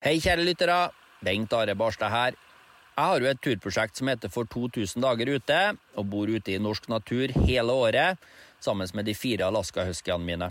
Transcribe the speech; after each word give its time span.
Hei, 0.00 0.14
kjære 0.16 0.46
lyttere. 0.46 0.74
Bengt 1.20 1.52
Are 1.52 1.74
Barstad 1.76 2.08
her. 2.08 2.36
Jeg 2.96 3.04
har 3.04 3.20
jo 3.20 3.26
et 3.28 3.40
turprosjekt 3.44 3.98
som 3.98 4.08
heter 4.08 4.30
For 4.32 4.48
2000 4.48 5.04
dager 5.04 5.28
ute, 5.28 5.58
og 6.00 6.06
bor 6.08 6.24
ute 6.32 6.54
i 6.54 6.56
norsk 6.56 6.86
natur 6.88 7.34
hele 7.44 7.74
året 7.76 8.16
sammen 8.64 8.88
med 8.96 9.04
de 9.04 9.12
fire 9.12 9.50
Alaska-huskyene 9.52 10.24
mine. 10.24 10.48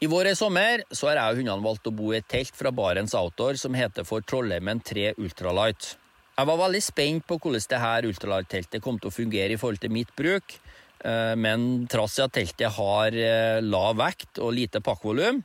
I 0.00 0.08
vår 0.08 0.30
og 0.32 0.40
sommer 0.40 0.86
så 0.88 1.10
har 1.10 1.20
jeg 1.20 1.34
og 1.36 1.42
hundene 1.42 1.66
valgt 1.68 1.92
å 1.92 1.94
bo 2.00 2.08
i 2.14 2.22
et 2.22 2.30
telt 2.32 2.56
fra 2.56 2.72
Barents 2.72 3.12
Outdoor 3.20 3.60
som 3.60 3.76
heter 3.76 4.08
for 4.08 4.24
Trollheimen 4.24 4.80
3 4.80 5.10
Ultralight. 5.20 5.92
Jeg 6.38 6.48
var 6.48 6.64
veldig 6.64 6.84
spent 6.88 7.28
på 7.28 7.36
hvordan 7.36 7.68
dette 7.68 8.14
ultralight-teltet 8.14 8.80
kom 8.80 8.96
til 8.96 9.12
å 9.12 9.18
fungere 9.18 9.58
i 9.58 9.60
forhold 9.60 9.84
til 9.84 9.92
mitt 9.92 10.16
bruk, 10.16 10.56
eh, 11.04 11.34
men 11.36 11.84
trass 11.84 12.16
i 12.16 12.24
at 12.24 12.38
teltet 12.40 12.80
har 12.80 13.12
eh, 13.12 13.60
lav 13.60 14.00
vekt 14.00 14.40
og 14.40 14.56
lite 14.56 14.80
pakkvolum, 14.80 15.44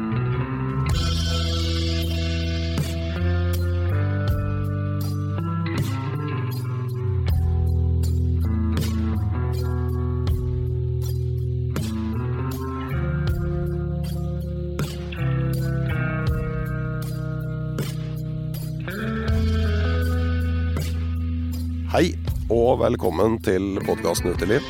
Hei 21.91 22.13
og 22.47 22.77
velkommen 22.79 23.33
til 23.43 23.73
podkasten 23.83 24.31
Uteliv. 24.31 24.63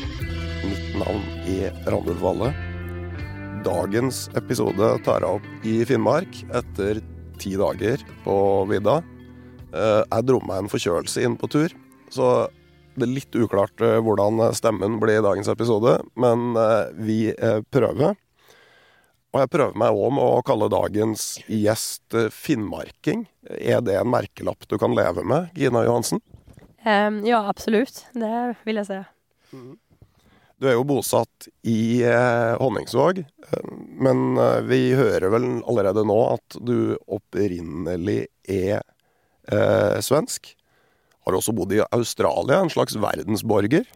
Mitt 0.65 0.95
navn 0.97 1.19
er 1.45 1.75
Randulf 1.85 2.17
Valle. 2.17 2.47
Dagens 3.61 4.23
episode 4.39 4.87
tar 5.05 5.21
jeg 5.21 5.37
opp 5.37 5.67
i 5.69 5.75
Finnmark 5.85 6.39
etter 6.49 7.03
ti 7.37 7.51
dager 7.61 8.01
på 8.23 8.37
vidda. 8.71 9.03
Eh, 9.69 10.01
Jeg 10.01 10.27
dro 10.31 10.39
meg 10.49 10.63
en 10.63 10.71
forkjølelse 10.73 11.21
inn 11.21 11.37
på 11.37 11.51
tur, 11.53 11.69
så 12.09 12.31
det 12.97 13.05
er 13.05 13.13
litt 13.13 13.37
uklart 13.37 13.85
eh, 13.85 13.99
hvordan 14.01 14.41
stemmen 14.57 14.97
blir 14.97 15.21
i 15.21 15.27
dagens 15.29 15.53
episode, 15.53 15.99
men 16.17 16.57
eh, 16.57 16.89
vi 17.05 17.19
prøver. 17.69 18.17
Og 19.29 19.43
jeg 19.45 19.53
prøver 19.59 19.77
meg 19.77 19.93
òg 19.93 20.17
med 20.17 20.25
å 20.25 20.41
kalle 20.41 20.73
dagens 20.73 21.35
gjest 21.45 22.17
finnmarking. 22.33 23.27
Er 23.61 23.85
det 23.85 24.01
en 24.01 24.09
merkelapp 24.09 24.65
du 24.65 24.79
kan 24.81 24.97
leve 24.97 25.21
med, 25.21 25.53
Gina 25.53 25.85
Johansen? 25.85 26.25
Ehm, 26.83 27.25
ja, 27.25 27.43
absolutt. 27.49 28.05
Det 28.13 28.55
vil 28.63 28.75
jeg 28.75 28.85
säga. 28.85 29.05
Du 30.61 30.67
er 30.69 30.75
jo 30.77 30.83
bosatt 30.85 31.47
i 31.65 32.03
eh, 32.05 32.55
Honningsvåg, 32.61 33.19
eh, 33.19 33.71
men 33.97 34.37
eh, 34.37 34.59
vi 34.69 34.93
hører 34.93 35.31
vel 35.33 35.47
allerede 35.65 36.03
nå 36.05 36.17
at 36.35 36.57
du 36.61 36.97
opprinnelig 37.09 38.27
er 38.45 38.81
eh, 39.49 39.97
svensk. 40.05 40.53
Har 41.25 41.37
også 41.37 41.53
bodd 41.57 41.73
i 41.73 41.81
Australia, 41.91 42.59
en 42.61 42.69
slags 42.69 42.95
verdensborger. 42.95 43.89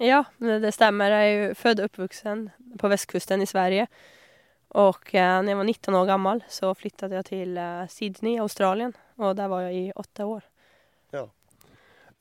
Ja, 0.00 0.24
det 0.38 0.60
det 0.62 0.72
Jeg 0.78 1.10
er 1.12 1.48
jo 1.48 1.54
født 1.54 1.80
og 1.80 1.90
uppvuxen 1.90 2.50
på 2.78 2.88
vestkysten 2.88 3.42
i 3.42 3.46
Sverige. 3.46 3.88
Og 4.76 4.96
eh, 5.12 5.20
jeg 5.20 5.48
jag 5.48 5.56
var 5.56 5.64
19 5.64 5.94
år 5.94 6.06
gammel, 6.06 6.44
så 6.48 6.74
flyttet 6.74 7.12
jeg 7.12 7.24
til 7.24 7.56
eh, 7.56 7.86
Sydney, 7.88 8.38
Australien. 8.40 8.94
og 9.18 9.36
der 9.36 9.48
var 9.48 9.60
jeg 9.68 9.74
i 9.74 9.92
åtte 9.96 10.24
år. 10.24 10.42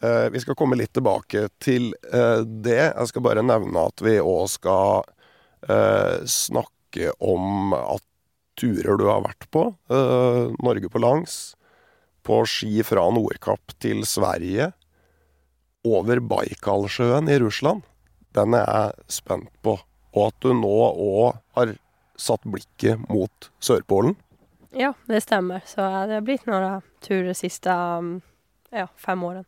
Eh, 0.02 0.30
vi 0.30 0.40
skal 0.40 0.56
komme 0.56 0.78
litt 0.78 0.94
tilbake 0.94 1.48
til 1.64 1.90
eh, 2.14 2.42
det. 2.46 2.82
Jeg 2.92 3.10
skal 3.10 3.24
bare 3.26 3.46
nevne 3.46 3.88
at 3.90 4.04
vi 4.06 4.18
òg 4.22 4.46
skal 4.54 5.08
eh, 5.68 6.22
snakke 6.30 7.14
om 7.18 7.74
at 7.78 8.04
turer 8.58 8.98
du 8.98 9.06
har 9.06 9.22
vært 9.22 9.46
på. 9.54 9.68
Norge 10.66 10.90
på 10.90 11.02
langs. 11.02 11.54
På 12.26 12.40
ski 12.50 12.82
fra 12.82 13.04
Nordkapp 13.14 13.76
til 13.78 14.02
Sverige. 14.10 14.72
Over 15.86 16.24
Baikalsjøen 16.26 17.30
i 17.30 17.38
Russland. 17.44 17.86
Den 18.34 18.58
er 18.58 18.66
jeg 18.66 19.14
spent 19.20 19.52
på. 19.62 19.76
Og 20.18 20.32
at 20.32 20.40
du 20.42 20.56
nå 20.58 20.74
òg 20.90 21.38
har 21.54 21.76
satt 22.18 22.50
blikket 22.50 23.06
mot 23.12 23.52
Sørpolen. 23.62 24.18
Ja, 24.74 24.96
det 25.06 25.22
stemmer. 25.28 25.62
Så 25.70 25.86
det 26.10 26.18
har 26.18 26.26
blitt 26.26 26.50
noen 26.50 26.82
turer 27.06 27.30
de 27.30 27.38
sista 27.38 27.78
mm, 28.02 28.18
ja, 28.74 28.90
fem 28.98 29.22
åren. 29.24 29.46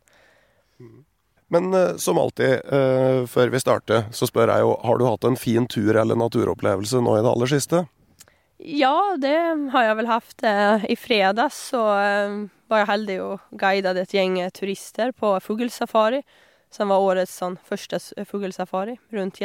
Men 1.50 1.74
eh, 1.74 1.96
som 1.96 2.18
alltid, 2.18 2.60
eh, 2.72 3.24
før 3.26 3.50
vi 3.50 3.60
starter, 3.60 4.04
så 4.14 4.28
spør 4.28 4.52
jeg 4.54 4.62
jo 4.62 4.74
har 4.86 4.98
du 5.00 5.06
hatt 5.08 5.24
en 5.26 5.38
fin 5.38 5.66
tur 5.66 5.96
eller 5.98 6.18
naturopplevelse 6.18 7.00
nå 7.02 7.16
i 7.18 7.24
det 7.24 7.32
aller 7.32 7.50
siste? 7.50 7.80
Ja, 8.60 9.16
det 9.18 9.34
har 9.72 9.86
jeg 9.88 9.96
vel 9.98 10.10
haft. 10.10 10.44
Eh, 10.46 10.84
I 10.92 10.96
fredags 10.96 11.58
så 11.72 11.80
eh, 11.96 12.36
var 12.70 12.84
jeg 12.84 12.90
heldig 12.92 13.16
og 13.24 13.48
guidet 13.58 13.96
et 13.98 14.14
eh, 14.44 14.52
turister 14.54 15.10
på 15.16 15.32
fugelsafari 15.42 16.22
som 16.70 16.92
var 16.92 17.02
årets 17.02 17.32
sånn, 17.34 17.56
første 17.66 17.98
fuglesafari 17.98 18.28
fugelsafari 18.30 18.94
runt 19.16 19.40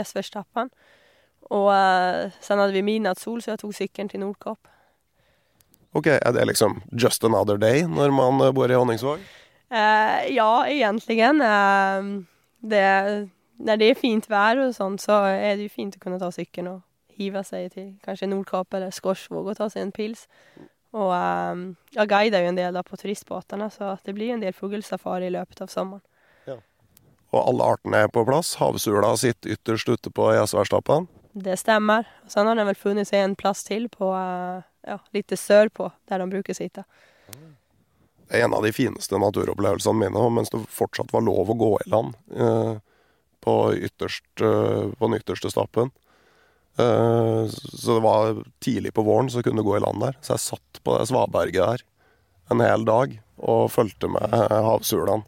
Og 1.50 1.72
eh, 1.74 2.36
hadde 2.42 2.62
hade 2.62 2.76
vi 2.76 2.86
midnattssol 2.86 3.42
så 3.42 3.56
jeg 3.56 3.64
tok 3.64 3.74
sykkelen 3.80 4.12
til 4.14 4.22
Nordkapp. 4.22 4.70
Ok, 5.96 6.08
Er 6.08 6.32
det 6.36 6.46
liksom 6.46 6.84
just 6.92 7.24
another 7.24 7.58
day 7.58 7.82
når 7.88 8.12
man 8.12 8.54
bor 8.54 8.70
i 8.70 8.78
Honningsvåg? 8.78 9.26
Eh, 9.76 10.34
ja, 10.36 10.50
egentlig. 10.68 11.20
Eh, 11.20 12.10
det, 12.72 12.86
når 13.58 13.82
det 13.82 13.90
er 13.90 14.00
fint 14.00 14.30
vær 14.32 14.62
og 14.64 14.76
sånt 14.78 15.04
så 15.04 15.24
er 15.34 15.58
det 15.58 15.68
jo 15.68 15.76
fint 15.76 15.98
å 15.98 16.04
kunne 16.04 16.22
ta 16.22 16.32
sykkelen 16.32 16.78
og 16.78 16.82
hive 17.16 17.44
seg 17.48 17.70
til 17.74 17.92
kanskje 18.04 18.30
Nordkap 18.32 18.74
eller 18.76 18.96
Skorsvåg 18.96 19.52
og 19.52 19.60
ta 19.60 19.70
seg 19.72 19.86
en 19.86 19.94
pils. 19.96 20.26
Og 20.96 21.12
eh, 21.12 21.64
jeg 21.98 22.12
guider 22.12 22.46
jo 22.46 22.52
en 22.54 22.60
del 22.60 22.76
da 22.78 22.86
på 22.88 23.00
turistbåtene, 23.00 23.70
så 23.74 23.98
det 24.06 24.16
blir 24.16 24.36
en 24.36 24.44
del 24.44 24.56
fugelsafari 24.56 25.28
i 25.28 25.36
løpet 25.36 25.66
av 25.66 25.74
sommaren. 25.74 26.06
Og 27.36 27.42
alle 27.42 27.66
artene 27.68 28.04
er 28.06 28.12
på 28.14 28.24
plass? 28.24 28.54
Havsula 28.62 29.10
sitter 29.20 29.58
ytterst 29.58 29.90
ute 29.92 30.12
på 30.14 30.30
Gjesværstappan? 30.38 31.10
Det 31.36 31.58
stemmer. 31.60 32.08
Og 32.24 32.32
så 32.32 32.46
har 32.46 32.56
den 32.56 32.70
vel 32.70 32.78
funnet 32.80 33.10
seg 33.10 33.26
en 33.26 33.36
plass 33.36 33.66
til 33.68 33.90
på, 33.92 34.14
eh, 34.16 34.64
ja, 34.88 34.98
litt 35.12 35.36
sørpå, 35.36 35.90
på 35.92 36.20
de 36.22 36.30
de 36.32 36.54
å 36.54 36.56
sitta. 36.56 36.86
Det 38.28 38.40
er 38.40 38.48
en 38.48 38.56
av 38.58 38.66
de 38.66 38.74
fineste 38.74 39.20
naturopplevelsene 39.22 40.00
mine, 40.00 40.30
mens 40.34 40.50
det 40.54 40.64
fortsatt 40.74 41.14
var 41.14 41.26
lov 41.26 41.52
å 41.52 41.58
gå 41.60 41.72
i 41.84 41.90
land 41.94 42.16
eh, 42.34 42.74
på, 43.46 43.56
ytterst, 43.76 44.26
eh, 44.42 44.88
på 44.98 45.08
den 45.08 45.20
ytterste 45.20 45.52
stappen. 45.54 45.92
Eh, 46.82 47.44
så 47.52 47.98
det 47.98 48.04
var 48.04 48.42
tidlig 48.66 48.96
på 48.98 49.06
våren 49.06 49.30
så 49.30 49.44
kunne 49.46 49.62
du 49.62 49.68
gå 49.68 49.78
i 49.78 49.84
land 49.84 50.02
der. 50.02 50.18
Så 50.26 50.34
jeg 50.34 50.46
satt 50.48 50.82
på 50.82 50.98
det 50.98 51.06
svaberget 51.12 51.62
der 51.62 51.86
en 52.54 52.62
hel 52.62 52.86
dag 52.86 53.14
og 53.46 53.70
fulgte 53.74 54.10
med 54.10 54.34
havsulene. 54.50 55.26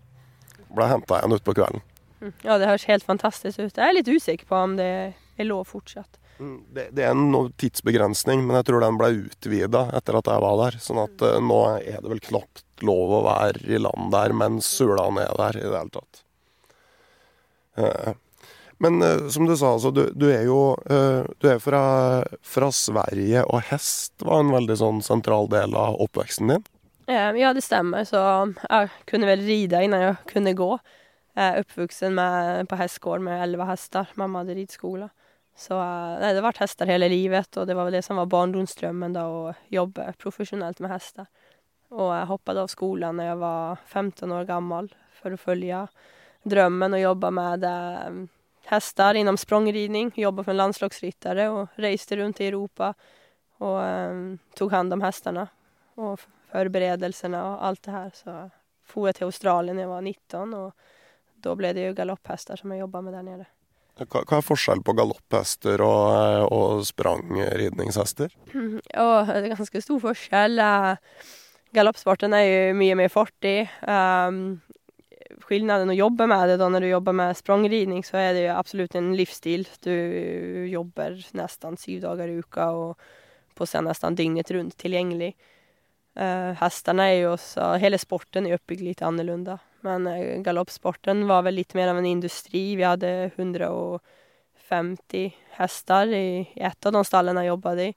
Ble 0.73 0.89
henta 0.89 1.19
igjen 1.19 1.37
utpå 1.37 1.55
kvelden. 1.57 1.85
Mm. 2.21 2.33
Ja, 2.43 2.57
det 2.57 2.69
høres 2.69 2.87
helt 2.89 3.05
fantastisk 3.05 3.59
ut. 3.61 3.77
Jeg 3.77 3.85
er 3.85 3.95
litt 3.95 4.09
usikker 4.09 4.49
på 4.49 4.57
om 4.57 4.75
det 4.79 4.89
er 5.13 5.47
lov 5.47 5.69
fortsatt. 5.69 6.17
Det, 6.37 6.89
det 6.93 7.03
er 7.05 7.15
en 7.15 7.51
tidsbegrensning, 7.57 8.43
men 8.45 8.59
jeg 8.59 8.67
tror 8.67 8.83
den 8.83 8.99
ble 8.99 9.09
utvida 9.25 9.87
etter 9.97 10.19
at 10.19 10.29
jeg 10.29 10.43
var 10.43 10.59
der. 10.61 10.77
Sånn 10.83 10.99
at 11.01 11.23
uh, 11.25 11.39
nå 11.41 11.57
er 11.79 11.97
det 12.03 12.11
vel 12.11 12.21
knapt 12.29 12.85
lov 12.85 13.13
å 13.17 13.23
være 13.25 13.63
i 13.73 13.79
land 13.81 14.11
der 14.13 14.35
mens 14.37 14.69
Sula 14.69 15.07
er 15.23 15.33
der 15.39 15.57
i 15.57 15.65
det 15.65 15.73
hele 15.73 15.93
tatt. 15.95 16.21
Uh, 17.77 18.13
Men 18.77 19.01
uh, 19.01 19.25
som 19.33 19.49
du 19.49 19.55
sa, 19.57 19.73
altså, 19.73 19.89
du, 19.89 20.03
du 20.13 20.27
er 20.29 20.45
jo 20.45 20.77
Du 21.41 21.49
er 21.49 21.57
fra, 21.57 21.81
fra 22.45 22.69
Sverige, 22.69 23.41
og 23.49 23.65
hest 23.71 24.13
var 24.21 24.43
en 24.43 24.53
veldig 24.53 24.77
sånn 24.77 25.01
sentral 25.05 25.49
del 25.49 25.73
av 25.73 25.97
oppveksten 26.05 26.53
din. 26.53 26.65
Ja, 27.07 27.53
det 27.55 27.63
stemmer. 27.63 28.03
Så 28.05 28.19
jeg 28.19 28.89
kunne 29.09 29.29
vel 29.29 29.45
ride 29.47 29.81
innan 29.85 30.03
jeg 30.03 30.17
kunne 30.29 30.53
gå. 30.57 30.73
Jeg 31.37 31.63
er 31.63 32.09
med, 32.09 32.67
på 32.67 32.77
hestgård 32.79 33.21
med 33.21 33.41
elleve 33.45 33.67
hester. 33.69 34.09
Mamma 34.19 34.41
hadde 34.41 34.57
ridskola. 34.57 35.09
Så 35.57 35.73
eh, 35.81 36.17
nei, 36.21 36.31
det 36.31 36.41
har 36.41 36.47
vært 36.51 36.61
hester 36.61 36.89
hele 36.89 37.09
livet, 37.09 37.49
og 37.57 37.65
det 37.67 37.75
var 37.77 37.87
vel 37.87 37.97
det 37.97 38.03
som 38.05 38.19
var 38.21 38.29
barndomsdrømmen, 38.29 39.15
da, 39.15 39.25
å 39.25 39.53
jobbe 39.73 40.05
profesjonelt 40.21 40.81
med 40.83 40.93
hester. 40.93 41.25
Og 41.97 42.11
jeg 42.13 42.29
hoppet 42.29 42.59
av 42.61 42.69
skolen 42.69 43.17
da 43.17 43.29
jeg 43.29 43.39
var 43.41 43.81
15 43.87 44.33
år 44.37 44.47
gammel 44.49 44.89
for 45.17 45.33
å 45.33 45.39
følge 45.39 45.85
drømmen 46.47 46.97
og 46.97 47.03
jobbe 47.03 47.31
med 47.33 47.65
eh, 47.67 48.19
hester 48.69 49.17
innom 49.17 49.39
sprangridning. 49.39 50.11
Jobba 50.19 50.45
en 50.45 50.59
landslagsryttere 50.61 51.47
og 51.53 51.79
reiste 51.81 52.19
rundt 52.19 52.43
i 52.43 52.51
Europa 52.51 52.91
og 53.63 53.77
eh, 53.81 54.23
tok 54.59 54.75
hånd 54.75 54.93
om 54.93 55.05
hestene. 55.07 55.47
Og 55.97 56.21
forberedelsene 56.51 57.41
og 57.41 57.65
alt 57.65 57.83
det 57.87 57.95
her. 57.97 58.15
Så 58.15 58.37
for 58.87 59.09
jeg 59.09 59.17
til 59.17 59.31
Australia 59.31 59.73
da 59.73 59.83
jeg 59.83 59.91
var 59.91 60.05
19, 60.05 60.53
og 60.53 61.43
da 61.43 61.55
ble 61.57 61.73
det 61.75 61.89
jo 61.89 61.97
galopphester 61.97 62.59
som 62.59 62.71
jeg 62.73 62.85
jobba 62.85 63.01
med 63.03 63.17
der 63.17 63.25
nede. 63.25 63.47
Hva, 63.97 64.21
er 64.37 64.45
forskjell 64.45 64.83
på 64.85 64.93
galopphester 64.97 65.81
og, 65.81 66.03
eh, 66.13 66.43
og 66.53 66.85
sprangridningshester? 66.85 68.33
Oh, 68.53 69.25
det 69.25 69.41
er 69.41 69.53
ganske 69.55 69.81
stor 69.81 70.01
forskjell. 70.03 70.61
Eh, 70.61 71.27
Galoppsporten 71.75 72.33
er 72.33 72.45
jo 72.45 72.75
mye 72.79 72.95
mer 72.97 73.09
fartig. 73.11 73.67
Um, 73.83 74.59
skillnaden 75.43 75.91
å 75.91 75.97
jobbe 75.97 76.27
med 76.29 76.47
det 76.49 76.57
da 76.61 76.69
når 76.71 76.85
du 76.85 76.89
jobber 76.89 77.15
med 77.17 77.37
sprangridning, 77.37 78.05
så 78.07 78.19
er 78.21 78.31
det 78.35 78.45
jo 78.45 78.55
absolutt 78.55 78.95
en 78.97 79.11
livsstil. 79.17 79.67
Du 79.83 79.93
jobber 80.71 81.17
nesten 81.37 81.77
syv 81.79 82.05
dager 82.05 82.31
i 82.31 82.39
uka 82.39 82.71
og 82.75 83.07
på 83.57 83.67
seg 83.67 83.85
nesten 83.87 84.17
dygnet 84.17 84.51
rundt 84.55 84.77
tilgjengelig. 84.79 85.33
Uh, 86.17 86.55
hestene 86.57 87.11
er 87.11 87.19
jo 87.19 87.33
også 87.35 87.75
Hele 87.77 87.99
sporten 88.01 88.47
er 88.47 88.55
oppbygd 88.57 88.81
litt 88.87 89.03
annerledes. 89.05 89.61
Men 89.85 90.07
uh, 90.07 90.41
galoppsporten 90.45 91.27
var 91.29 91.43
vel 91.47 91.55
litt 91.59 91.73
mer 91.77 91.87
av 91.91 91.97
en 91.99 92.05
industri. 92.09 92.75
Vi 92.79 92.83
hadde 92.85 93.31
150 93.35 95.33
hester 95.57 96.07
i, 96.13 96.49
et 96.55 96.85
av 96.85 96.91
de 96.95 97.03
stallene 97.07 97.41
jeg 97.45 97.51
jobbet 97.53 97.77
i. 97.87 97.91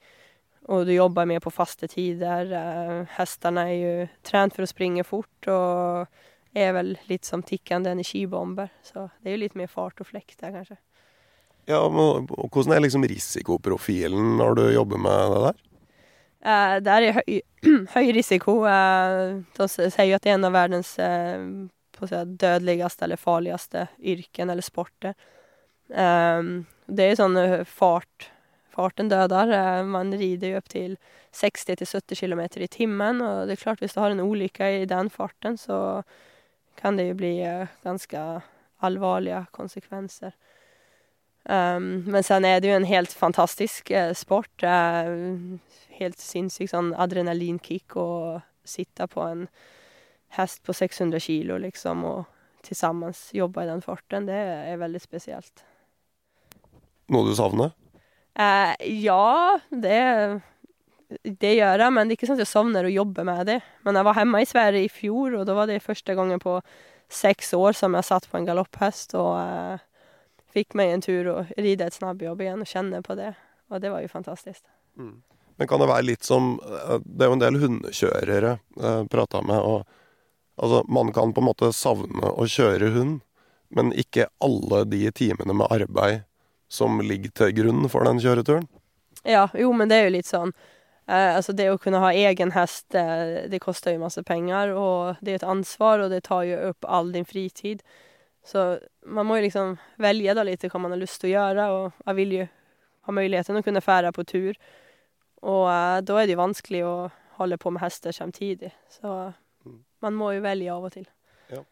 Og 0.71 0.87
du 0.87 0.93
jobber 0.95 1.27
mer 1.27 1.41
på 1.43 1.51
faste 1.55 1.87
tider. 1.91 2.53
Uh, 2.53 3.05
hestene 3.17 3.61
er 3.69 3.79
jo 3.79 4.09
trent 4.27 4.53
for 4.57 4.63
å 4.67 4.71
springe 4.71 5.05
fort 5.09 5.43
og 5.51 6.07
er 6.57 6.73
vel 6.75 6.97
litt 7.11 7.25
som 7.29 7.43
tikkende 7.47 7.91
energibomber. 7.95 8.69
Så 8.83 9.09
det 9.21 9.31
er 9.31 9.37
jo 9.37 9.45
litt 9.45 9.59
mer 9.59 9.71
fart 9.71 10.01
og 10.03 10.07
flekk 10.11 10.37
der, 10.41 10.53
kanskje. 10.59 10.79
Ja, 11.71 11.85
men 11.93 12.27
Hvordan 12.27 12.75
er 12.75 12.83
liksom 12.83 13.05
risikoprofilen 13.07 14.37
når 14.41 14.57
du 14.59 14.65
jobber 14.75 14.99
med 14.99 15.35
det 15.35 15.43
der? 15.47 15.59
Uh, 16.41 16.79
det 16.81 16.93
er 16.95 17.19
høy, 17.19 17.41
høy 17.95 18.11
risiko. 18.17 18.63
Uh, 18.65 19.43
de 19.59 19.69
sier 19.69 20.17
at 20.17 20.25
det 20.25 20.33
er 20.33 20.39
en 20.39 20.49
av 20.49 20.57
verdens 20.57 20.95
uh, 20.97 21.69
dødeligste 22.01 23.05
eller 23.05 23.21
farligste 23.21 23.87
yrken 24.01 24.53
eller 24.53 24.65
sporter. 24.65 25.17
Um, 25.91 26.65
det 26.89 27.11
er 27.11 27.19
sånn 27.21 27.39
fart 27.69 28.31
Farten 28.71 29.09
døder. 29.11 29.83
man 29.83 30.13
rider 30.15 30.53
jo 30.53 30.59
opp 30.61 30.69
til 30.71 30.93
60-70 31.35 32.21
km 32.21 32.41
i 32.63 32.69
timen, 32.71 33.19
og 33.19 33.49
det 33.49 33.57
er 33.57 33.63
klart 33.65 33.83
hvis 33.83 33.97
du 33.97 33.99
har 34.01 34.15
en 34.15 34.23
ulykke 34.23 34.69
i 34.79 34.85
den 34.89 35.11
farten, 35.11 35.59
så 35.59 36.05
kan 36.79 36.97
det 36.97 37.09
jo 37.09 37.17
bli 37.19 37.33
ganske 37.83 38.23
alvorlige 38.87 39.43
konsekvenser. 39.51 40.33
Um, 41.51 42.07
men 42.07 42.23
sen 42.23 42.47
er 42.47 42.63
det 42.63 42.71
jo 42.71 42.79
en 42.79 42.87
helt 42.87 43.13
fantastisk 43.13 43.91
sport. 44.15 44.55
Uh, 44.63 45.59
helt 46.01 46.21
sinnssykt 46.21 46.73
sånn 46.73 46.93
adrenalinkick 46.99 47.97
å 48.01 48.41
sitte 48.67 49.07
på 49.11 49.25
en 49.25 49.47
hest 50.37 50.63
på 50.67 50.75
600 50.77 51.21
kilo, 51.23 51.59
liksom, 51.59 52.05
og 52.07 52.71
sammen 52.77 53.15
jobbe 53.33 53.65
i 53.65 53.71
den 53.71 53.83
farten. 53.83 54.29
Det 54.29 54.37
er 54.37 54.81
veldig 54.81 55.01
spesielt. 55.03 55.65
Noe 57.11 57.27
du 57.27 57.35
savner? 57.35 57.73
Eh, 58.39 58.75
ja, 59.03 59.59
det, 59.71 59.99
det 61.25 61.55
gjør 61.57 61.85
jeg, 61.85 61.95
men 61.97 62.07
det 62.07 62.15
er 62.15 62.19
ikke 62.21 62.31
sånn 62.31 62.39
at 62.39 62.45
jeg 62.45 62.53
savner 62.53 62.87
å 62.87 62.93
jobbe 62.95 63.25
med 63.27 63.43
det. 63.49 63.59
Men 63.87 63.99
jeg 63.99 64.07
var 64.07 64.21
hjemme 64.21 64.43
i 64.43 64.49
Sverige 64.49 64.87
i 64.87 64.93
fjor, 64.93 65.41
og 65.41 65.49
da 65.49 65.57
var 65.59 65.71
det 65.71 65.83
første 65.83 66.15
gangen 66.19 66.43
på 66.43 66.61
seks 67.11 67.51
år 67.59 67.75
som 67.75 67.97
jeg 67.99 68.07
satt 68.07 68.29
på 68.31 68.39
en 68.39 68.47
galopphest 68.47 69.17
og 69.19 69.33
eh, 69.41 69.83
fikk 70.55 70.77
meg 70.79 70.95
en 70.95 71.03
tur 71.03 71.33
og 71.33 71.51
ride 71.59 71.89
et 71.89 71.97
snabbjobb 71.97 72.45
igjen 72.45 72.63
og 72.63 72.71
kjenne 72.71 73.03
på 73.03 73.19
det. 73.19 73.33
Og 73.71 73.83
det 73.83 73.91
var 73.91 74.05
jo 74.05 74.13
fantastisk. 74.13 74.63
Mm. 74.99 75.19
Men 75.61 75.69
kan 75.69 75.81
det 75.83 75.91
være 75.91 76.09
litt 76.09 76.25
som 76.25 76.55
eh, 76.65 76.99
Det 77.05 77.27
er 77.27 77.29
jo 77.29 77.37
en 77.37 77.43
del 77.43 77.59
hundekjørere 77.61 78.53
eh, 78.81 79.03
prata 79.13 79.43
med. 79.45 79.61
og 79.61 79.85
altså, 80.57 80.85
Man 80.89 81.13
kan 81.13 81.35
på 81.37 81.43
en 81.43 81.51
måte 81.51 81.69
savne 81.77 82.33
å 82.33 82.47
kjøre 82.49 82.89
hund, 82.95 83.19
men 83.69 83.93
ikke 83.93 84.31
alle 84.41 84.87
de 84.89 85.03
timene 85.13 85.53
med 85.53 85.69
arbeid 85.69 86.23
som 86.73 86.97
ligger 87.05 87.35
til 87.37 87.53
grunn 87.59 87.91
for 87.93 88.09
den 88.09 88.23
kjøreturen. 88.25 88.71
Ja, 89.29 89.51
jo, 89.53 89.75
men 89.77 89.93
det 89.93 90.01
er 90.01 90.09
jo 90.09 90.17
litt 90.17 90.31
sånn 90.31 90.55
eh, 90.55 91.37
Altså, 91.37 91.53
det 91.53 91.69
å 91.69 91.79
kunne 91.79 92.01
ha 92.01 92.15
egen 92.17 92.57
hest, 92.57 92.87
det, 92.97 93.05
det 93.53 93.61
koster 93.61 93.93
jo 93.93 94.07
masse 94.07 94.25
penger, 94.25 94.73
og 94.73 95.21
det 95.21 95.37
er 95.37 95.43
et 95.43 95.49
ansvar, 95.59 96.01
og 96.01 96.15
det 96.15 96.25
tar 96.33 96.49
jo 96.49 96.59
opp 96.73 96.89
all 96.89 97.13
din 97.13 97.29
fritid. 97.29 97.85
Så 98.49 98.79
man 99.05 99.29
må 99.29 99.37
jo 99.37 99.51
liksom 99.51 99.77
velge 100.01 100.41
da 100.41 100.49
litt 100.49 100.65
hva 100.65 100.81
man 100.81 100.97
har 100.97 101.05
lyst 101.05 101.21
til 101.21 101.35
å 101.35 101.37
gjøre, 101.37 101.73
og 101.77 102.07
jeg 102.07 102.23
vil 102.25 102.39
jo 102.41 102.53
ha 103.05 103.21
muligheten 103.21 103.61
å 103.61 103.69
kunne 103.69 103.85
fære 103.85 104.17
på 104.17 104.25
tur. 104.25 104.57
Og 105.47 105.65
uh, 105.69 105.99
da 106.05 106.21
er 106.21 106.29
det 106.29 106.37
jo 106.37 106.43
vanskelig 106.43 106.85
å 106.87 106.95
holde 107.41 107.59
på 107.61 107.73
med 107.73 107.83
hester 107.85 108.13
samtidig. 108.13 108.73
Så 108.93 109.11
mm. 109.65 109.81
man 110.05 110.17
må 110.17 110.35
jo 110.37 110.45
velge 110.45 110.73
av 110.73 110.87
og 110.89 110.95
til. 110.97 111.07
Ja. 111.53 111.63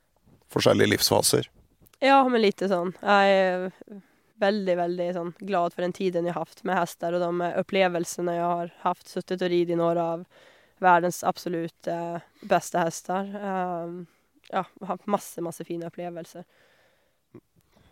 Forskjellige 0.52 0.94
livsfaser? 0.94 1.50
Ja, 2.00 2.20
men 2.30 2.44
litt 2.44 2.62
sånn. 2.62 2.94
Jeg 3.02 3.38
er 3.38 3.66
veldig, 4.38 4.76
veldig 4.78 5.08
sånn 5.16 5.32
glad 5.40 5.74
for 5.74 5.84
den 5.84 5.96
tiden 5.96 6.28
jeg 6.28 6.36
har 6.36 6.46
hatt 6.46 6.62
med 6.66 6.78
hester, 6.78 7.16
og 7.16 7.24
de 7.24 7.50
opplevelsene 7.58 8.36
jeg 8.36 8.46
har 8.46 8.70
hatt. 8.84 9.04
Sittet 9.10 9.42
og 9.42 9.52
ridd 9.52 9.74
i 9.74 9.78
noen 9.78 10.00
av 10.02 10.24
verdens 10.82 11.24
absolutt 11.26 11.90
uh, 11.90 12.22
beste 12.46 12.80
hester. 12.80 13.28
Um, 13.34 14.06
ja, 14.48 14.64
hatt 14.88 15.06
masse, 15.10 15.42
masse 15.44 15.66
fine 15.66 15.90
opplevelser. 15.90 16.46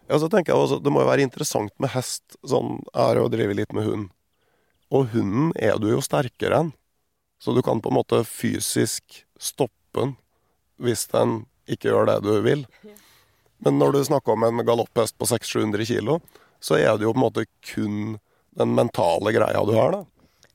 Ja, 0.07 0.19
så 0.23 0.29
tenker 0.31 0.53
jeg 0.53 0.63
også, 0.63 0.79
Det 0.79 0.93
må 0.95 1.03
jo 1.03 1.11
være 1.11 1.27
interessant 1.27 1.75
med 1.83 1.91
hest. 1.91 2.39
sånn, 2.47 2.79
er 2.95 3.19
å 3.19 3.29
drive 3.29 3.59
litt 3.59 3.75
med 3.75 3.89
hund. 3.89 4.13
Og 4.95 5.11
hunden 5.15 5.53
er 5.59 5.81
du 5.83 5.89
jo 5.91 6.03
sterkere 6.05 6.63
enn. 6.63 6.73
Så 7.43 7.53
du 7.53 7.61
kan 7.63 7.83
på 7.85 7.91
en 7.93 7.99
måte 7.99 8.23
fysisk 8.25 9.25
stoppe 9.39 9.75
den 9.97 10.15
hvis 10.83 11.07
den 11.09 11.47
ikke 11.71 11.91
gjør 11.91 12.09
det 12.11 12.17
du 12.25 12.35
vil. 12.45 12.67
Men 13.65 13.79
når 13.81 13.97
du 13.97 14.03
snakker 14.05 14.35
om 14.35 14.45
en 14.45 14.65
galopphest 14.67 15.17
på 15.19 15.29
600-700 15.29 15.89
kilo, 15.89 16.19
så 16.61 16.77
er 16.77 16.97
det 16.97 17.07
jo 17.07 17.15
på 17.15 17.21
en 17.21 17.25
måte 17.25 17.47
kun 17.73 18.19
den 18.57 18.75
mentale 18.77 19.33
greia 19.37 19.65
du 19.65 19.73
har, 19.77 19.97
da. 19.97 20.05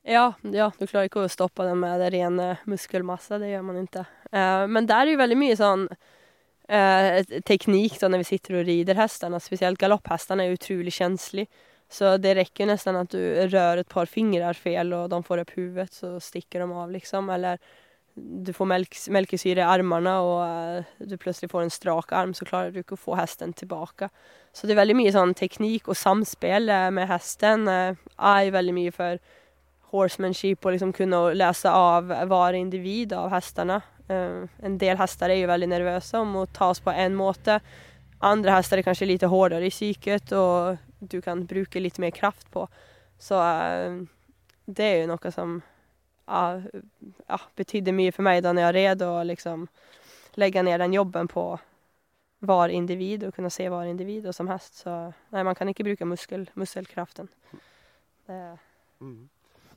Ja, 0.01 0.31
ja, 0.49 0.71
du 0.77 0.87
klarer 0.87 1.09
ikke 1.09 1.25
å 1.27 1.29
stoppe 1.29 1.65
den 1.67 1.81
med 1.83 1.99
det 2.01 2.09
rene 2.15 2.55
muskelmasse. 2.69 3.37
Det 3.41 3.51
gjør 3.51 3.65
man 3.67 3.83
ikke. 3.83 4.05
Uh, 4.33 4.65
men 4.69 4.87
der 4.89 5.05
er 5.05 5.13
jo 5.13 5.19
veldig 5.21 5.37
mye 5.37 5.57
sånn 5.59 5.83
uh, 5.91 7.19
teknikk 7.45 7.99
da 8.01 8.09
når 8.09 8.23
vi 8.23 8.29
sitter 8.31 8.57
og 8.57 8.65
rider 8.69 8.97
hestene. 8.97 9.41
Spesielt 9.43 9.81
galopphestene 9.81 10.47
er 10.47 10.57
utrolig 10.57 10.95
känslig. 10.97 11.45
Så 11.91 12.17
det 12.17 12.35
räcker 12.35 12.65
nästan 12.65 12.95
att 12.95 13.09
du 13.09 13.47
rör 13.47 13.77
ett 13.77 13.89
par 13.89 14.05
fingrar 14.05 14.53
fel 14.53 14.93
och 14.93 15.09
de 15.09 15.23
får 15.23 15.37
upp 15.37 15.57
huvudet 15.57 15.93
så 15.93 16.19
sticker 16.19 16.59
de 16.59 16.71
av 16.71 16.91
liksom. 16.91 17.29
Eller 17.29 17.59
du 18.13 18.53
får 18.53 18.65
melk, 18.65 18.95
melkesyre 19.09 19.63
i 19.63 19.67
armene, 19.67 20.13
og 20.23 20.39
uh, 20.43 21.07
du 21.07 21.17
plutselig 21.19 21.51
får 21.51 21.65
en 21.65 21.73
strak 21.73 22.11
arm 22.15 22.33
så 22.35 22.47
klarer 22.47 22.71
du 22.71 22.81
ikke 22.81 22.97
å 22.97 23.03
få 23.05 23.15
hesten 23.19 23.53
tilbake. 23.55 24.09
Så 24.55 24.67
det 24.67 24.75
er 24.75 24.81
veldig 24.81 24.97
mye 24.99 25.13
sånn 25.15 25.35
teknikk 25.37 25.89
og 25.91 25.99
samspill 25.99 26.71
uh, 26.71 26.89
med 26.95 27.11
hesten. 27.11 27.67
Uh, 27.67 27.95
er 28.17 28.51
veldig 28.55 28.75
mye 28.75 28.93
for 28.95 29.21
horsemanship 29.91 30.63
og 30.63 30.75
liksom 30.75 30.93
kunne 30.95 31.23
lese 31.35 31.71
av 31.71 32.07
hver 32.07 32.55
individ 32.59 33.11
av 33.15 33.31
hestene. 33.33 33.81
en 34.11 34.77
del 34.79 34.97
hester 34.99 35.31
er 35.31 35.41
jo 35.41 35.47
veldig 35.47 35.67
nervøse 35.71 36.19
om 36.19 36.35
å 36.39 36.45
tas 36.51 36.79
på 36.83 36.91
en 36.91 37.15
måte. 37.15 37.59
Andre 38.23 38.55
hester 38.55 38.79
er 38.79 38.87
kanskje 38.87 39.07
litt 39.07 39.23
hardere 39.23 39.67
i 39.67 39.71
psyket 39.71 40.31
og 40.35 40.79
du 41.01 41.19
kan 41.21 41.45
bruke 41.49 41.81
litt 41.81 41.97
mer 41.99 42.13
kraft 42.15 42.47
på. 42.53 42.67
Så 43.19 43.39
uh, 43.41 44.01
det 44.65 44.85
er 44.87 45.01
jo 45.01 45.09
noe 45.11 45.33
som 45.33 45.57
uh, 46.29 46.69
ja, 47.27 47.41
betydde 47.57 47.95
mye 47.95 48.13
for 48.15 48.25
meg 48.27 48.43
da 48.45 48.53
jeg 48.57 48.77
red, 48.77 49.03
å 49.03 49.25
liksom 49.27 49.67
legge 50.39 50.63
ned 50.63 50.79
den 50.79 50.95
jobben 50.95 51.27
på 51.31 51.45
hver 52.41 52.73
individ 52.73 53.27
og 53.27 53.35
kunne 53.35 53.51
se 53.53 53.67
hver 53.69 53.89
individ. 53.89 54.25
Og 54.29 54.35
som 54.37 54.49
hest 54.51 54.83
så 54.85 54.95
Nei, 55.33 55.43
man 55.47 55.57
kan 55.57 55.69
ikke 55.69 55.85
bruke 55.87 56.07
muskel, 56.07 56.47
muskelkraften. 56.59 57.29
Det 58.27 58.41
mm. 59.01 59.21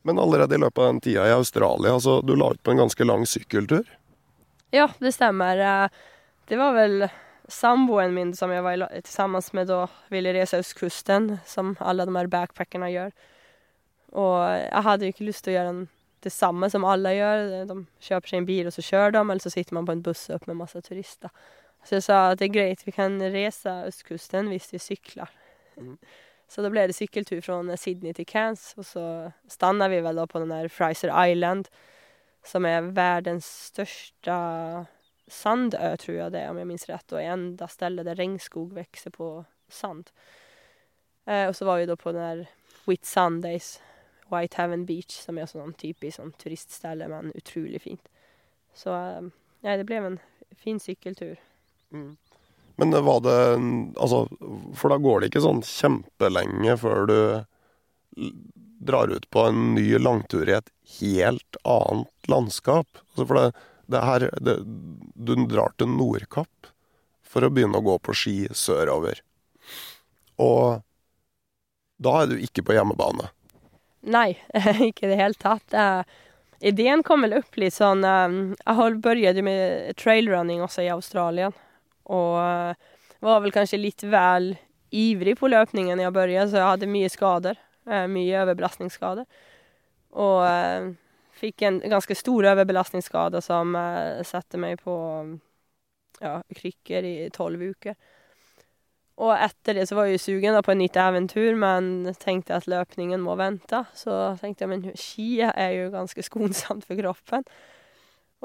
Men 0.04 0.18
allerede 0.20 0.54
i 0.54 0.60
løpet 0.60 0.82
av 0.82 0.90
den 0.90 0.98
tida 1.00 1.22
i 1.24 1.32
Australia, 1.32 1.94
altså 1.96 2.18
du 2.20 2.34
la 2.36 2.50
ut 2.52 2.62
på 2.62 2.74
en 2.74 2.82
ganske 2.82 3.04
lang 3.08 3.22
sykkeltur? 3.24 3.86
Ja, 4.74 4.90
det 5.00 5.14
stemmer. 5.16 5.56
Eh, 5.56 5.94
det 6.50 6.58
var 6.60 6.74
vel 6.76 7.06
samboen 7.50 8.14
min 8.14 8.32
som 8.36 8.52
jeg 8.52 8.64
var 8.64 8.84
sammen 9.08 9.42
med 9.52 9.68
da, 9.68 9.84
ville 10.12 10.32
reise 10.36 10.60
østkysten, 10.62 11.38
som 11.46 11.74
alle 11.80 12.06
de 12.06 12.16
her 12.16 12.30
backpackerne 12.32 12.90
gjør. 12.92 13.12
Og 14.14 14.38
jeg 14.46 14.84
hadde 14.86 15.06
jo 15.06 15.14
ikke 15.14 15.28
lyst 15.28 15.44
til 15.44 15.54
å 15.54 15.58
gjøre 15.58 15.74
det 16.24 16.32
samme 16.32 16.70
som 16.72 16.86
alle 16.88 17.12
gjør. 17.16 17.44
De 17.68 17.78
kjøper 18.06 18.30
seg 18.30 18.40
en 18.40 18.48
bil, 18.48 18.68
og 18.68 18.76
så 18.76 18.84
kjører 18.86 19.16
de, 19.16 19.22
eller 19.24 19.44
så 19.44 19.52
sitter 19.52 19.76
man 19.76 19.88
på 19.88 19.96
en 19.96 20.04
buss 20.04 20.28
opp 20.34 20.46
med 20.48 20.60
masse 20.60 20.80
turister. 20.86 21.32
Så 21.84 21.98
jeg 21.98 22.06
sa 22.06 22.20
at 22.30 22.40
det 22.40 22.48
er 22.48 22.54
greit, 22.54 22.84
vi 22.86 22.94
kan 22.96 23.18
reise 23.20 23.72
østkysten 23.90 24.48
hvis 24.52 24.70
vi 24.72 24.80
sykler. 24.80 25.32
Mm. 25.80 25.98
Så 26.54 26.62
da 26.62 26.68
ble 26.70 26.84
det 26.86 26.94
sykkeltur 26.94 27.40
fra 27.42 27.56
Sydney 27.80 28.12
til 28.14 28.26
Cairns, 28.28 28.74
og 28.76 28.84
så 28.86 29.04
stannade 29.50 29.90
vi 29.90 30.02
vel 30.04 30.20
da 30.20 30.26
på 30.28 30.42
den 30.42 30.52
der 30.52 30.68
Fraser 30.70 31.10
Island, 31.10 31.70
som 32.46 32.68
er 32.68 32.92
verdens 32.94 33.48
største 33.72 34.36
sandö, 35.30 35.96
tror 36.00 36.16
jeg 36.18 36.34
det 36.34 36.42
er, 36.42 36.50
om 36.52 36.60
jeg 36.60 36.68
minns 36.68 36.88
rett, 36.90 37.14
og 37.14 37.22
enda 37.22 37.68
stedet 37.70 38.06
der 38.06 38.18
regnskog 38.18 38.74
vokser 38.76 39.14
på 39.14 39.28
sand. 39.72 40.10
Eh, 41.26 41.46
og 41.48 41.56
så 41.56 41.68
var 41.68 41.80
vi 41.80 41.88
da 41.88 41.96
på 41.96 42.12
den 42.12 42.22
der 42.22 42.46
Whit 42.84 43.06
Sundays, 43.08 43.78
White 44.32 44.60
Heaven 44.60 44.84
Beach, 44.88 45.16
som 45.24 45.38
er 45.38 45.48
sånn 45.48 45.76
typisk 45.80 46.18
sånn 46.18 46.34
turiststed, 46.40 47.04
men 47.08 47.32
utrolig 47.38 47.80
fint. 47.84 48.12
Så 48.76 48.92
eh, 48.92 49.32
det 49.64 49.88
ble 49.88 50.02
en 50.02 50.20
fin 50.60 50.80
sykkeltur. 50.80 51.38
Men 52.76 52.90
var 53.06 53.20
det 53.22 53.38
Altså, 54.02 54.24
for 54.74 54.90
da 54.90 54.98
går 54.98 55.20
det 55.20 55.30
ikke 55.30 55.44
sånn 55.44 55.62
kjempelenge 55.66 56.76
før 56.80 57.06
du 57.08 57.18
drar 58.84 59.08
ut 59.08 59.28
på 59.30 59.46
en 59.48 59.74
ny 59.74 59.86
langtur 59.98 60.48
i 60.48 60.56
et 60.58 60.70
helt 60.98 61.58
annet 61.64 62.28
landskap. 62.28 63.00
Altså 63.14 63.26
for 63.30 63.38
det, 63.38 63.62
det 63.90 64.02
her 64.04 64.28
det, 64.40 64.56
Du 65.14 65.34
drar 65.48 65.74
til 65.78 65.90
Nordkapp 65.92 66.70
for 67.24 67.44
å 67.46 67.50
begynne 67.52 67.80
å 67.80 67.84
gå 67.84 67.98
på 67.98 68.14
ski 68.16 68.36
sørover. 68.54 69.20
Og 70.40 70.82
da 72.02 72.20
er 72.22 72.30
du 72.30 72.36
ikke 72.42 72.64
på 72.66 72.76
hjemmebane. 72.76 73.30
Nei, 74.04 74.34
ikke 74.88 75.06
i 75.06 75.12
det 75.12 75.20
hele 75.20 75.38
tatt. 75.40 75.74
Ideen 76.64 77.02
kom 77.04 77.24
vel 77.24 77.36
opp 77.40 77.56
litt 77.60 77.74
sånn 77.76 78.04
eh, 78.08 78.34
Jeg 78.56 78.76
har 78.78 78.94
började 79.04 79.42
med 79.44 79.96
trailrunning 80.00 80.62
også 80.64 80.84
i 80.84 80.92
Australien. 80.92 81.52
Og 82.08 82.38
eh, 82.40 82.76
var 83.24 83.42
vel 83.44 83.52
kanskje 83.52 83.80
litt 83.80 84.04
vel 84.08 84.54
ivrig 84.94 85.36
på 85.40 85.50
løpningen 85.50 85.98
da 85.98 86.06
jeg 86.06 86.14
begynte, 86.14 86.50
så 86.52 86.60
jeg 86.60 86.70
hadde 86.70 86.90
mye 86.92 87.10
skader. 87.12 87.58
eh, 87.90 88.06
mye 88.08 88.42
overbelastningsskader. 88.44 89.26
Og 90.24 90.38
eh, 90.46 90.88
fikk 91.44 91.64
en 91.68 91.80
ganske 91.92 92.16
stor 92.18 92.50
overbelastningsskade 92.54 93.40
som 93.44 93.76
eh, 93.78 94.24
satte 94.26 94.60
meg 94.60 94.82
på 94.82 94.96
ja, 96.22 96.40
krykker 96.56 97.06
i 97.06 97.16
tolv 97.34 97.62
uker. 97.62 97.96
Og 99.22 99.30
etter 99.30 99.78
det 99.78 99.86
så 99.86 99.94
var 99.94 100.08
jeg 100.10 100.22
sugen 100.22 100.56
på 100.66 100.72
et 100.72 100.80
nytt 100.80 100.96
eventyr, 100.98 101.54
men 101.58 102.08
tenkte 102.18 102.56
at 102.56 102.66
løpningen 102.70 103.22
må 103.22 103.36
vente. 103.38 103.84
Så 103.94 104.34
tenkte 104.40 104.64
jeg 104.64 104.72
men 104.72 104.88
ski 104.98 105.28
er 105.46 105.70
jo 105.76 105.92
ganske 105.94 106.24
skonsomt 106.26 106.86
for 106.88 106.98
kroppen. 106.98 107.46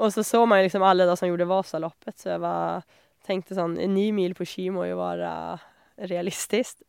Og 0.00 0.14
så 0.14 0.22
så 0.24 0.44
man 0.46 0.62
liksom 0.64 0.84
alle 0.86 1.08
da 1.08 1.16
som 1.18 1.28
gjorde 1.28 1.48
Vasaloppet, 1.50 2.16
så 2.20 2.34
jeg 2.34 2.42
var, 2.44 2.86
tenkte 3.26 3.56
sånn 3.58 3.74
Ni 3.92 4.08
mil 4.16 4.32
på 4.38 4.46
ski 4.48 4.70
må 4.72 4.86
jo 4.88 5.00
være 5.00 5.32
realistisk. 6.08 6.80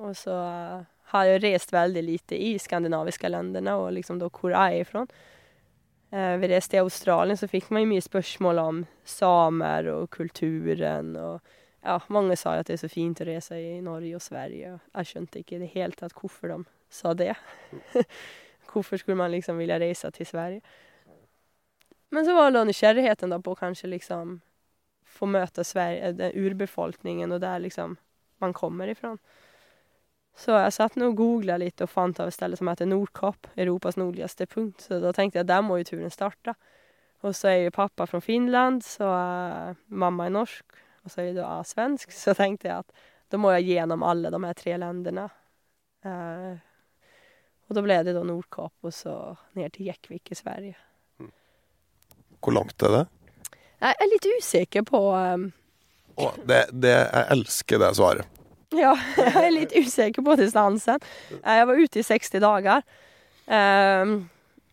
Og 0.00 0.16
så 0.16 0.34
eh, 0.34 0.80
har 1.12 1.28
jeg 1.28 1.42
reist 1.44 1.72
veldig 1.72 2.02
lite 2.02 2.38
i 2.38 2.56
skandinaviske 2.58 3.30
landene, 3.30 3.76
og 3.78 3.92
liksom 3.94 4.18
da 4.18 4.30
hvor 4.32 4.54
jeg 4.54 4.80
er 4.80 4.88
fra. 4.88 5.04
Eh, 6.10 6.36
vi 6.42 6.50
reiste 6.50 6.78
i 6.78 6.82
Australien, 6.82 7.38
så 7.38 7.48
fikk 7.50 7.70
man 7.70 7.84
jo 7.84 7.92
mye 7.92 8.04
spørsmål 8.04 8.62
om 8.62 8.80
samer 9.06 9.90
og 9.92 10.08
kulturen. 10.14 11.14
og 11.16 11.40
ja, 11.86 12.00
mange 12.08 12.36
sa 12.36 12.56
jo 12.56 12.64
at 12.64 12.70
det 12.70 12.78
er 12.78 12.82
så 12.82 12.90
fint 12.90 13.20
å 13.22 13.28
reise 13.28 13.58
i 13.58 13.78
Norge 13.84 14.16
og 14.18 14.24
Sverige. 14.24 14.74
og 14.74 14.98
Jeg 14.98 15.12
skjønte 15.12 15.42
ikke 15.42 15.56
i 15.56 15.62
det 15.62 15.70
hele 15.74 15.98
tatt 15.98 16.16
hvorfor 16.18 16.50
de 16.50 16.58
sa 16.90 17.14
det. 17.14 17.34
hvorfor 18.72 18.98
skulle 18.98 19.18
man 19.18 19.30
liksom 19.30 19.58
vilja 19.58 19.78
reise 19.78 20.10
til 20.10 20.26
Sverige? 20.26 20.60
Men 22.10 22.24
så 22.26 22.34
var 22.34 22.50
det 22.50 22.66
nysgjerrigheten 22.66 23.30
da 23.30 23.38
på 23.42 23.54
kanskje 23.58 23.90
liksom 23.90 24.40
få 25.16 25.26
møte 25.30 25.64
Sverige, 25.64 26.12
den 26.18 26.34
urbefolkningen 26.34 27.32
og 27.32 27.40
der 27.40 27.62
liksom 27.62 27.96
man 28.42 28.52
kommer 28.52 28.88
ifrån. 28.88 29.18
Så 30.36 30.52
jeg 30.52 30.74
satt 30.76 30.98
nå 31.00 31.10
og 31.10 31.16
googla 31.16 31.56
litt 31.60 31.80
og 31.80 31.88
fant 31.88 32.18
av 32.20 32.28
et 32.28 32.36
sted 32.36 32.52
som 32.58 32.68
heter 32.68 32.88
Nordkapp, 32.90 33.48
Europas 33.56 33.96
nordligste 33.96 34.46
punkt. 34.50 34.84
Så 34.84 35.00
da 35.00 35.12
tenkte 35.16 35.40
jeg 35.40 35.46
at 35.46 35.52
der 35.54 35.64
må 35.64 35.78
jo 35.80 35.88
turen 35.88 36.12
starte. 36.12 36.52
Og 37.24 37.32
så 37.34 37.48
er 37.54 37.60
jo 37.64 37.74
pappa 37.74 38.04
fra 38.06 38.20
Finland, 38.20 38.84
så 38.84 39.08
er 39.08 39.78
mamma 39.88 40.28
er 40.28 40.34
norsk, 40.36 40.76
og 41.02 41.10
så 41.12 41.22
er 41.22 41.30
jeg 41.30 41.38
da 41.38 41.48
svensk. 41.64 42.12
Så 42.12 42.36
tenkte 42.36 42.68
jeg 42.68 42.84
at 42.84 43.06
da 43.32 43.40
må 43.40 43.54
jeg 43.56 43.70
gjennom 43.72 44.04
alle 44.06 44.30
de 44.30 44.42
her 44.44 44.58
tre 44.60 44.76
landene. 44.78 45.26
Eh, 46.06 46.64
og 47.66 47.78
da 47.78 47.82
ble 47.82 47.98
det 48.06 48.14
da 48.14 48.22
Nordkapp 48.22 48.86
og 48.86 48.94
så 48.94 49.16
ned 49.58 49.72
til 49.74 49.88
Jekvik 49.88 50.30
i 50.30 50.38
Sverige. 50.38 50.76
Hvor 52.44 52.54
langt 52.54 52.82
er 52.86 52.92
det? 52.92 53.04
Jeg 53.80 53.96
er 53.98 54.10
litt 54.12 54.26
usikker 54.36 54.84
på 54.86 55.00
um... 55.16 55.48
Å, 56.16 56.30
det, 56.48 56.60
det, 56.72 56.92
jeg 56.94 57.26
elsker 57.34 57.80
det 57.82 57.90
svaret. 57.98 58.35
Ja, 58.74 58.94
jeg 59.16 59.34
er 59.44 59.52
litt 59.54 59.74
usikker 59.78 60.24
på 60.26 60.34
distansen. 60.40 60.98
Eh, 61.42 61.58
Jeg 61.60 61.66
var 61.68 61.78
ute 61.78 62.00
i 62.00 62.06
60 62.06 62.40
dager. 62.42 62.82
Eh, 63.46 64.16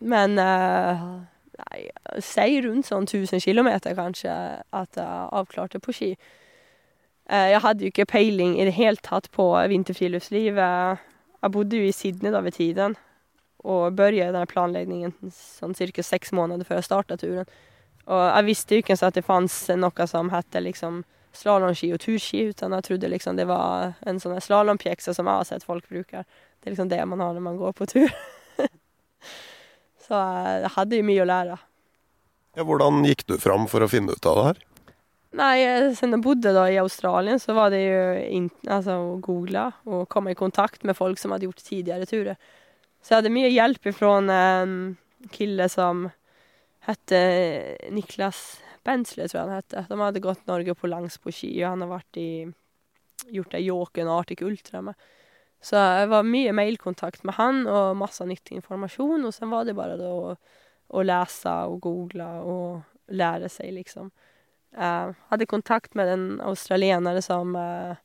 Men 0.03 0.33
eh, 0.41 1.03
nei, 1.61 1.81
si 2.19 2.47
rundt 2.65 2.89
sånn 2.89 3.05
1000 3.07 3.39
kilometer 3.45 3.93
kanskje 3.95 4.33
at 4.75 4.97
jeg 4.99 5.29
avklarte 5.39 5.79
på 5.79 5.93
ski. 5.95 6.09
Eh, 7.29 7.49
Jeg 7.53 7.61
hadde 7.63 7.85
jo 7.85 7.91
ikke 7.93 8.09
peiling 8.09 8.57
i 8.59 8.65
det 8.67 8.73
hele 8.75 8.97
tatt 9.05 9.29
på 9.31 9.45
vinterfriluftsliv. 9.71 10.57
Eh, 10.57 10.97
Jeg 11.43 11.51
bodde 11.51 11.77
jo 11.79 11.87
i 11.87 11.91
Sydney 11.95 12.31
da 12.31 12.41
ved 12.41 12.53
tiden 12.57 12.95
og 13.63 13.93
begynte 13.95 14.33
denne 14.33 14.47
planleggingen 14.49 15.13
sånn 15.31 15.71
cirka 15.75 16.03
seks 16.03 16.33
måneder 16.35 16.65
før 16.67 16.81
jeg 16.81 16.83
starta 16.89 17.15
turen. 17.19 17.47
Og 18.11 18.19
jeg 18.35 18.45
visste 18.49 18.75
jo 18.75 18.81
ikke 18.83 18.97
at 18.99 19.15
det 19.15 19.23
fantes 19.23 19.69
noe 19.79 20.07
som 20.11 20.29
het 20.33 20.51
liksom 20.59 21.03
slalåmski 21.33 21.91
og 21.95 22.01
turski, 22.03 22.43
utan 22.53 22.75
jeg 22.77 22.87
trodde 22.87 23.09
liksom 23.11 23.37
det 23.39 23.47
var 23.49 23.95
en 24.07 24.19
sånn 24.21 24.39
slalåmpjekse 24.41 25.15
som 25.17 25.29
jeg 25.29 25.41
har 25.41 25.49
sett 25.49 25.65
folk 25.65 25.87
bruker. 25.89 26.25
Det 26.59 26.69
er 26.69 26.75
liksom 26.75 26.91
det 26.91 27.01
man 27.09 27.23
har 27.23 27.33
når 27.35 27.45
man 27.45 27.59
går 27.59 27.73
på 27.77 27.87
tur. 27.89 28.13
Så 30.05 30.19
eh, 30.19 30.59
jeg 30.65 30.73
hadde 30.75 30.99
jo 30.99 31.07
mye 31.07 31.23
å 31.23 31.29
lære. 31.29 31.57
Ja, 32.53 32.65
hvordan 32.67 33.01
gikk 33.07 33.25
du 33.29 33.37
fram 33.41 33.65
for 33.71 33.83
å 33.83 33.89
finne 33.89 34.13
ut 34.13 34.29
av 34.29 34.37
det 34.37 34.45
her? 34.51 34.63
Nei, 35.39 35.53
eh, 35.65 35.89
siden 35.97 36.19
jeg 36.19 36.25
bodde 36.25 36.53
da 36.53 36.67
i 36.69 36.79
Australien, 36.81 37.41
så 37.41 37.55
var 37.57 37.73
det 37.73 37.81
jo 37.81 38.01
in 38.23 38.49
altså, 38.67 38.99
å 39.01 39.15
google 39.23 39.69
og 39.89 40.05
komme 40.13 40.35
i 40.35 40.39
kontakt 40.39 40.85
med 40.85 40.97
folk 40.99 41.21
som 41.21 41.33
hadde 41.33 41.49
gjort 41.49 41.63
tidligere 41.65 42.09
turer. 42.09 42.51
Så 43.01 43.11
jeg 43.11 43.23
hadde 43.23 43.33
mye 43.35 43.51
hjelp 43.51 43.89
fra 43.97 44.17
en 44.21 44.75
kille 45.33 45.65
som 45.71 46.05
hette 46.87 47.19
Niklas 47.91 48.43
Bensle, 48.83 49.27
tror 49.27 49.39
jeg 49.39 49.47
han 49.47 49.57
hette. 49.57 49.85
De 49.89 49.99
hadde 50.01 50.23
gått 50.23 50.47
Norge 50.49 50.75
på 50.75 50.89
langs 50.91 51.17
på 51.21 51.31
ski, 51.33 51.51
og 51.63 51.73
han 51.73 51.85
har 51.85 51.91
vært 51.95 52.19
i, 52.19 52.29
gjort 53.33 53.53
det 53.55 53.63
Jåken 53.63 54.09
og 54.09 54.23
Arctic 54.23 54.43
Ultra 54.45 54.83
med. 54.89 55.09
Så 55.63 55.79
jeg 55.79 56.09
var 56.11 56.27
mye 56.27 56.51
mailkontakt 56.55 57.23
med 57.23 57.37
han 57.37 57.61
og 57.71 57.95
masse 57.95 58.25
nyttig 58.27 58.57
informasjon, 58.59 59.23
og 59.23 59.31
så 59.31 59.47
var 59.47 59.63
det 59.67 59.77
bare 59.77 59.95
å, 59.95 60.33
å 60.35 61.05
lese 61.07 61.53
og 61.71 61.79
google 61.85 62.27
og 62.43 63.13
lære 63.15 63.47
seg, 63.51 63.71
liksom. 63.77 64.11
Jeg 64.73 65.15
hadde 65.29 65.47
kontakt 65.47 65.95
med 65.95 66.09
en 66.09 66.27
australienere 66.41 67.21
som 67.21 67.55
eh, 67.55 67.95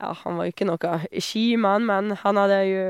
Ja, 0.00 0.14
han 0.24 0.38
var 0.38 0.48
jo 0.48 0.54
ikke 0.54 0.66
noe 0.66 1.20
skimann, 1.22 1.84
men 1.86 2.16
han 2.24 2.40
hadde 2.40 2.62
jo 2.66 2.86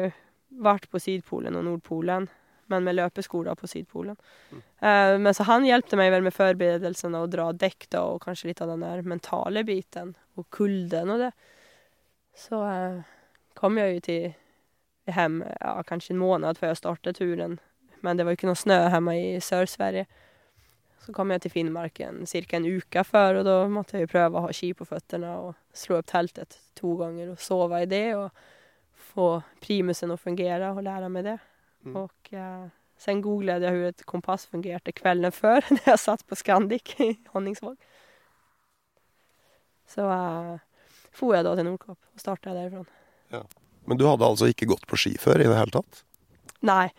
vært 0.62 0.87
på 0.88 1.00
Sydpolen 1.02 1.59
og 1.59 1.66
Nordpolen, 1.66 2.28
men 2.73 2.87
med 2.87 2.97
løpeskoler 2.99 3.57
på 3.59 3.69
Sydpolen. 3.71 4.19
Eh, 4.52 5.14
men 5.21 5.37
så 5.37 5.47
han 5.49 5.67
hjelpte 5.69 5.99
meg 6.00 6.12
vel 6.14 6.25
med 6.26 6.35
forberedelsene 6.37 7.23
og 7.23 7.33
dra 7.35 7.50
dekk 7.52 7.88
da, 7.95 8.05
og 8.14 8.23
kanskje 8.25 8.50
litt 8.50 8.62
av 8.64 8.73
den 8.73 8.85
der 8.85 9.05
mentale 9.07 9.64
biten, 9.69 10.14
og 10.41 10.49
kulden 10.55 11.12
og 11.12 11.26
det. 11.26 11.33
Så 12.38 12.62
uh, 12.64 13.02
kom 13.59 13.76
jeg 13.76 13.99
jo 13.99 14.05
til 14.07 15.12
hjem 15.12 15.43
ja, 15.45 15.76
kanskje 15.85 16.14
en 16.14 16.23
måned 16.23 16.59
før 16.61 16.73
jeg 16.73 16.81
startet 16.81 17.21
turen, 17.21 17.59
men 18.02 18.17
det 18.19 18.25
var 18.25 18.35
jo 18.35 18.41
ikke 18.41 18.50
noe 18.50 18.59
snø 18.59 18.79
hjemme 18.88 19.17
i 19.19 19.26
Sør-Sverige. 19.43 20.07
Så 21.02 21.12
kom 21.14 21.33
jeg 21.35 21.43
til 21.43 21.50
Finnmarken 21.50 22.23
cirka 22.31 22.57
en 22.57 22.67
uke 22.67 23.02
før, 23.05 23.41
og 23.41 23.47
da 23.49 23.57
måtte 23.71 23.99
jeg 23.99 24.07
jo 24.07 24.12
prøve 24.12 24.38
å 24.38 24.45
ha 24.47 24.52
ski 24.55 24.71
på 24.79 24.87
føttene 24.87 25.33
og 25.43 25.55
slå 25.75 25.99
opp 25.99 26.11
teltet 26.12 26.61
to 26.79 26.95
ganger 27.00 27.33
og 27.33 27.43
sove 27.43 27.83
i 27.83 27.88
det 27.91 28.07
og 28.14 28.31
få 29.12 29.33
primusen 29.62 30.14
å 30.14 30.21
fungere 30.21 30.71
og 30.71 30.85
lære 30.87 31.11
meg 31.12 31.26
det. 31.26 31.38
Mm. 31.83 31.97
Og 31.97 32.33
eh, 32.33 32.67
sen 32.99 33.23
googlade 33.23 33.67
jeg 33.67 33.77
hur 33.77 33.89
et 33.91 34.05
kompass 34.07 34.47
fungerte 34.47 34.93
kvelden 34.95 35.33
før 35.33 35.65
när 35.71 35.89
jeg 35.93 35.99
satt 35.99 36.27
på 36.27 36.37
Scandic 36.39 36.95
i 37.01 37.19
Honningsvåg. 37.35 37.77
Så 39.89 40.07
eh, 40.11 40.59
for 41.12 41.35
jeg 41.37 41.45
da 41.45 41.57
til 41.57 41.69
Nordkapp 41.69 41.99
og 41.99 42.21
startet 42.21 42.87
Ja. 43.33 43.43
Men 43.85 43.99
du 43.99 44.07
hadde 44.07 44.25
altså 44.25 44.47
ikke 44.47 44.67
gått 44.71 44.87
på 44.87 44.97
ski 44.97 45.17
før 45.19 45.41
i 45.43 45.49
det 45.49 45.59
hele 45.59 45.75
tatt? 45.75 46.05
Nei, 46.62 46.93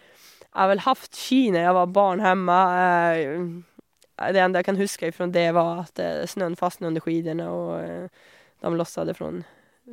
jeg 0.43 0.59
har 0.59 0.67
vel 0.67 0.83
haft 0.83 1.15
ski 1.15 1.47
når 1.51 1.63
jeg 1.63 1.77
var 1.79 1.93
barn 1.95 2.19
hjemme. 2.19 2.57
Eh, 2.83 3.63
Det 4.33 4.39
enda 4.39 4.59
jeg 4.59 4.65
kan 4.65 4.77
huske 4.77 5.07
ifrån 5.07 5.31
det 5.33 5.51
var 5.53 5.79
at 5.87 5.95
snøen 5.97 6.27
snön 6.27 6.55
fastnade 6.55 6.87
under 6.87 7.01
skidorna 7.01 7.51
och 7.51 7.79
eh, 7.79 8.09
de 8.61 8.75
lossade 8.75 9.13
från, 9.13 9.43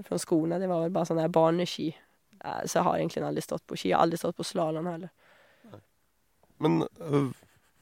från 0.05 0.19
skorna. 0.19 0.59
Det 0.59 0.67
var 0.67 0.81
väl 0.83 0.91
bara 0.91 1.05
sådana 1.05 1.21
här 1.23 1.29
barneski. 1.29 1.97
Eh, 2.45 2.63
Så 2.67 2.79
jeg 2.81 2.85
har 2.87 2.99
egentlig 2.99 3.25
aldri 3.27 3.43
stått 3.45 3.67
på 3.67 3.77
ski. 3.77 3.91
Jeg 3.91 3.97
har 3.99 4.07
aldri 4.07 4.19
stått 4.21 4.37
på 4.39 4.47
slalåm 4.47 4.87
heller. 4.91 5.11
Men 6.61 6.83
øh, 7.01 7.31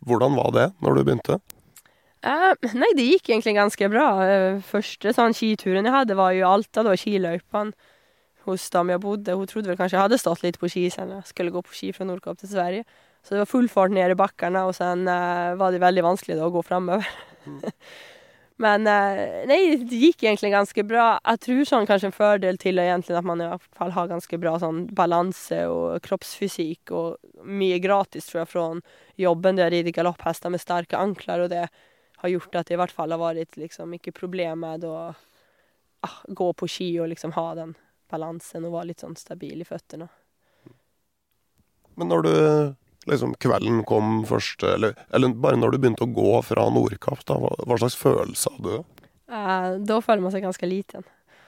hvordan 0.06 0.36
var 0.38 0.50
det 0.54 0.66
når 0.82 0.94
du 0.98 1.04
begynte? 1.04 1.38
Eh, 2.26 2.54
nei, 2.74 2.90
det 2.98 3.04
gikk 3.06 3.28
egentlig 3.30 3.54
ganske 3.58 3.88
bra. 3.90 4.06
Eh, 4.26 4.60
første 4.66 5.12
sånn 5.14 5.34
skituren 5.38 5.86
jeg 5.86 5.94
hadde, 5.94 6.16
var 6.18 6.34
i 6.34 6.42
Alta, 6.46 6.82
da, 6.86 6.94
skiløypen. 6.98 7.74
hos 8.48 8.70
dem 8.72 8.88
jeg 8.88 9.00
bodde. 9.02 9.34
Hun 9.36 9.46
trodde 9.50 9.68
vel 9.68 9.76
kanskje 9.76 9.98
jeg 9.98 10.04
hadde 10.06 10.18
stått 10.18 10.42
litt 10.42 10.56
på 10.58 10.70
ski 10.72 10.86
siden 10.90 11.10
jeg 11.18 11.26
skulle 11.28 11.52
gå 11.52 11.60
på 11.66 11.74
ski 11.76 11.90
fra 11.92 12.06
Nordkapp 12.08 12.38
til 12.40 12.48
Sverige. 12.48 12.84
Så 13.22 13.34
det 13.34 13.42
var 13.42 13.50
full 13.50 13.66
fart 13.68 13.92
ned 13.92 14.14
i 14.14 14.16
bakkene, 14.16 14.62
og 14.64 14.72
sen 14.78 15.02
eh, 15.10 15.54
var 15.60 15.74
det 15.74 15.82
veldig 15.82 16.04
vanskelig 16.06 16.38
da, 16.38 16.46
å 16.46 16.54
gå 16.54 16.62
framöver. 16.64 17.04
Men 18.58 18.82
nei, 18.82 19.76
det 19.86 19.98
gikk 20.00 20.24
egentlig 20.24 20.50
ganske 20.50 20.82
bra. 20.82 21.04
Jeg 21.22 21.40
tror 21.44 21.60
sånn 21.68 21.86
kanskje 21.86 22.08
en 22.10 22.16
fordel 22.16 22.56
til 22.58 22.80
egentlig 22.82 23.14
at 23.14 23.26
man 23.26 23.42
i 23.42 23.46
hvert 23.46 23.68
fall 23.78 23.92
har 23.94 24.10
ganske 24.10 24.40
bra 24.42 24.56
sånn 24.58 24.80
balanse 24.98 25.60
og 25.70 26.00
kroppsfysik 26.02 26.90
og 26.90 27.46
mye 27.46 27.78
gratis 27.78 28.26
tror 28.26 28.40
jeg, 28.42 28.50
fra 28.50 28.64
jobben 29.22 29.60
der 29.60 29.68
jeg 29.68 29.84
rider 29.84 29.94
galopphester 30.00 30.50
med 30.50 30.62
sterke 30.62 30.98
ankler, 30.98 31.44
og 31.44 31.52
det 31.54 31.68
har 32.18 32.34
gjort 32.34 32.58
at 32.58 32.66
det 32.66 32.74
i 32.74 32.80
hvert 32.80 32.94
fall 32.94 33.14
har 33.14 33.22
vært 33.22 33.58
liksom 33.60 33.94
ikke 33.94 34.16
problem 34.16 34.64
med 34.66 34.86
å 34.90 34.96
ah, 35.06 36.18
gå 36.26 36.50
på 36.58 36.66
ski 36.66 36.90
og 36.98 37.12
liksom 37.12 37.36
ha 37.38 37.52
den 37.60 37.76
balansen 38.10 38.66
og 38.66 38.74
være 38.74 38.90
litt 38.90 39.06
sånn 39.06 39.14
stabil 39.18 39.62
i 39.62 39.68
føttene. 39.68 40.08
Men 41.98 42.10
når 42.10 42.26
du 42.26 42.34
liksom 43.06 43.34
kvelden 43.40 43.84
kom 43.88 44.24
først, 44.28 44.64
eller, 44.66 44.96
eller 45.14 45.36
bare 45.38 45.60
når 45.60 45.74
du 45.74 45.78
begynte 45.78 46.06
å 46.08 46.12
gå 46.12 46.40
fra 46.46 46.66
Nordkapp, 46.72 47.22
da, 47.28 47.38
hva, 47.40 47.52
hva 47.64 47.78
slags 47.80 47.98
følelse 48.00 48.52
hadde 48.56 48.80
du? 48.80 48.98
Uh, 49.28 49.76
da 49.84 50.00
føler 50.04 50.24
man 50.24 50.32
seg 50.34 50.44
ganske 50.46 50.68
liten. 50.68 51.04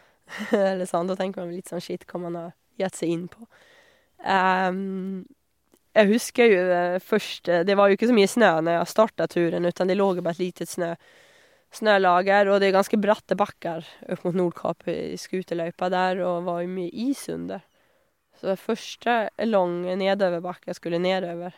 Eller 0.52 0.86
sånn, 0.86 1.08
da 1.08 1.16
tenker 1.18 1.42
man 1.42 1.54
litt 1.54 1.70
sånn 1.72 1.82
shit, 1.82 2.04
hva 2.06 2.20
man 2.22 2.36
har 2.38 2.50
gitt 2.78 2.98
seg 3.00 3.14
inn 3.14 3.26
på. 3.32 3.46
Um, 4.20 5.24
jeg 5.96 6.10
husker 6.10 6.46
jo 6.52 6.58
eh, 6.70 6.96
først 7.02 7.48
Det 7.66 7.74
var 7.74 7.88
jo 7.88 7.96
ikke 7.96 8.10
så 8.10 8.14
mye 8.14 8.28
snø 8.28 8.50
når 8.62 8.76
jeg 8.76 8.90
starta 8.92 9.26
turen, 9.30 9.64
utan 9.66 9.88
det 9.90 9.96
lå 9.98 10.10
bare 10.20 10.36
et 10.36 10.42
lite 10.42 10.66
snø, 10.68 10.92
snølager, 11.74 12.50
og 12.50 12.60
det 12.60 12.68
er 12.68 12.76
ganske 12.76 13.00
bratte 13.00 13.38
bakker 13.38 13.86
opp 14.12 14.26
mot 14.26 14.38
Nordkapp 14.38 14.86
i 14.92 15.16
skuterløypa 15.18 15.90
der, 15.90 16.22
og 16.26 16.46
var 16.46 16.62
jo 16.62 16.70
mye 16.76 16.92
is 17.08 17.24
under. 17.32 17.64
Så 18.40 18.48
det 18.48 18.60
første 18.62 19.16
lang 19.44 19.82
nedoverbakke 20.00 20.70
jeg 20.70 20.78
skulle 20.78 21.00
nedover, 21.02 21.52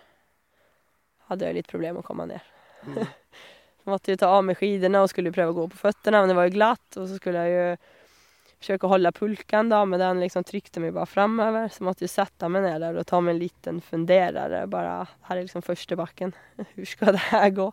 hadde 1.30 1.46
jeg 1.46 1.60
litt 1.60 1.70
problemer 1.70 2.00
med 2.00 2.04
å 2.04 2.08
komme 2.08 2.26
ned. 2.32 2.52
Mm. 2.82 3.04
så 3.82 3.92
måtte 3.92 4.12
jo 4.12 4.18
ta 4.18 4.32
av 4.34 4.42
meg 4.46 4.58
skidorna 4.58 5.04
og 5.04 5.12
skulle 5.12 5.34
prøve 5.34 5.54
å 5.54 5.58
gå 5.60 5.66
på 5.70 5.82
føttene, 5.84 6.20
men 6.20 6.32
det 6.32 6.38
var 6.40 6.50
jo 6.50 6.56
glatt, 6.56 6.88
og 6.96 7.06
så 7.06 7.20
skulle 7.20 7.44
jeg 7.46 7.54
jo 7.54 7.66
försöka 8.62 8.86
hålla 8.86 9.12
pulkan 9.12 9.68
då, 9.68 9.84
men 9.84 10.00
den 10.00 10.20
liksom 10.20 10.44
tryckte 10.44 10.80
mig 10.80 10.90
bara 10.90 11.06
framöver. 11.06 11.68
Så 11.68 11.84
måtte 11.84 12.04
jag 12.04 12.10
sätta 12.10 12.48
mig 12.48 12.62
ner 12.62 12.80
där 12.80 12.94
och 12.94 13.06
ta 13.06 13.20
mig 13.20 13.32
en 13.32 13.38
liten 13.38 13.80
funderare. 13.80 14.66
Bara, 14.66 15.06
här 15.22 15.36
är 15.36 15.42
liksom 15.42 15.62
första 15.62 15.96
backen. 15.96 16.32
Hur 16.74 16.84
ska 16.94 17.12
det 17.12 17.18
här 17.18 17.50
gå? 17.50 17.72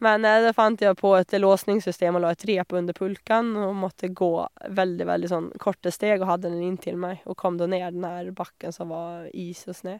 Men 0.00 0.24
eh, 0.24 0.38
da 0.46 0.52
fant 0.56 0.80
jeg 0.80 0.96
på 0.96 1.12
et 1.18 1.34
låsningssystem 1.36 2.16
og 2.16 2.24
la 2.24 2.32
et 2.34 2.46
rep 2.48 2.72
under 2.76 2.96
pulken 2.96 3.52
og 3.60 3.76
måtte 3.76 4.08
gå 4.16 4.32
veldig 4.76 5.06
veldig 5.10 5.30
sånn 5.32 5.50
korte 5.60 5.92
steg 5.92 6.22
og 6.22 6.30
hadde 6.30 6.48
den 6.48 6.64
inntil 6.64 6.96
meg. 7.00 7.20
Og 7.28 7.36
kom 7.40 7.58
da 7.60 7.68
ned 7.68 7.98
den 7.98 8.34
bakken 8.36 8.72
som 8.72 8.94
var 8.94 9.28
is 9.36 9.66
og 9.68 9.76
snø. 9.76 9.98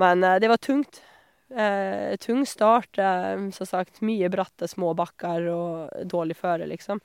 Men 0.00 0.24
eh, 0.24 0.40
det 0.40 0.50
var 0.52 0.62
tungt. 0.64 1.02
Eh, 1.48 2.16
tung 2.16 2.46
start. 2.48 2.98
Eh, 2.98 3.50
som 3.52 3.68
sagt 3.68 4.00
mye 4.00 4.30
bratte, 4.32 4.68
små 4.68 4.94
bakker 4.96 5.48
og 5.52 6.08
dårlig 6.08 6.38
føre, 6.40 6.68
liksom. 6.72 7.02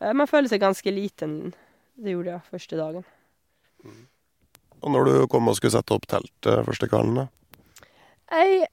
Eh, 0.00 0.12
man 0.16 0.28
føler 0.30 0.50
seg 0.50 0.64
ganske 0.64 0.92
liten. 0.92 1.54
Det 1.96 2.16
gjorde 2.16 2.34
jeg 2.34 2.52
første 2.52 2.80
dagen. 2.80 3.04
Mm. 3.84 4.06
Og 4.82 4.92
når 4.92 5.08
du 5.08 5.14
kom 5.32 5.48
og 5.48 5.56
skulle 5.56 5.76
sette 5.76 5.94
opp 5.96 6.08
teltet 6.10 6.64
første 6.66 6.88
kvelden, 6.90 7.22
da? 7.22 7.28
Jeg 8.26 8.66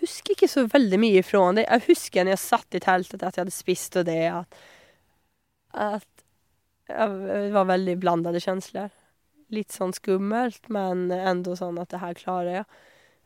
husker 0.00 0.34
ikke 0.34 0.50
så 0.50 0.66
veldig 0.70 1.00
mye 1.00 1.22
ifra 1.22 1.46
det. 1.56 1.66
Jeg 1.66 1.86
husker 1.88 2.24
når 2.24 2.34
jeg 2.34 2.44
satt 2.44 2.76
i 2.76 2.82
teltet 2.84 3.22
at 3.22 3.36
jeg 3.36 3.44
hadde 3.44 3.54
spist 3.54 3.98
og 4.00 4.06
det 4.08 4.22
at, 4.32 4.62
at 5.72 6.08
Det 6.88 7.52
var 7.52 7.68
veldig 7.68 7.98
blandede 8.00 8.40
følelser. 8.40 8.92
Litt 9.52 9.72
sånn 9.72 9.92
skummelt, 9.96 10.68
men 10.72 11.10
enda 11.12 11.56
sånn 11.56 11.80
at 11.80 11.90
det 11.92 12.00
her 12.00 12.16
klarer 12.16 12.60
jeg. 12.60 12.64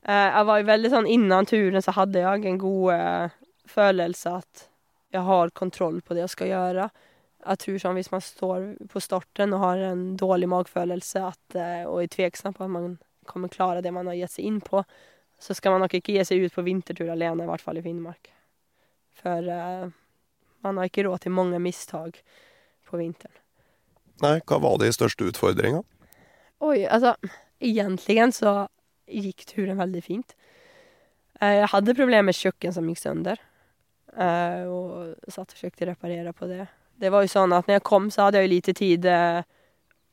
Eh, 0.02 0.28
jeg 0.34 0.48
var 0.48 0.66
veldig 0.66 0.90
sånn 0.90 1.06
Innan 1.06 1.46
turen 1.46 1.82
så 1.82 1.94
hadde 1.94 2.22
jeg 2.22 2.46
en 2.50 2.58
god 2.58 2.88
uh, 2.98 3.34
følelse 3.70 4.34
at 4.40 4.66
jeg 5.14 5.22
har 5.28 5.54
kontroll 5.54 6.00
på 6.02 6.16
det 6.16 6.24
jeg 6.24 6.34
skal 6.34 6.50
gjøre. 6.50 6.88
Jeg 7.42 7.60
tror 7.62 7.78
sånn 7.82 7.98
hvis 7.98 8.10
man 8.10 8.22
står 8.24 8.66
på 8.90 9.02
starten 9.02 9.54
og 9.54 9.62
har 9.62 9.82
en 9.92 10.04
dårlig 10.18 10.48
magefølelse 10.50 11.22
uh, 11.58 11.84
og 11.86 12.02
er 12.02 12.10
tvilsom 12.10 12.56
på 12.56 12.66
at 12.66 12.74
man 12.74 12.96
kommer 13.30 13.52
klare 13.52 13.82
det 13.84 13.92
man 13.94 14.10
har 14.10 14.18
gitt 14.18 14.34
seg 14.34 14.48
inn 14.48 14.58
på, 14.64 14.82
så 15.42 15.54
skal 15.54 15.74
man 15.74 15.82
nok 15.82 15.96
ikke 15.98 16.14
gi 16.14 16.24
seg 16.26 16.44
ut 16.44 16.54
på 16.54 16.62
vintertur 16.62 17.10
alene, 17.10 17.42
i 17.42 17.50
hvert 17.50 17.64
fall 17.64 17.80
i 17.80 17.82
Finnmark. 17.82 18.30
For 19.18 19.48
uh, 19.50 19.88
man 20.62 20.78
har 20.78 20.90
ikke 20.90 21.06
råd 21.08 21.24
til 21.24 21.34
mange 21.34 21.58
mistak 21.62 22.20
på 22.86 23.00
vinteren. 23.00 23.34
Nei, 24.22 24.36
hva 24.46 24.60
var 24.62 24.78
de 24.78 24.92
største 24.94 25.26
utfordringene? 25.32 25.82
Oi, 26.62 26.84
altså 26.86 27.16
Egentlig 27.62 28.18
så 28.34 28.52
gikk 29.06 29.44
turen 29.46 29.78
veldig 29.78 30.02
fint. 30.02 30.36
Uh, 31.42 31.62
jeg 31.62 31.72
hadde 31.74 31.98
problemer 31.98 32.30
med 32.30 32.38
kjøkken 32.38 32.74
som 32.74 32.86
gikk 32.90 33.02
sønder. 33.02 33.42
Uh, 34.12 34.62
og 34.68 35.30
satt 35.32 35.50
og 35.50 35.56
forsøkte 35.56 35.86
å 35.86 35.92
reparere 35.92 36.34
på 36.36 36.50
det. 36.50 36.66
Det 37.02 37.10
var 37.10 37.24
jo 37.24 37.34
sånn 37.34 37.54
at 37.54 37.66
når 37.66 37.80
jeg 37.80 37.88
kom, 37.88 38.10
så 38.14 38.28
hadde 38.28 38.38
jeg 38.38 38.46
jo 38.46 38.54
lite 38.54 38.74
tid 38.78 39.06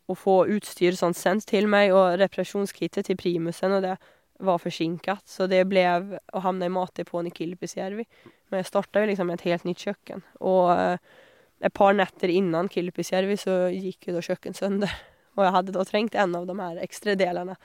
å 0.09 0.15
få 0.17 0.39
utstyr 0.49 0.95
sånn 0.97 1.13
sendt 1.13 1.45
til 1.51 1.67
meg, 1.69 1.91
og 1.93 2.17
reparasjonskittet 2.17 3.09
til 3.09 3.17
primusen 3.19 3.75
og 3.77 3.83
det 3.85 3.97
var 4.39 4.59
forsinket, 4.63 5.25
så 5.27 5.47
det 5.51 5.65
ble 5.67 5.83
å 5.87 6.43
havne 6.43 6.69
i 6.69 6.73
matdepån 6.73 7.27
i 7.27 7.33
Kilpisjärvi. 7.35 8.05
Men 8.49 8.61
jeg 8.61 8.69
starta 8.69 9.03
liksom 9.05 9.27
med 9.29 9.39
et 9.39 9.49
helt 9.49 9.67
nytt 9.67 9.83
kjøkken. 9.83 10.23
Og 10.47 10.71
eh, 10.73 11.19
et 11.67 11.75
par 11.75 11.95
netter 11.97 12.31
innan 12.31 12.71
Kilpisjärvi 12.71 13.35
så 13.39 13.65
gikk 13.73 14.09
jo 14.09 14.15
da 14.15 14.23
kjøkken 14.25 14.55
sønder. 14.57 14.93
Og 15.37 15.45
jeg 15.45 15.55
hadde 15.55 15.75
da 15.75 15.85
trengt 15.87 16.15
en 16.19 16.35
av 16.35 16.47
de 16.47 16.55
her 16.59 16.79
ekstra 16.83 17.15
delene. 17.19 17.55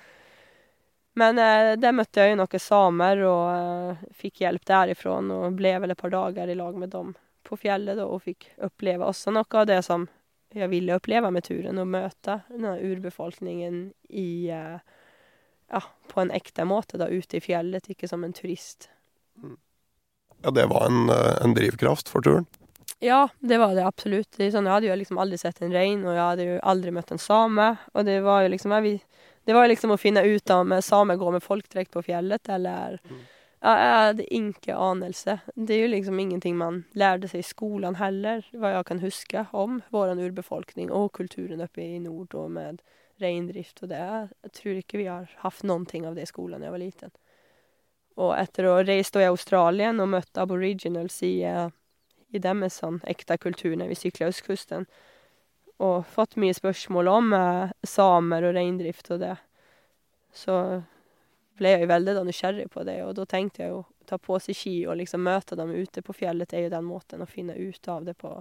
Men 1.19 1.39
eh, 1.39 1.75
der 1.79 1.95
møtte 1.95 2.23
jeg 2.23 2.35
jo 2.35 2.41
noen 2.43 2.63
samer 2.63 3.23
og 3.27 3.45
eh, 3.55 4.03
fikk 4.19 4.43
hjelp 4.43 4.67
derifra. 4.67 5.21
Og 5.23 5.57
ble 5.59 5.77
vel 5.83 5.95
et 5.95 6.01
par 6.01 6.13
dager 6.15 6.51
i 6.51 6.59
lag 6.59 6.77
med 6.79 6.91
dem 6.95 7.15
på 7.45 7.59
fjellet 7.61 7.99
da, 8.01 8.09
og 8.09 8.25
fikk 8.25 8.49
oppleve 8.65 9.07
også 9.07 9.35
noe 9.35 9.61
av 9.61 9.67
det 9.69 9.81
som 9.87 10.09
jeg 10.55 10.71
ville 10.71 10.97
oppleve 10.97 11.31
med 11.35 11.47
turen. 11.47 11.79
Å 11.79 11.87
møte 11.87 12.41
urbefolkningen 12.51 13.81
i 14.11 14.29
eh, 14.55 15.01
ja, 15.71 15.83
på 16.09 16.21
en 16.21 16.31
ekte 16.31 16.65
måte, 16.65 16.99
da, 17.01 17.09
ute 17.09 17.39
i 17.39 17.43
fjellet, 17.43 17.89
ikke 17.91 18.09
som 18.09 18.25
en 18.25 18.35
turist. 18.37 18.89
Mm. 19.43 19.57
Ja, 20.45 20.51
det 20.51 20.67
var 20.67 20.87
en, 20.87 21.09
eh, 21.09 21.45
en, 21.45 21.55
drivkraft 21.55 22.09
for 22.09 22.23
turen? 22.23 22.47
Ja, 22.99 23.29
det 23.41 23.59
var 23.59 23.75
det 23.75 23.85
absolutt. 23.87 24.31
Det 24.37 24.51
sånn, 24.53 24.69
jeg 24.69 24.77
hadde 24.77 24.89
jo 24.91 24.97
liksom 25.01 25.19
aldri 25.21 25.39
sett 25.41 25.63
en 25.63 25.73
rein, 25.73 26.05
og 26.05 26.15
jeg 26.15 26.25
hadde 26.25 26.49
jo 26.49 26.59
aldri 26.63 26.93
møtt 26.95 27.13
en 27.13 27.21
same. 27.21 27.69
Og 27.93 28.05
det 28.07 28.19
var 28.25 28.45
jo 28.45 28.53
liksom, 28.53 28.75
jeg, 28.77 29.01
det 29.45 29.57
var 29.57 29.69
liksom 29.69 29.95
å 29.95 30.01
finne 30.01 30.25
ut 30.25 30.53
om 30.53 30.77
samer 30.85 31.21
går 31.21 31.37
med 31.37 31.45
folkdrekt 31.45 31.93
på 31.97 32.05
fjellet, 32.07 32.49
eller 32.49 33.01
mm. 33.03 33.23
ja, 33.65 33.73
Jeg 33.73 33.95
hadde 34.07 34.29
ingen 34.29 34.77
anelse. 34.77 35.39
Det 35.55 35.77
er 35.77 35.85
jo 35.85 35.93
liksom 35.97 36.21
ingenting 36.21 36.57
man 36.61 36.85
lærte 36.93 37.29
seg 37.33 37.41
i 37.41 37.49
skolen 37.49 37.97
heller, 38.01 38.45
hva 38.53 38.77
jeg 38.77 38.89
kan 38.93 39.05
huske 39.05 39.47
om 39.53 39.81
vår 39.93 40.17
urbefolkning 40.21 40.93
og 40.93 41.13
kulturen 41.17 41.65
oppe 41.65 41.83
i 41.83 41.99
nord. 41.99 42.35
og 42.35 42.51
med 42.53 42.85
reindrift 43.23 43.83
og 43.83 43.91
det. 43.93 44.03
Jeg 44.47 44.55
tror 44.59 44.81
ikke 44.81 45.01
vi 45.01 45.09
har 45.11 45.31
hatt 45.43 45.63
noen 45.67 45.87
ting 45.87 46.07
av 46.09 46.17
det 46.17 46.27
i 46.27 46.31
skolen 46.31 46.61
da 46.61 46.69
jeg 46.69 46.75
var 46.75 46.83
liten. 46.83 47.15
Og 48.21 48.35
etter 48.39 48.69
å 48.69 48.77
ha 48.77 48.85
reist 48.87 49.17
i 49.19 49.27
Australien 49.27 50.03
og 50.03 50.13
møtt 50.13 50.39
aboriginals 50.39 51.19
i, 51.27 51.35
uh, 51.47 51.69
i 52.31 52.43
deres 52.43 52.79
sånn 52.83 53.01
ekte 53.11 53.39
kultur 53.43 53.75
når 53.79 53.91
vi 53.91 54.01
sykla 54.05 54.31
østkysten, 54.31 54.87
og 55.83 56.05
fått 56.07 56.37
mye 56.39 56.55
spørsmål 56.55 57.11
om 57.11 57.33
uh, 57.35 57.73
samer 57.87 58.47
og 58.47 58.55
reindrift 58.55 59.11
og 59.15 59.25
det, 59.25 59.35
så 60.35 60.59
ble 61.59 61.75
jeg 61.75 61.91
veldig 61.91 62.23
nysgjerrig 62.27 62.69
på 62.71 62.83
det, 62.87 63.01
og 63.07 63.15
da 63.19 63.27
tenkte 63.31 63.63
jeg 63.63 63.75
å 63.75 63.85
ta 64.07 64.19
på 64.19 64.39
seg 64.43 64.57
ski 64.59 64.75
og 64.89 64.99
liksom 65.01 65.23
møte 65.25 65.57
dem 65.59 65.71
ute 65.75 66.03
på 66.05 66.15
fjellet 66.17 66.51
det 66.51 66.59
er 66.59 66.67
jo 66.67 66.75
den 66.75 66.87
måten 66.87 67.23
å 67.23 67.31
finne 67.31 67.55
ut 67.57 67.89
av 67.89 68.05
det 68.07 68.17
på 68.21 68.33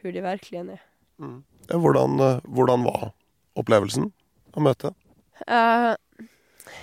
hvordan 0.00 0.16
de 0.16 0.22
virkelig 0.24 0.60
er. 0.60 0.84
Mm. 1.20 1.40
Hvordan, 1.68 2.20
eh, 2.24 2.38
hvordan 2.48 2.84
var 2.86 3.10
opplevelsen 3.58 4.10
av 4.54 4.64
møtet? 4.64 4.96
Uh, 5.46 5.94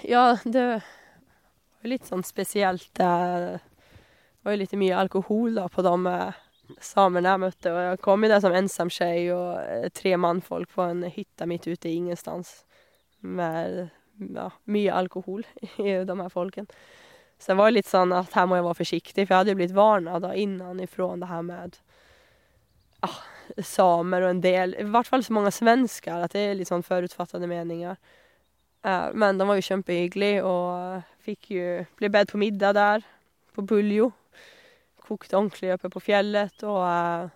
ja, 0.08 0.38
det 0.44 0.66
var 0.68 1.92
litt 1.92 2.08
sånn 2.10 2.26
spesielt. 2.26 2.90
Det 2.98 3.08
var 4.44 4.56
jo 4.56 4.62
litt 4.62 4.76
mye 4.80 4.98
alkohol 4.98 5.58
da 5.60 5.68
på 5.72 5.84
de 5.86 5.96
eh, 6.12 6.40
samene 6.84 7.34
jeg 7.34 7.44
møtte. 7.44 7.74
Og 7.74 7.82
jeg 7.84 8.02
kom 8.04 8.24
jo 8.26 8.32
der 8.32 8.44
som 8.44 8.56
ensom 8.56 8.92
skei 8.94 9.28
og 9.36 9.60
eh, 9.62 9.90
tre 9.96 10.16
mannfolk 10.20 10.72
på 10.76 10.86
en 10.88 11.06
hytte 11.12 11.48
midt 11.50 11.68
ute 11.68 11.90
i 11.90 11.98
ingenstans. 12.00 12.62
Med 13.22 13.88
ja, 14.18 14.50
mye 14.66 14.96
alkohol 14.96 15.46
i 15.84 16.00
de 16.08 16.20
her 16.22 16.34
folkene. 16.34 16.68
Så 17.38 17.52
det 17.52 17.60
var 17.60 17.74
litt 17.74 17.90
sånn 17.90 18.16
at 18.18 18.34
her 18.34 18.48
må 18.50 18.58
jeg 18.58 18.66
være 18.66 18.80
forsiktig, 18.80 19.26
for 19.28 19.34
jeg 19.34 19.38
hadde 19.44 19.54
jo 19.54 19.60
blitt 19.60 19.76
varna 19.78 20.18
da 20.18 20.32
innenfra 20.34 21.12
det 21.22 21.28
her 21.30 21.44
med 21.46 21.76
ah, 23.06 23.20
samer 23.64 24.26
og 24.26 24.32
en 24.32 24.44
del, 24.44 24.76
i 24.80 24.86
hvert 24.88 25.10
fall 25.10 25.24
så 25.26 25.36
mange 25.36 25.54
svensker, 25.56 26.24
at 26.26 26.36
det 26.36 26.44
er 26.44 26.58
litt 26.60 26.72
sånn 26.72 26.86
forutfattede 26.86 27.50
meninger. 27.50 27.98
Uh, 28.86 29.10
men 29.18 29.40
de 29.40 29.48
var 29.48 29.58
jo 29.58 29.66
kjempehyggelige, 29.68 30.44
og 30.46 31.02
fikk 31.26 31.52
jo 31.56 31.66
ble 32.00 32.12
bedt 32.14 32.34
på 32.34 32.42
middag 32.42 32.78
der, 32.78 33.06
på 33.56 33.66
Buljo. 33.68 34.12
Kokte 35.08 35.38
ordentlig 35.40 35.74
oppe 35.76 35.92
på 35.92 36.04
fjellet, 36.04 36.64
og 36.68 36.82
uh, 36.84 37.30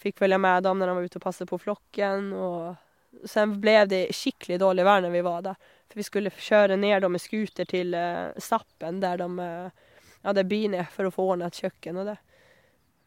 fikk 0.00 0.20
følge 0.22 0.40
med 0.40 0.64
dem 0.66 0.80
når 0.80 0.90
de 0.90 0.96
var 0.98 1.08
ute 1.08 1.20
og 1.20 1.26
passet 1.26 1.50
på 1.50 1.60
flokken. 1.60 2.32
Og 2.36 3.26
Sen 3.30 3.56
ble 3.62 3.78
det 3.88 4.04
skikkelig 4.16 4.58
dårlig 4.60 4.84
vær 4.86 5.04
når 5.04 5.14
vi 5.14 5.24
var 5.24 5.44
der. 5.46 5.58
For 5.88 6.00
vi 6.00 6.06
skulle 6.06 6.32
kjøre 6.34 6.76
ned 6.80 7.04
dem 7.04 7.14
med 7.14 7.22
scooter 7.22 7.68
til 7.68 7.94
uh, 7.96 8.32
Stappen, 8.42 9.02
der 9.02 9.20
de 9.20 9.28
uh, 9.28 10.00
hadde 10.24 10.48
byen 10.48 10.78
for 10.92 11.08
å 11.08 11.14
få 11.14 11.28
ordnet 11.34 11.60
kjøkken 11.60 12.00
og 12.00 12.10
det. 12.12 12.18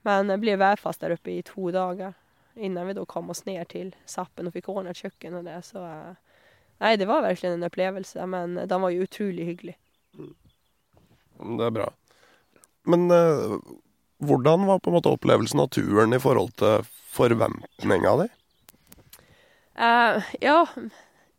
Men 0.08 0.30
det 0.32 0.38
ble 0.40 0.56
værfast 0.60 1.02
der 1.04 1.16
oppe 1.18 1.34
i 1.34 1.44
to 1.46 1.72
dager 1.74 2.14
innan 2.58 2.88
vi 2.90 2.96
da 2.98 3.06
kom 3.10 3.30
oss 3.34 3.46
ned 3.48 3.68
til 3.74 3.94
Sappen 4.10 4.50
og 4.50 4.56
fikk 4.56 4.70
ordnet 4.74 5.00
kjøkken 5.00 5.40
og 5.40 5.48
det. 5.48 5.58
Så 5.68 5.82
uh, 5.82 6.16
nei, 6.84 6.96
det 7.00 7.10
var 7.10 7.26
virkelig 7.26 7.54
en 7.54 7.68
opplevelse, 7.68 8.30
men 8.30 8.58
den 8.60 8.84
var 8.84 8.94
jo 8.94 9.08
utrolig 9.08 9.50
hyggelig. 9.52 9.78
Det 10.18 11.68
er 11.68 11.76
bra. 11.76 11.92
Men 12.88 13.10
uh, 13.12 13.58
hvordan 14.24 14.66
var 14.70 14.80
på 14.82 14.92
en 14.92 14.98
måte 14.98 15.14
opplevelsen 15.14 15.62
av 15.62 15.70
turen 15.76 16.16
i 16.16 16.22
forhold 16.22 16.56
til 16.62 16.88
forventninga 17.14 18.16
di? 18.24 18.32
Uh, 19.78 20.26
ja, 20.42 20.64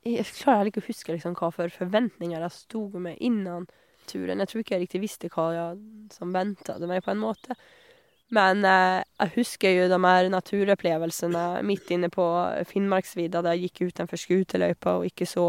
jeg 0.06 0.28
klarer 0.38 0.70
ikke 0.70 0.82
å 0.84 0.88
huske 0.88 1.14
liksom, 1.16 1.34
hva 1.38 1.50
for 1.54 1.72
forventninger 1.74 2.38
jeg 2.38 2.54
sto 2.54 2.84
med 2.94 3.18
innan 3.24 3.66
turen. 4.08 4.38
Jeg 4.40 4.50
tror 4.50 4.62
ikke 4.62 4.76
jeg 4.76 4.84
riktig 4.86 5.02
visste 5.02 5.30
hva 5.32 5.48
jeg, 5.56 5.82
som 6.14 6.32
ventet 6.34 6.86
meg, 6.88 7.02
på 7.04 7.12
en 7.12 7.22
måte. 7.22 7.58
Men 8.34 8.64
eh, 8.68 9.00
jeg 9.22 9.34
husker 9.38 9.72
jo 9.72 9.88
de 9.88 9.98
her 10.04 10.28
naturopplevelsene 10.32 11.44
midt 11.64 11.90
inne 11.94 12.10
på 12.12 12.26
Finnmarksvidda, 12.68 13.42
der 13.42 13.56
jeg 13.56 13.68
gikk 13.70 13.92
utenfor 13.92 14.20
skuterløypa 14.20 14.98
og 14.98 15.08
ikke 15.08 15.28
så 15.28 15.46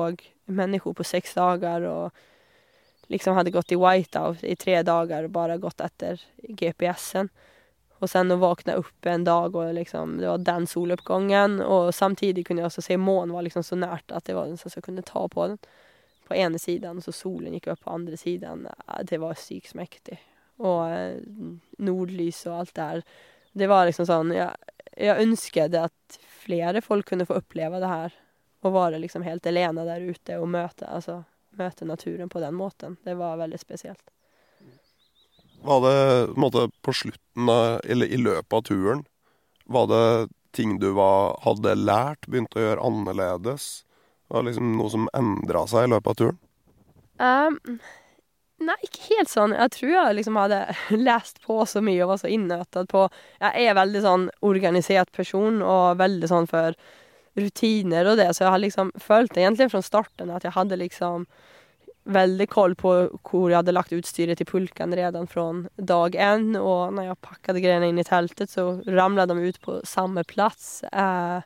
mennesker 0.50 0.96
på 0.96 1.08
seks 1.08 1.36
dager. 1.38 1.88
og 1.90 2.12
liksom 3.10 3.36
hadde 3.36 3.52
gått 3.52 3.72
i 3.72 3.78
whiteout 3.80 4.44
i 4.46 4.56
tre 4.56 4.82
dager 4.86 5.26
og 5.26 5.34
bare 5.34 5.58
gått 5.62 5.82
etter 5.82 6.22
GPS-en. 6.46 7.30
Og 8.00 8.08
sen 8.08 8.32
å 8.32 8.38
våkne 8.40 8.78
opp 8.80 9.08
en 9.12 9.26
dag 9.28 9.56
og 9.60 9.74
liksom, 9.76 10.20
det 10.22 10.30
var 10.30 10.46
den 10.46 10.68
soloppgangen. 10.70 11.60
Og 11.66 11.90
samtidig 11.96 12.46
kunne 12.48 12.64
jeg 12.64 12.70
også 12.70 12.86
se 12.86 13.00
månen 13.02 13.34
var 13.36 13.44
liksom 13.44 13.66
så 13.66 13.76
nært 13.76 14.14
at 14.16 14.30
det 14.30 14.38
var 14.38 14.48
den 14.48 14.62
som 14.62 14.86
kunne 14.86 15.04
ta 15.04 15.26
på 15.28 15.50
den. 15.50 15.60
På 16.30 16.38
ene 16.38 16.62
siden, 16.62 17.02
og 17.02 17.04
så 17.04 17.12
solen 17.12 17.56
gikk 17.58 17.72
opp 17.74 17.82
på 17.88 17.96
andre 17.98 18.18
siden. 18.18 18.68
Det 19.10 19.18
var 19.20 19.34
sykt 19.42 19.74
mektig. 19.76 20.20
Og 20.60 20.80
eh, 20.92 21.20
nordlys 21.80 22.44
og 22.50 22.62
alt 22.62 22.76
det 22.76 22.88
her. 22.92 23.04
Det 23.60 23.68
var 23.72 23.88
liksom 23.88 24.06
sånn 24.06 24.34
Jeg, 24.36 24.76
jeg 25.00 25.26
ønsket 25.26 25.76
at 25.80 26.20
flere 26.44 26.84
folk 26.86 27.08
kunne 27.10 27.28
få 27.28 27.40
oppleve 27.40 27.82
det 27.82 27.92
her. 27.92 28.16
Og 28.66 28.76
være 28.76 29.00
liksom 29.00 29.24
helt 29.24 29.48
alene 29.48 29.86
der 29.88 30.04
ute 30.04 30.40
og 30.40 30.50
møte, 30.52 30.88
altså, 30.88 31.22
møte 31.56 31.88
naturen 31.88 32.32
på 32.32 32.42
den 32.44 32.58
måten. 32.60 32.98
Det 33.06 33.16
var 33.16 33.40
veldig 33.40 33.60
spesielt. 33.60 34.04
Var 35.64 35.80
det 35.84 36.34
på, 36.34 36.40
måte, 36.40 36.66
på 36.82 36.96
slutten 36.96 37.50
av, 37.52 37.80
eller 37.84 38.08
i 38.08 38.20
løpet 38.20 38.54
av 38.54 38.62
turen 38.64 39.02
Var 39.68 39.88
det 39.92 40.04
ting 40.56 40.78
du 40.80 40.92
var, 40.96 41.36
hadde 41.44 41.76
lært, 41.76 42.28
begynte 42.28 42.58
å 42.58 42.64
gjøre 42.64 42.86
annerledes? 42.88 43.66
Var 44.32 44.42
det 44.42 44.52
liksom 44.52 44.72
noe 44.80 44.92
som 44.94 45.10
endra 45.14 45.66
seg 45.70 45.86
i 45.86 45.92
løpet 45.94 46.10
av 46.10 46.18
turen? 46.22 46.40
Um, 47.20 47.78
nei, 48.64 48.78
ikke 48.86 49.06
helt 49.16 49.32
sånn. 49.32 49.54
Jeg 49.56 49.74
tror 49.76 49.92
jeg 49.94 50.16
liksom 50.20 50.40
hadde 50.40 50.62
lest 51.10 51.42
på 51.46 51.60
så 51.70 51.84
mye 51.86 52.02
og 52.06 52.14
var 52.14 52.24
så 52.24 52.32
innøtet 52.32 52.90
på 52.92 53.06
Jeg 53.42 53.68
er 53.68 53.78
veldig 53.78 54.02
sånn 54.06 54.26
organisert 54.46 55.12
person 55.16 55.62
og 55.66 56.00
veldig 56.02 56.32
sånn 56.32 56.50
for 56.50 56.78
rutiner 57.40 58.10
og 58.10 58.18
det, 58.20 58.32
så 58.36 58.46
jeg 58.46 58.52
har 58.52 58.62
liksom 58.64 58.90
følt 59.00 59.38
egentlig 59.38 59.70
fra 59.72 59.80
starten 59.86 60.32
at 60.34 60.44
jeg 60.44 60.56
hadde 60.58 60.80
liksom 60.82 61.28
veldig 62.10 62.48
koll 62.50 62.74
på 62.80 62.94
hvor 63.28 63.50
jeg 63.52 63.60
hadde 63.60 63.76
lagt 63.76 63.94
utstyret 63.94 64.40
til 64.40 64.48
pulken 64.50 64.96
redan 64.98 65.28
fra 65.30 65.46
dag 65.76 66.16
én. 66.16 66.56
Og 66.58 66.96
når 66.96 67.10
jeg 67.10 67.22
pakket 67.26 67.62
greiene 67.62 67.92
inn 67.92 68.02
i 68.02 68.08
teltet, 68.08 68.52
så 68.52 68.80
ramlet 68.88 69.30
de 69.30 69.38
ut 69.38 69.60
på 69.62 69.80
samme 69.88 70.24
plass. 70.28 70.82
Eh, 70.90 71.40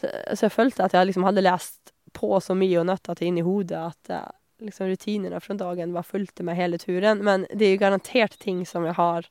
så, 0.00 0.10
så, 0.32 0.46
jeg 0.46 0.54
følte 0.54 0.86
at 0.86 0.96
jeg 0.96 1.10
liksom 1.10 1.26
hadde 1.28 1.46
lest 1.46 1.94
på 2.16 2.32
så 2.42 2.56
mye 2.58 2.80
og 2.80 2.88
nøttet 2.88 3.20
det 3.20 3.28
inn 3.28 3.40
i 3.40 3.46
hodet 3.46 3.84
at 3.92 4.12
eh, 4.14 4.28
liksom 4.58 4.90
rutinene 4.90 5.40
fra 5.40 5.54
dagen 5.54 5.92
var 5.92 6.06
fulgte 6.06 6.42
med 6.46 6.56
hele 6.58 6.78
turen. 6.78 7.22
Men 7.24 7.46
det 7.52 7.66
er 7.66 7.76
jo 7.76 7.84
garantert 7.84 8.38
ting 8.42 8.64
som 8.66 8.86
jeg 8.88 8.98
har 8.98 9.28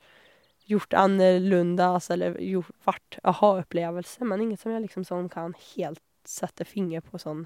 gjort 0.67 0.93
annerledes 0.93 2.09
eller 2.11 2.39
gjort, 2.43 2.73
vært 2.83 3.19
aha-opplevelse, 3.23 4.25
men 4.27 4.43
inget 4.43 4.63
som 4.63 4.73
jeg 4.73 4.83
liksom 4.83 5.05
sånn 5.07 5.29
kan 5.31 5.55
helt 5.75 6.03
sette 6.27 6.67
finger 6.67 7.05
på 7.05 7.19
sånn 7.21 7.45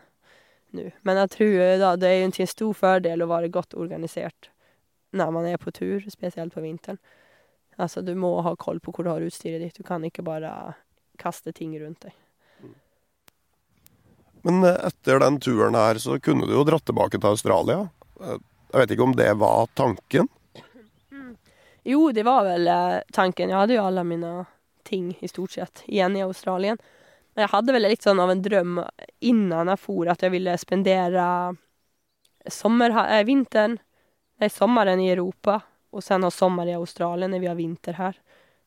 nu. 0.73 0.87
Men 1.05 1.19
jeg 1.21 1.33
tror 1.35 1.59
da, 1.81 1.91
det 1.99 2.09
er 2.09 2.19
jo 2.21 2.29
en 2.31 2.49
stor 2.49 2.73
fordel 2.77 3.21
å 3.21 3.29
være 3.29 3.51
godt 3.53 3.77
organisert 3.77 4.49
når 5.11 5.33
man 5.35 5.45
er 5.45 5.59
på 5.61 5.73
tur, 5.75 5.99
spesielt 6.09 6.55
på 6.55 6.63
vinteren. 6.63 6.97
Altså, 7.77 8.01
du 8.01 8.13
må 8.15 8.33
ha 8.45 8.55
koll 8.59 8.79
på 8.79 8.93
hvor 8.95 9.05
du 9.05 9.11
har 9.11 9.23
utstyret 9.25 9.61
ditt. 9.61 9.77
Du 9.77 9.83
kan 9.83 10.03
ikke 10.07 10.23
bare 10.25 10.73
kaste 11.21 11.53
ting 11.55 11.75
rundt 11.79 12.05
deg. 12.07 12.15
Men 14.41 14.63
eh, 14.63 14.77
etter 14.87 15.19
den 15.19 15.39
turen 15.39 15.75
her 15.75 15.99
så 16.01 16.19
kunne 16.19 16.47
du 16.47 16.55
jo 16.55 16.65
dratt 16.67 16.85
tilbake 16.85 17.19
til 17.19 17.33
Australia. 17.33 17.89
Eh, 18.21 18.37
jeg 18.71 18.81
vet 18.81 18.95
ikke 18.95 19.07
om 19.09 19.17
det 19.17 19.33
var 19.41 19.67
tanken? 19.77 20.29
Jo, 21.83 22.11
det 22.11 22.23
var 22.23 22.45
vel 22.45 22.67
eh, 22.67 23.01
tanken. 23.13 23.49
Jeg 23.49 23.57
hadde 23.57 23.77
jo 23.77 23.85
alle 23.85 24.05
mine 24.05 24.33
ting 24.87 25.13
i 25.19 25.29
stort 25.29 25.51
sett 25.57 25.83
igjen 25.87 26.17
i 26.17 26.25
Australien. 26.25 26.77
Men 27.33 27.45
jeg 27.45 27.53
hadde 27.53 27.73
vel 27.75 27.87
litt 27.87 28.05
sånn 28.05 28.19
av 28.19 28.31
en 28.33 28.43
drøm 28.43 28.81
innan 29.23 29.71
jeg 29.71 29.81
for 29.81 30.09
at 30.11 30.23
jeg 30.25 30.33
ville 30.33 30.57
spendere 30.61 31.25
sommer, 32.49 32.93
äh, 33.05 33.23
vinteren, 33.25 33.79
nei, 34.41 34.49
sommeren 34.49 35.01
i 35.01 35.11
Europa 35.13 35.61
og 35.91 36.03
sen 36.03 36.23
ha 36.23 36.31
sommer 36.31 36.69
i 36.69 36.77
Australia 36.77 37.27
når 37.27 37.43
vi 37.43 37.49
har 37.49 37.57
vinter 37.57 37.97
her. 37.99 38.19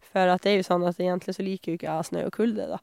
For 0.04 0.30
det 0.38 0.50
er 0.50 0.58
jo 0.58 0.66
sånn 0.66 0.84
at 0.86 1.00
egentlig 1.00 1.34
så 1.36 1.44
liker 1.44 1.72
jo 1.72 1.78
ikke 1.78 1.88
jeg 1.88 2.08
snø 2.10 2.26
og 2.28 2.34
kulde, 2.36 2.66
da. 2.74 2.80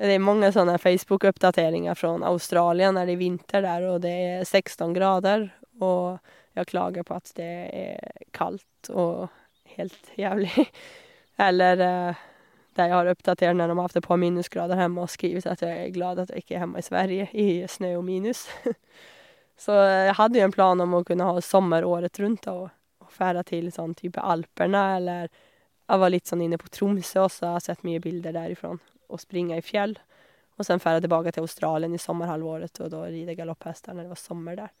Det 0.00 0.14
er 0.16 0.22
mange 0.24 0.48
sånne 0.48 0.78
Facebook-oppdateringer 0.80 1.98
fra 1.98 2.14
Australia 2.30 2.88
når 2.94 3.10
det 3.10 3.14
er 3.14 3.20
vinter 3.20 3.64
der 3.66 3.84
og 3.90 3.98
det 4.00 4.12
er 4.30 4.46
16 4.46 4.94
grader, 4.96 5.50
og 5.84 6.16
jeg 6.56 6.70
klager 6.70 7.04
på 7.04 7.18
at 7.18 7.32
det 7.36 7.50
er 7.76 8.22
kaldt 8.32 8.88
og 8.88 9.28
helt 9.76 10.12
jævlig. 10.16 10.68
Eller 11.46 11.84
eh, 11.84 12.22
der 12.76 12.88
jeg 12.88 12.96
har 12.96 13.10
oppdatert 13.12 13.56
når 13.56 13.68
de 13.68 13.76
har 13.76 13.88
hatt 13.88 13.98
et 14.00 14.06
par 14.06 14.20
minusgrader 14.20 14.80
hjemme 14.80 15.04
og 15.04 15.12
skrevet 15.12 15.48
at 15.50 15.64
jeg 15.64 15.82
er 15.84 15.94
glad 15.94 16.22
at 16.22 16.32
jeg 16.32 16.44
ikke 16.44 16.56
er 16.56 16.64
hjemme 16.64 16.80
i 16.80 16.86
Sverige 16.86 17.28
i 17.36 17.46
snø 17.68 17.94
og 17.98 18.04
minus. 18.06 18.46
Så 19.60 19.76
jeg 19.76 20.16
hadde 20.16 20.40
jo 20.40 20.46
en 20.46 20.54
plan 20.54 20.80
om 20.80 20.96
å 20.96 21.02
kunne 21.04 21.26
ha 21.28 21.42
sommer 21.44 21.84
året 21.84 22.16
rundt 22.22 22.48
og, 22.48 22.70
og 23.04 23.12
fære 23.12 23.44
til 23.50 23.68
sånn 23.74 23.92
type 23.98 24.22
Alperna, 24.24 24.94
eller 24.96 25.28
jeg 25.28 26.00
var 26.00 26.12
litt 26.14 26.30
sånn 26.30 26.46
inne 26.46 26.56
på 26.60 26.70
Tromsø 26.72 27.26
også, 27.26 27.50
har 27.52 27.64
sett 27.64 27.84
mye 27.84 28.00
bilder 28.00 28.32
derifra, 28.32 28.78
og 29.10 29.22
springe 29.22 29.58
i 29.58 29.64
fjell. 29.64 29.96
Og 30.60 30.66
sen 30.66 30.82
fære 30.82 31.02
tilbake 31.04 31.32
til 31.32 31.46
Australien 31.46 31.94
i 31.96 32.00
sommerhalvåret 32.00 32.82
og 32.84 32.90
da 32.92 33.04
ride 33.08 33.36
galopphester 33.38 33.96
når 33.96 34.06
det 34.06 34.14
var 34.14 34.20
sommer 34.20 34.58
der. 34.58 34.72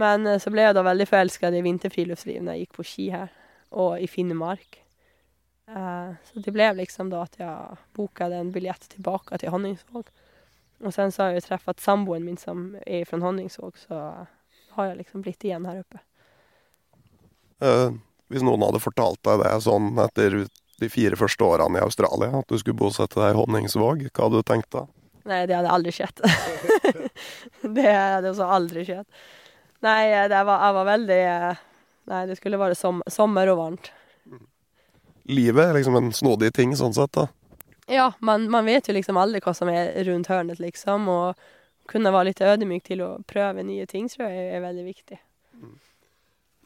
Men 0.00 0.26
eh, 0.26 0.40
så 0.40 0.52
ble 0.52 0.64
jeg 0.68 0.76
da 0.76 0.84
veldig 0.86 1.08
forelsket 1.10 1.56
i 1.56 1.64
vinterfriluftsliv 1.66 2.40
når 2.42 2.56
jeg 2.56 2.66
gikk 2.66 2.78
på 2.78 2.86
ski 2.88 3.10
her, 3.12 3.34
og 3.70 4.00
i 4.00 4.08
Finnmark. 4.10 4.80
Uh, 5.70 6.16
så 6.26 6.42
det 6.42 6.50
ble 6.50 6.66
liksom 6.80 7.12
da 7.12 7.22
at 7.22 7.36
jeg 7.38 7.78
bokade 7.94 8.40
en 8.40 8.50
biljett 8.50 8.88
tilbake 8.90 9.38
til 9.38 9.52
Honningsvåg. 9.54 10.08
Og 10.80 10.94
sen 10.96 11.12
så 11.12 11.22
har 11.22 11.30
jeg 11.30 11.42
jo 11.42 11.48
truffet 11.50 11.82
samboen 11.84 12.24
min 12.26 12.40
som 12.40 12.72
er 12.82 13.04
fra 13.06 13.20
Honningsvåg, 13.22 13.76
så 13.78 14.00
har 14.74 14.88
jeg 14.88 15.02
liksom 15.02 15.22
blitt 15.22 15.44
igjen 15.46 15.68
her 15.68 15.82
oppe. 15.84 16.00
Uh, 17.60 17.92
hvis 18.32 18.42
noen 18.46 18.64
hadde 18.64 18.82
fortalt 18.82 19.20
deg 19.26 19.44
det 19.44 19.52
sånn 19.62 19.92
etter 20.00 20.40
de 20.80 20.88
fire 20.92 21.18
første 21.20 21.44
årene 21.46 21.80
i 21.80 21.84
Australia, 21.84 22.32
at 22.40 22.48
du 22.50 22.58
skulle 22.60 22.78
bosette 22.80 23.20
deg 23.20 23.34
i 23.34 23.38
Honningsvåg, 23.38 24.08
hva 24.10 24.26
hadde 24.26 24.40
du 24.40 24.48
tenkt 24.48 24.72
da? 24.74 24.86
Nei, 25.30 25.44
det 25.46 25.54
hadde 25.58 25.72
aldri 25.72 25.92
skjedd. 25.94 26.22
det 27.76 27.88
hadde 27.92 28.32
også 28.32 28.48
aldri 28.48 28.86
skjedd. 28.88 29.06
Nei, 29.84 30.02
det 30.28 30.44
var, 30.44 30.64
jeg 30.66 30.76
var 30.76 30.88
veldig 30.90 31.22
Nei, 32.10 32.24
det 32.26 32.34
skulle 32.40 32.58
være 32.58 32.74
som, 32.74 33.04
sommer 33.12 33.48
og 33.52 33.58
varmt 33.60 33.90
livet 35.30 35.68
er 35.68 35.78
liksom 35.78 35.96
en 35.96 36.12
snodig 36.12 36.52
ting 36.56 36.74
sånn 36.76 36.94
sett, 36.96 37.12
da. 37.14 37.28
Ja, 37.90 38.12
man, 38.24 38.46
man 38.52 38.68
vet 38.68 38.88
jo 38.88 38.94
liksom 38.94 39.18
aldri 39.18 39.40
hva 39.42 39.54
som 39.56 39.70
er 39.72 39.92
rundt 40.06 40.30
hørnet, 40.30 40.60
liksom. 40.62 41.08
Og 41.10 41.90
kunne 41.90 42.12
være 42.14 42.30
litt 42.30 42.42
ødemyk 42.44 42.84
til 42.86 43.02
å 43.02 43.10
prøve 43.26 43.64
nye 43.66 43.86
ting, 43.90 44.06
tror 44.10 44.30
jeg 44.30 44.54
er 44.54 44.62
veldig 44.62 44.86
viktig. 44.86 45.18
Mm. 45.58 45.74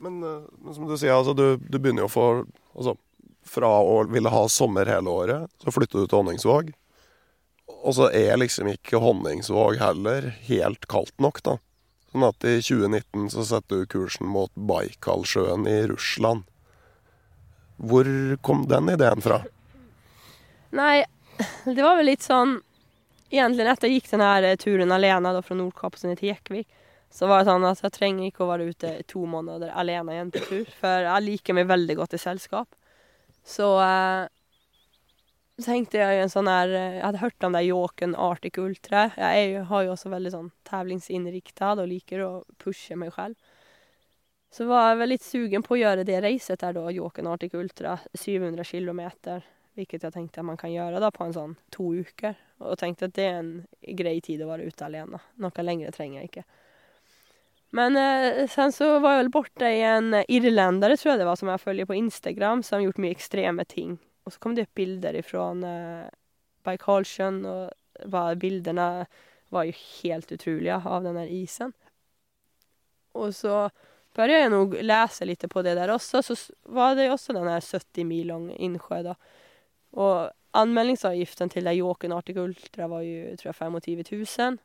Men, 0.05 0.19
eh, 0.29 0.43
men, 0.61 0.77
som 0.77 0.89
du 0.89 0.97
sier, 0.99 1.15
altså, 1.17 1.33
du, 1.37 1.57
du 1.57 1.79
begynner 1.79 2.05
jo 2.05 2.11
å 2.11 2.13
få 2.13 2.27
altså, 2.75 2.97
Fra 3.45 3.71
å 3.85 4.01
ville 4.09 4.33
ha 4.33 4.47
sommer 4.49 4.89
hele 4.89 5.13
året, 5.13 5.51
så 5.63 5.73
flytter 5.75 6.01
du 6.01 6.09
til 6.09 6.23
Honningsvåg. 6.23 6.73
Og 7.85 7.95
så 7.97 8.09
er 8.17 8.39
liksom 8.41 8.71
ikke 8.73 9.01
Honningsvåg 9.03 9.79
heller 9.81 10.33
helt 10.49 10.89
kaldt 10.91 11.15
nok, 11.21 11.43
da. 11.45 11.59
Sånn 12.13 12.27
at 12.29 12.47
i 12.47 12.59
2019 12.63 13.31
så 13.35 13.45
setter 13.49 13.83
du 13.83 13.91
kursen 13.91 14.29
mot 14.31 14.53
Baikalsjøen 14.55 15.67
i 15.67 15.81
Russland. 15.91 16.45
Hvor 17.77 18.07
kom 18.47 18.69
den 18.71 18.93
ideen 18.93 19.25
fra? 19.25 19.41
Nei, 20.75 21.03
det 21.67 21.83
var 21.83 21.99
vel 21.99 22.13
litt 22.13 22.23
sånn 22.23 22.61
Egentlig 23.35 23.65
etter 23.67 23.91
jeg 23.91 23.99
gikk 23.99 24.11
denne 24.13 24.51
turen 24.63 24.93
alene 24.95 25.33
da, 25.35 25.41
fra 25.43 25.57
Nordkapp 25.59 25.97
til 25.99 26.13
Jekvik, 26.29 26.69
så 27.11 27.27
var 27.27 27.41
det 27.41 27.49
sånn 27.49 27.65
at 27.67 27.81
jeg 27.83 27.95
trenger 27.97 28.29
ikke 28.29 28.45
å 28.45 28.51
være 28.53 28.69
ute 28.71 28.93
to 29.11 29.25
måneder 29.27 29.73
alene 29.75 30.15
igjen 30.15 30.31
på 30.31 30.43
tur. 30.47 30.69
For 30.79 31.07
jeg 31.09 31.25
liker 31.25 31.57
meg 31.59 31.67
veldig 31.67 31.97
godt 31.99 32.15
i 32.15 32.21
selskap. 32.23 32.69
Så 33.45 33.67
eh, 33.85 34.27
tenkte 35.63 36.01
jeg 36.01 36.23
en 36.23 36.33
sånn 36.33 36.49
her 36.49 36.73
Jeg 36.73 37.03
hadde 37.05 37.21
hørt 37.23 37.47
om 37.47 37.57
det 37.57 37.67
Jåken 37.67 38.15
Arctic 38.17 38.59
Ultra. 38.59 39.11
Jeg 39.19 39.51
er, 39.51 39.67
har 39.69 39.85
jo 39.85 39.93
også 39.95 40.13
veldig 40.13 40.33
sånn 40.33 40.51
tävlingsinriktad 40.69 41.83
og 41.83 41.91
liker 41.91 42.25
å 42.25 42.33
pushe 42.59 42.97
meg 42.99 43.13
selv. 43.17 43.37
Så 44.55 44.69
var 44.71 44.93
jeg 44.93 45.01
veldig 45.03 45.19
sugen 45.19 45.65
på 45.67 45.75
å 45.75 45.81
gjøre 45.81 46.07
det 46.07 46.21
reiset 46.23 46.61
der 46.63 46.77
da, 46.77 46.87
Jåken 46.95 47.27
Arctic 47.27 47.57
Ultra, 47.59 47.97
700 48.15 48.65
kilometer. 48.69 49.43
Hvilket 49.75 50.05
jeg 50.07 50.15
tenkte 50.15 50.39
at 50.39 50.47
man 50.47 50.59
kan 50.59 50.71
gjøre 50.71 51.01
da 51.03 51.09
på 51.11 51.25
en 51.27 51.35
sånn 51.35 51.57
to 51.75 51.89
uker. 51.99 52.37
Og 52.63 52.79
tenkte 52.79 53.09
at 53.11 53.17
det 53.19 53.25
er 53.27 53.41
en 53.41 53.55
grei 53.99 54.21
tid 54.23 54.45
å 54.45 54.53
være 54.53 54.69
ute 54.71 54.87
alene. 54.87 55.19
Noe 55.43 55.65
lengre 55.67 55.91
trenger 55.95 56.21
jeg 56.21 56.31
ikke. 56.31 56.45
Men 57.75 57.97
eh, 57.99 58.45
sen 58.51 58.73
så 58.73 58.99
var 59.03 59.17
jeg 59.17 59.25
vel 59.25 59.33
borte 59.35 59.67
i 59.67 59.81
en 59.83 60.13
irlendere, 60.31 60.95
tror 60.99 61.15
jeg 61.15 61.23
det 61.23 61.27
var, 61.27 61.39
som 61.41 61.51
jeg 61.51 61.63
følger 61.63 61.89
på 61.91 61.97
Instagram, 61.99 62.63
som 62.63 62.83
gjort 62.85 63.01
mye 63.03 63.15
ekstreme 63.17 63.65
ting. 63.67 63.97
Og 64.25 64.35
så 64.35 64.43
kom 64.43 64.55
det 64.55 64.69
opp 64.69 64.79
bilder 64.79 65.19
fra 65.27 65.49
eh, 65.67 66.13
Baikalsjøen, 66.67 67.41
og 67.51 68.07
var, 68.11 68.39
bildene 68.39 68.87
var 69.55 69.67
jo 69.67 69.75
helt 70.03 70.31
utrolige 70.35 70.79
av 70.79 71.03
den 71.07 71.19
der 71.19 71.33
isen. 71.35 71.75
Og 73.15 73.35
så 73.35 73.69
började 74.15 74.47
jeg 74.47 74.53
nog 74.55 74.77
lese 74.83 75.27
litt 75.27 75.45
på 75.51 75.63
det 75.67 75.75
der 75.79 75.91
også, 75.95 76.23
så 76.23 76.37
var 76.71 76.95
det 76.95 77.11
også 77.11 77.35
den 77.35 77.51
her 77.51 77.63
70 77.63 78.07
mil 78.07 78.31
lang 78.31 78.49
innsjø 78.55 79.03
da. 79.07 79.15
Og 79.99 80.31
anmeldingsavgiften 80.55 81.51
til 81.51 81.67
det 81.67 81.75
Arctic 81.83 82.39
Ultra 82.39 82.87
var 82.91 83.03
jo, 83.03 83.35
tror 83.39 83.51
jeg, 83.51 83.59
25 83.59 84.05
000. 84.15 84.59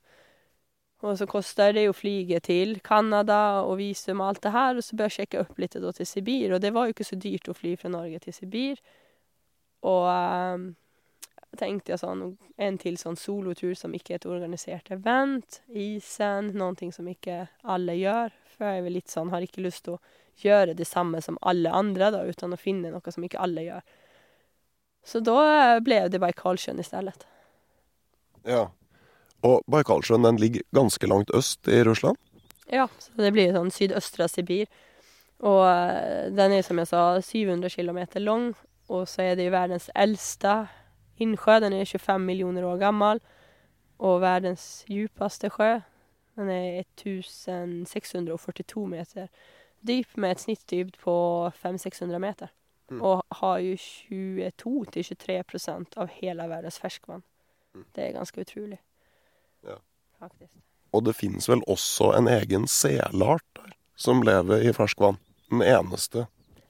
Og 0.99 1.15
så 1.15 1.27
koster 1.31 1.71
det 1.71 1.85
jo 1.85 1.95
flyge 1.95 2.41
til 2.43 2.79
Canada 2.83 3.61
og 3.63 3.77
visum 3.79 4.19
og 4.19 4.33
alt 4.33 4.43
det 4.43 4.51
her, 4.51 4.75
og 4.75 4.83
så 4.83 4.97
bør 4.99 5.07
jeg 5.07 5.15
sjekke 5.15 5.43
opp 5.45 5.61
litt 5.61 5.77
da 5.79 5.93
til 5.95 6.07
Sibir, 6.07 6.51
og 6.55 6.59
det 6.63 6.73
var 6.75 6.87
jo 6.87 6.95
ikke 6.95 7.07
så 7.07 7.15
dyrt 7.15 7.47
å 7.47 7.55
fly 7.55 7.77
fra 7.79 7.91
Norge 7.93 8.19
til 8.25 8.35
Sibir. 8.35 8.81
Og 9.87 10.09
um, 10.11 10.65
tenkte 11.57 11.93
jeg 11.93 12.01
sånn, 12.01 12.25
en 12.59 12.79
til 12.81 12.97
sånn 12.99 13.15
solotur 13.19 13.77
som 13.79 13.95
ikke 13.95 14.17
er 14.17 14.19
et 14.19 14.27
organisert 14.27 14.91
event, 14.91 15.61
isen, 15.71 16.51
noe 16.59 16.91
som 16.91 17.07
ikke 17.07 17.45
alle 17.63 17.95
gjør, 17.95 18.35
for 18.51 18.67
jeg 18.67 18.81
er 18.81 18.85
vel 18.89 18.97
litt 18.99 19.13
sånn, 19.13 19.31
har 19.31 19.45
ikke 19.45 19.63
lyst 19.63 19.85
til 19.87 19.95
å 19.95 20.01
gjøre 20.43 20.75
det 20.75 20.87
samme 20.87 21.21
som 21.23 21.39
alle 21.47 21.71
andre 21.71 22.11
da, 22.15 22.25
uten 22.27 22.55
å 22.55 22.59
finne 22.59 22.91
noe 22.91 23.15
som 23.15 23.23
ikke 23.23 23.39
alle 23.39 23.65
gjør. 23.69 23.87
Så 25.07 25.23
da 25.23 25.79
ble 25.83 26.03
det 26.11 26.19
bare 26.19 26.35
Karlsjøen 26.35 26.83
i 26.83 26.85
stedet. 26.85 27.23
Ja. 28.43 28.67
Og 29.45 29.63
Baikalsjøen 29.71 30.25
den 30.25 30.39
ligger 30.41 30.65
ganske 30.75 31.07
langt 31.07 31.31
øst 31.35 31.67
i 31.67 31.83
Russland? 31.87 32.17
Ja, 32.71 32.87
så 32.99 33.11
det 33.17 33.31
blir 33.33 33.53
sånn 33.55 33.71
sydøstre 33.73 34.27
Sibir. 34.29 34.67
Og 35.39 35.63
eh, 35.65 36.27
den 36.35 36.57
er 36.57 36.65
som 36.65 36.79
jeg 36.81 36.91
sa 36.91 37.03
700 37.23 37.71
km 37.71 38.01
lang, 38.19 38.51
og 38.89 39.07
så 39.07 39.29
er 39.29 39.39
det 39.39 39.47
jo 39.47 39.55
verdens 39.55 39.87
eldste 39.95 40.65
innsjø. 41.21 41.59
Den 41.63 41.77
er 41.77 41.85
25 41.85 42.25
millioner 42.25 42.65
år 42.67 42.81
gammel. 42.81 43.21
Og 43.99 44.21
verdens 44.23 44.83
djupeste 44.89 45.51
sjø. 45.53 45.79
Den 46.39 46.49
er 46.51 46.83
1642 46.99 48.85
meter 48.87 49.27
dyp, 49.87 50.17
med 50.17 50.31
et 50.31 50.39
snittdypt 50.43 50.97
på 50.99 51.13
500-600 51.63 52.19
meter. 52.19 52.47
Mm. 52.89 53.01
Og 53.05 53.23
har 53.41 53.57
jo 53.63 53.75
22-23% 53.77 55.97
av 55.97 56.07
hele 56.19 56.49
verdens 56.49 56.79
ferskvann. 56.81 57.23
Mm. 57.75 57.85
Det 57.95 58.03
er 58.03 58.17
ganske 58.17 58.41
utrolig. 58.41 58.79
Ja. 59.67 59.77
Faktisk. 60.19 60.55
Og 60.95 61.05
det 61.05 61.15
fins 61.17 61.49
vel 61.49 61.61
også 61.69 62.13
en 62.17 62.29
egen 62.31 62.65
selart 62.69 63.45
der, 63.57 63.73
som 63.99 64.23
lever 64.25 64.65
i 64.65 64.73
ferskvann. 64.75 65.19
Den 65.49 65.63
eneste. 65.65 66.27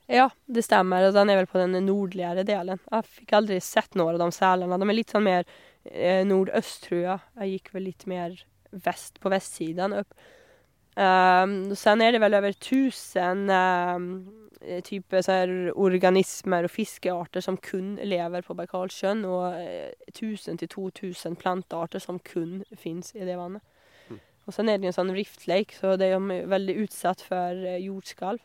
Ja, 0.10 0.30
det 0.50 0.64
stemmer. 0.66 1.08
Og 1.08 1.16
den 1.16 1.30
er 1.30 1.42
vel 1.42 1.50
på 1.50 1.60
den 1.62 1.78
nordligere 1.86 2.44
delen. 2.48 2.82
Jeg 2.90 3.10
fikk 3.20 3.36
aldri 3.38 3.60
sett 3.64 3.96
noen 4.00 4.18
av 4.18 4.24
de 4.24 4.36
selene. 4.36 4.80
De 4.82 4.88
er 4.88 4.98
litt 4.98 5.14
sånn 5.14 5.28
mer 5.28 5.46
eh, 5.86 6.24
nordøst, 6.28 6.88
tror 6.88 7.02
jeg. 7.04 7.26
Jeg 7.42 7.56
gikk 7.56 7.74
vel 7.76 7.88
litt 7.92 8.06
mer 8.10 8.40
vest, 8.72 9.20
på 9.22 9.32
vestsiden 9.32 9.96
opp. 10.02 10.14
Um, 11.00 11.76
sen 11.80 12.02
er 12.04 12.12
det 12.12 12.20
1000 12.20 13.50
um, 13.50 14.08
typer 14.84 15.22
så 15.22 15.32
här, 15.32 15.72
organismer 15.80 16.64
og 16.68 16.72
fiskearter 16.72 17.42
som 17.42 17.58
kun 17.58 17.96
lever 18.04 18.42
på 18.42 18.54
Baikalsjøen, 18.54 19.24
og 19.26 19.56
tusen 20.14 20.58
1000 20.58 20.60
til 20.60 20.68
2000 20.68 21.38
plantearter 21.40 22.00
som 22.00 22.20
kun 22.20 22.64
fins 22.76 23.14
i 23.16 23.24
det 23.24 23.38
vannet. 23.40 23.64
Mm. 24.10 24.20
Og 24.46 24.54
sen 24.54 24.70
er 24.70 24.78
det 24.78 24.92
en 24.92 24.98
sånn 24.98 25.14
rift 25.16 25.48
lake, 25.48 25.78
så 25.80 25.96
det 25.96 26.12
er 26.12 26.20
veldig 26.52 26.76
utsatt 26.84 27.24
for 27.24 27.56
eh, 27.56 27.80
jordskalv 27.86 28.44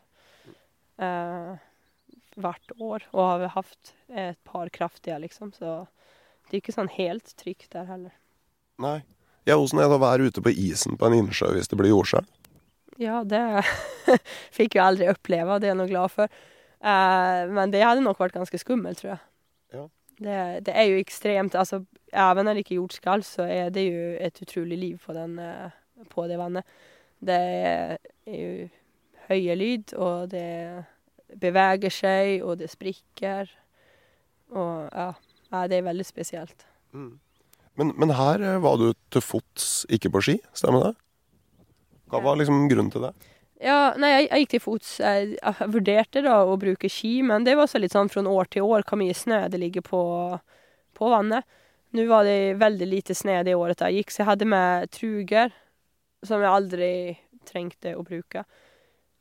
eh, 1.02 1.58
hvert 2.38 2.76
år, 2.78 3.08
og 3.12 3.24
har 3.24 3.48
hatt 3.56 3.94
et 4.14 4.38
par 4.46 4.70
kraftige, 4.70 5.18
liksom, 5.26 5.50
så 5.58 5.88
det 6.46 6.60
er 6.60 6.62
ikke 6.62 6.78
sånn 6.78 6.94
helt 6.94 7.34
trygt 7.40 7.72
der 7.74 7.90
heller. 7.90 8.14
Nei. 8.78 9.00
Ja, 9.44 9.58
Åssen 9.58 9.82
er 9.82 9.90
det 9.90 9.98
å 9.98 10.00
være 10.00 10.30
ute 10.30 10.40
på 10.40 10.54
isen 10.54 10.96
på 10.96 11.10
en 11.10 11.18
innsjø 11.18 11.50
hvis 11.52 11.68
det 11.68 11.76
blir 11.76 11.90
jordskjelv? 11.90 12.30
Ja, 13.02 13.22
det 13.26 13.42
fikk 14.56 14.76
jeg 14.76 14.84
aldri 14.84 15.08
oppleve, 15.10 15.58
det 15.58 15.70
er 15.70 15.74
jeg 15.74 15.80
nå 15.82 15.88
glad 15.90 16.12
for. 16.14 16.32
Uh, 16.84 17.48
men 17.54 17.72
det 17.72 17.82
hadde 17.82 18.04
nok 18.04 18.20
vært 18.20 18.36
ganske 18.36 18.60
skummelt, 18.60 19.00
tror 19.00 19.14
jeg. 19.14 19.22
Ja. 19.74 19.84
Det, 20.18 20.38
det 20.68 20.74
er 20.78 20.88
jo 20.92 20.98
ekstremt 21.02 21.56
altså, 21.58 21.80
Even 22.14 22.46
når 22.46 22.54
det 22.54 22.62
ikke 22.62 22.76
er 22.76 22.82
jordskall, 22.82 23.24
så 23.26 23.46
er 23.50 23.72
det 23.74 23.82
jo 23.88 24.02
et 24.22 24.36
utrolig 24.44 24.76
liv 24.78 24.98
på, 25.02 25.14
den, 25.16 25.32
eh, 25.42 25.72
på 26.12 26.28
det 26.30 26.36
vannet. 26.38 26.62
Det 27.18 27.38
er 27.40 27.96
jo 28.30 28.68
høye 29.26 29.56
lyd, 29.58 29.96
og 29.98 30.30
det 30.30 30.84
beveger 31.40 31.90
seg, 31.90 32.44
og 32.46 32.60
det 32.60 32.70
sprikker. 32.70 33.50
Og 34.54 34.86
ja, 34.94 35.08
ja 35.50 35.64
det 35.66 35.80
er 35.80 35.88
veldig 35.88 36.06
spesielt. 36.06 36.66
Mm. 36.94 37.18
Men, 37.74 37.90
men 37.98 38.14
her 38.14 38.44
eh, 38.44 38.62
var 38.62 38.78
du 38.78 38.92
til 39.10 39.24
fots, 39.24 39.82
ikke 39.90 40.12
på 40.14 40.22
ski, 40.28 40.36
stemmer 40.54 40.86
det? 40.86 40.94
Hva 42.14 42.22
var 42.22 42.38
liksom 42.40 42.68
grunnen 42.70 42.92
til 42.94 43.06
det? 43.08 43.12
Ja, 43.64 43.94
nei, 43.96 44.10
jeg, 44.10 44.24
jeg 44.28 44.44
gikk 44.44 44.52
til 44.54 44.62
fots. 44.64 44.88
Jeg, 45.00 45.34
jeg 45.38 45.68
vurderte 45.72 46.22
da 46.24 46.40
å 46.44 46.56
bruke 46.60 46.90
ski, 46.90 47.16
men 47.26 47.46
det 47.46 47.54
var 47.56 47.68
også 47.68 47.80
litt 47.80 47.94
sånn 47.94 48.10
fra 48.12 48.24
år 48.28 48.50
til 48.52 48.66
år 48.66 48.84
hvor 48.86 49.00
mye 49.00 49.14
snø 49.16 49.44
det 49.52 49.60
ligger 49.62 49.84
på, 49.86 50.00
på 50.98 51.12
vannet. 51.12 51.46
Nå 51.94 52.04
var 52.10 52.26
det 52.26 52.56
veldig 52.58 52.88
lite 52.90 53.14
snø 53.14 53.38
det 53.46 53.54
året 53.54 53.84
jeg 53.86 54.00
gikk, 54.00 54.10
så 54.12 54.22
jeg 54.24 54.30
hadde 54.32 54.48
med 54.50 54.90
truger 54.92 55.52
som 56.26 56.42
jeg 56.42 56.50
aldri 56.50 56.92
trengte 57.46 57.92
å 57.94 58.02
bruke. 58.06 58.42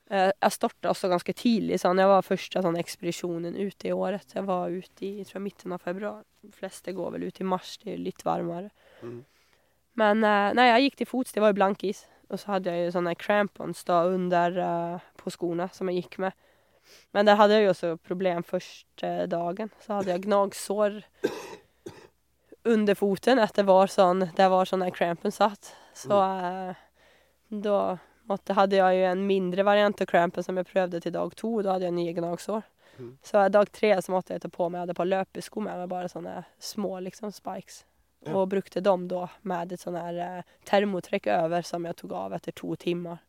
Eh, 0.10 0.32
Jeg 0.32 0.56
starta 0.56 0.92
også 0.92 1.10
ganske 1.12 1.36
tidlig. 1.38 1.80
Sånn. 1.82 2.00
Jeg 2.02 2.10
var 2.10 2.26
første 2.26 2.64
sånn, 2.64 2.80
ekspedisjonen 2.80 3.56
ute 3.60 3.90
i 3.92 3.94
året. 3.96 4.34
Jeg 4.36 4.48
var 4.48 4.72
ute 4.74 5.06
i 5.06 5.12
jeg 5.22 5.30
tror, 5.30 5.44
midten 5.46 5.76
av 5.76 5.84
februar. 5.84 6.24
De 6.44 6.52
fleste 6.56 6.96
går 6.96 7.14
vel 7.16 7.28
ut 7.30 7.40
i 7.40 7.48
mars, 7.48 7.78
det 7.84 7.94
er 7.96 8.02
litt 8.04 8.26
varmere. 8.26 8.72
Mm. 9.04 9.22
Men 10.02 10.24
eh, 10.26 10.50
nei, 10.58 10.68
jeg 10.72 10.88
gikk 10.88 11.00
til 11.04 11.12
fots. 11.14 11.36
Det 11.36 11.44
var 11.44 11.54
jo 11.54 11.60
blank 11.62 11.86
is. 11.88 12.06
Og 12.34 12.42
så 12.42 12.56
hadde 12.56 12.74
jeg 12.74 12.88
jo 12.88 12.96
sånne 12.96 13.16
crampons 13.20 13.84
da 13.88 14.04
under 14.10 14.58
uh, 14.58 15.12
på 15.22 15.34
skoene 15.34 15.70
som 15.74 15.92
jeg 15.92 16.04
gikk 16.04 16.20
med. 16.26 16.38
Men 17.16 17.30
der 17.30 17.38
hadde 17.40 17.56
jeg 17.56 17.68
jo 17.68 17.74
også 17.74 17.92
problem 18.04 18.44
første 18.44 19.12
dagen. 19.32 19.70
Så 19.84 20.00
hadde 20.00 20.12
jeg 20.12 20.26
gnagsår 20.26 21.04
under 22.74 22.96
foten 22.96 23.42
etter 23.44 23.68
var 23.68 23.92
sånn, 23.92 24.30
der 24.36 24.50
var 24.52 24.68
sånne 24.68 24.90
crampons 24.96 25.38
satt. 25.40 25.76
Så 25.94 26.18
uh, 26.18 26.74
da 27.54 27.80
måtte, 28.30 28.56
hadde 28.58 28.80
jeg 28.80 29.00
jo 29.00 29.08
en 29.12 29.26
mindre 29.28 29.66
variant 29.68 30.02
av 30.02 30.10
crampen 30.10 30.46
som 30.46 30.58
jeg 30.60 30.70
prøvde 30.70 31.02
til 31.04 31.14
dag 31.16 31.34
to. 31.40 31.56
Da 31.62 31.76
hadde 31.76 31.90
jeg 31.90 31.98
nye 31.98 32.16
gnagsår. 32.18 32.64
Mhm. 32.98 33.16
Så 33.26 33.48
dag 33.50 33.72
tre 33.74 33.96
så 34.02 34.14
måtte 34.14 34.36
jeg 34.36 34.44
ta 34.44 34.52
på 34.54 34.70
meg 34.70 34.78
jeg 34.78 34.86
hadde 34.86 34.96
et 34.96 35.02
par 35.02 35.10
løpesko 35.10 35.64
med 35.66 35.80
meg, 35.80 35.90
bare 35.90 36.12
sånne 36.12 36.44
små 36.62 37.00
liksom 37.08 37.34
spikes. 37.34 37.84
Ja. 38.24 38.38
Og 38.40 38.50
brukte 38.54 38.82
dem 38.84 39.08
da 39.12 39.26
med 39.48 39.74
et 39.76 39.84
sånn 39.84 39.98
her 40.00 40.20
eh, 40.24 40.52
termotrekk 40.70 41.28
over 41.34 41.66
som 41.68 41.84
jeg 41.88 41.98
tok 42.00 42.14
av 42.16 42.36
etter 42.38 42.56
to 42.56 42.76
timer. 42.80 43.20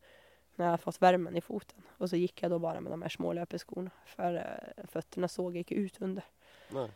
Når 0.54 0.62
jeg 0.64 0.70
hadde 0.70 0.84
fått 0.84 1.00
varmen 1.02 1.34
i 1.34 1.42
foten. 1.42 1.82
Og 1.98 2.10
så 2.12 2.18
gikk 2.20 2.44
jeg 2.44 2.52
da 2.52 2.60
bare 2.62 2.82
med 2.82 2.94
de 2.94 3.00
her 3.02 3.14
små 3.14 3.32
løpeskoene. 3.34 3.90
For 4.12 4.38
eh, 4.38 4.84
føttene 4.92 5.30
så 5.30 5.48
ikke 5.50 5.80
ut 5.82 5.98
under. 6.06 6.28
Nei. 6.76 6.88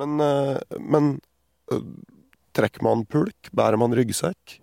Men, 0.00 0.14
eh, 0.24 0.78
men 0.80 1.10
eh, 1.72 1.90
trekker 2.56 2.86
man 2.86 3.04
pulk? 3.04 3.52
Bærer 3.52 3.76
man 3.80 3.92
ryggsekk? 3.96 4.60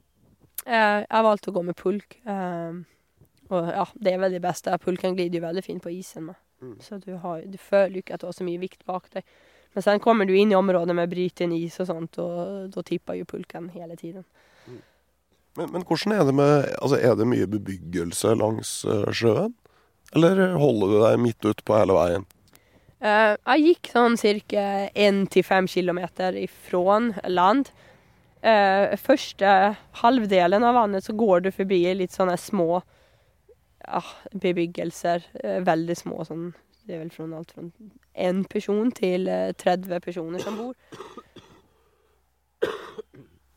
Jeg 0.62 1.26
valgte 1.26 1.50
å 1.50 1.54
gå 1.56 1.62
med 1.66 1.78
pulk. 1.78 2.20
Og 3.52 3.70
ja, 3.74 3.86
det 3.98 4.12
er 4.12 4.20
vel 4.22 4.36
det 4.36 4.44
beste. 4.44 4.74
Pulken 4.82 5.16
glider 5.18 5.40
jo 5.40 5.46
veldig 5.48 5.64
fint 5.66 5.84
på 5.84 5.94
isen. 5.94 6.30
med. 6.30 6.42
Mm. 6.62 6.76
Så 6.80 6.98
du, 7.02 7.16
har, 7.18 7.42
du 7.42 7.58
føler 7.58 7.98
jo 7.98 8.04
ikke 8.04 8.14
at 8.18 8.22
du 8.22 8.28
har 8.30 8.38
så 8.38 8.46
mye 8.46 8.62
vikt 8.62 8.86
bak 8.86 9.10
deg. 9.16 9.26
Men 9.74 9.84
sen 9.84 10.02
kommer 10.04 10.28
du 10.28 10.36
inn 10.36 10.52
i 10.52 10.58
området 10.58 10.96
med 10.96 11.10
brytende 11.12 11.56
is 11.56 11.80
og 11.80 11.88
sånt, 11.88 12.20
og 12.20 12.72
da 12.74 12.84
tipper 12.84 13.20
jo 13.22 13.28
pulken 13.30 13.70
hele 13.72 13.96
tiden. 13.96 14.26
Men, 15.58 15.72
men 15.72 15.84
hvordan 15.84 16.16
er 16.16 16.24
det 16.28 16.36
med 16.36 16.54
Altså, 16.80 17.00
er 17.00 17.16
det 17.20 17.28
mye 17.28 17.48
bebyggelse 17.50 18.36
langs 18.40 18.70
eh, 18.88 19.10
sjøen? 19.16 19.56
Eller 20.16 20.56
holder 20.60 20.92
du 20.92 20.98
deg 21.06 21.20
midt 21.24 21.48
utpå 21.48 21.76
hele 21.80 21.96
veien? 21.96 22.28
Uh, 23.02 23.34
jeg 23.34 23.64
gikk 23.66 23.90
sånn 23.94 24.18
ca. 24.20 24.66
1-5 24.94 25.70
kilometer 25.72 26.36
ifra 26.38 27.00
land. 27.32 27.72
Uh, 28.44 28.94
første 29.02 29.54
halvdelen 30.02 30.66
av 30.66 30.76
vannet 30.78 31.06
så 31.06 31.16
går 31.18 31.46
du 31.46 31.52
forbi 31.56 31.80
litt 31.98 32.14
sånne 32.14 32.36
små 32.38 32.82
uh, 32.82 34.12
bebyggelser. 34.36 35.26
Veldig 35.66 35.98
små 35.98 36.28
sånn 36.28 36.52
det 36.92 36.98
er 36.98 37.06
vel 37.06 37.14
fra 37.16 37.28
alt 37.38 37.54
fra 37.56 37.64
en 38.28 38.44
person 38.52 38.92
til 38.92 39.30
eh, 39.32 39.54
30 39.56 40.04
personer 40.04 40.44
som 40.44 40.60
bor. 40.60 40.76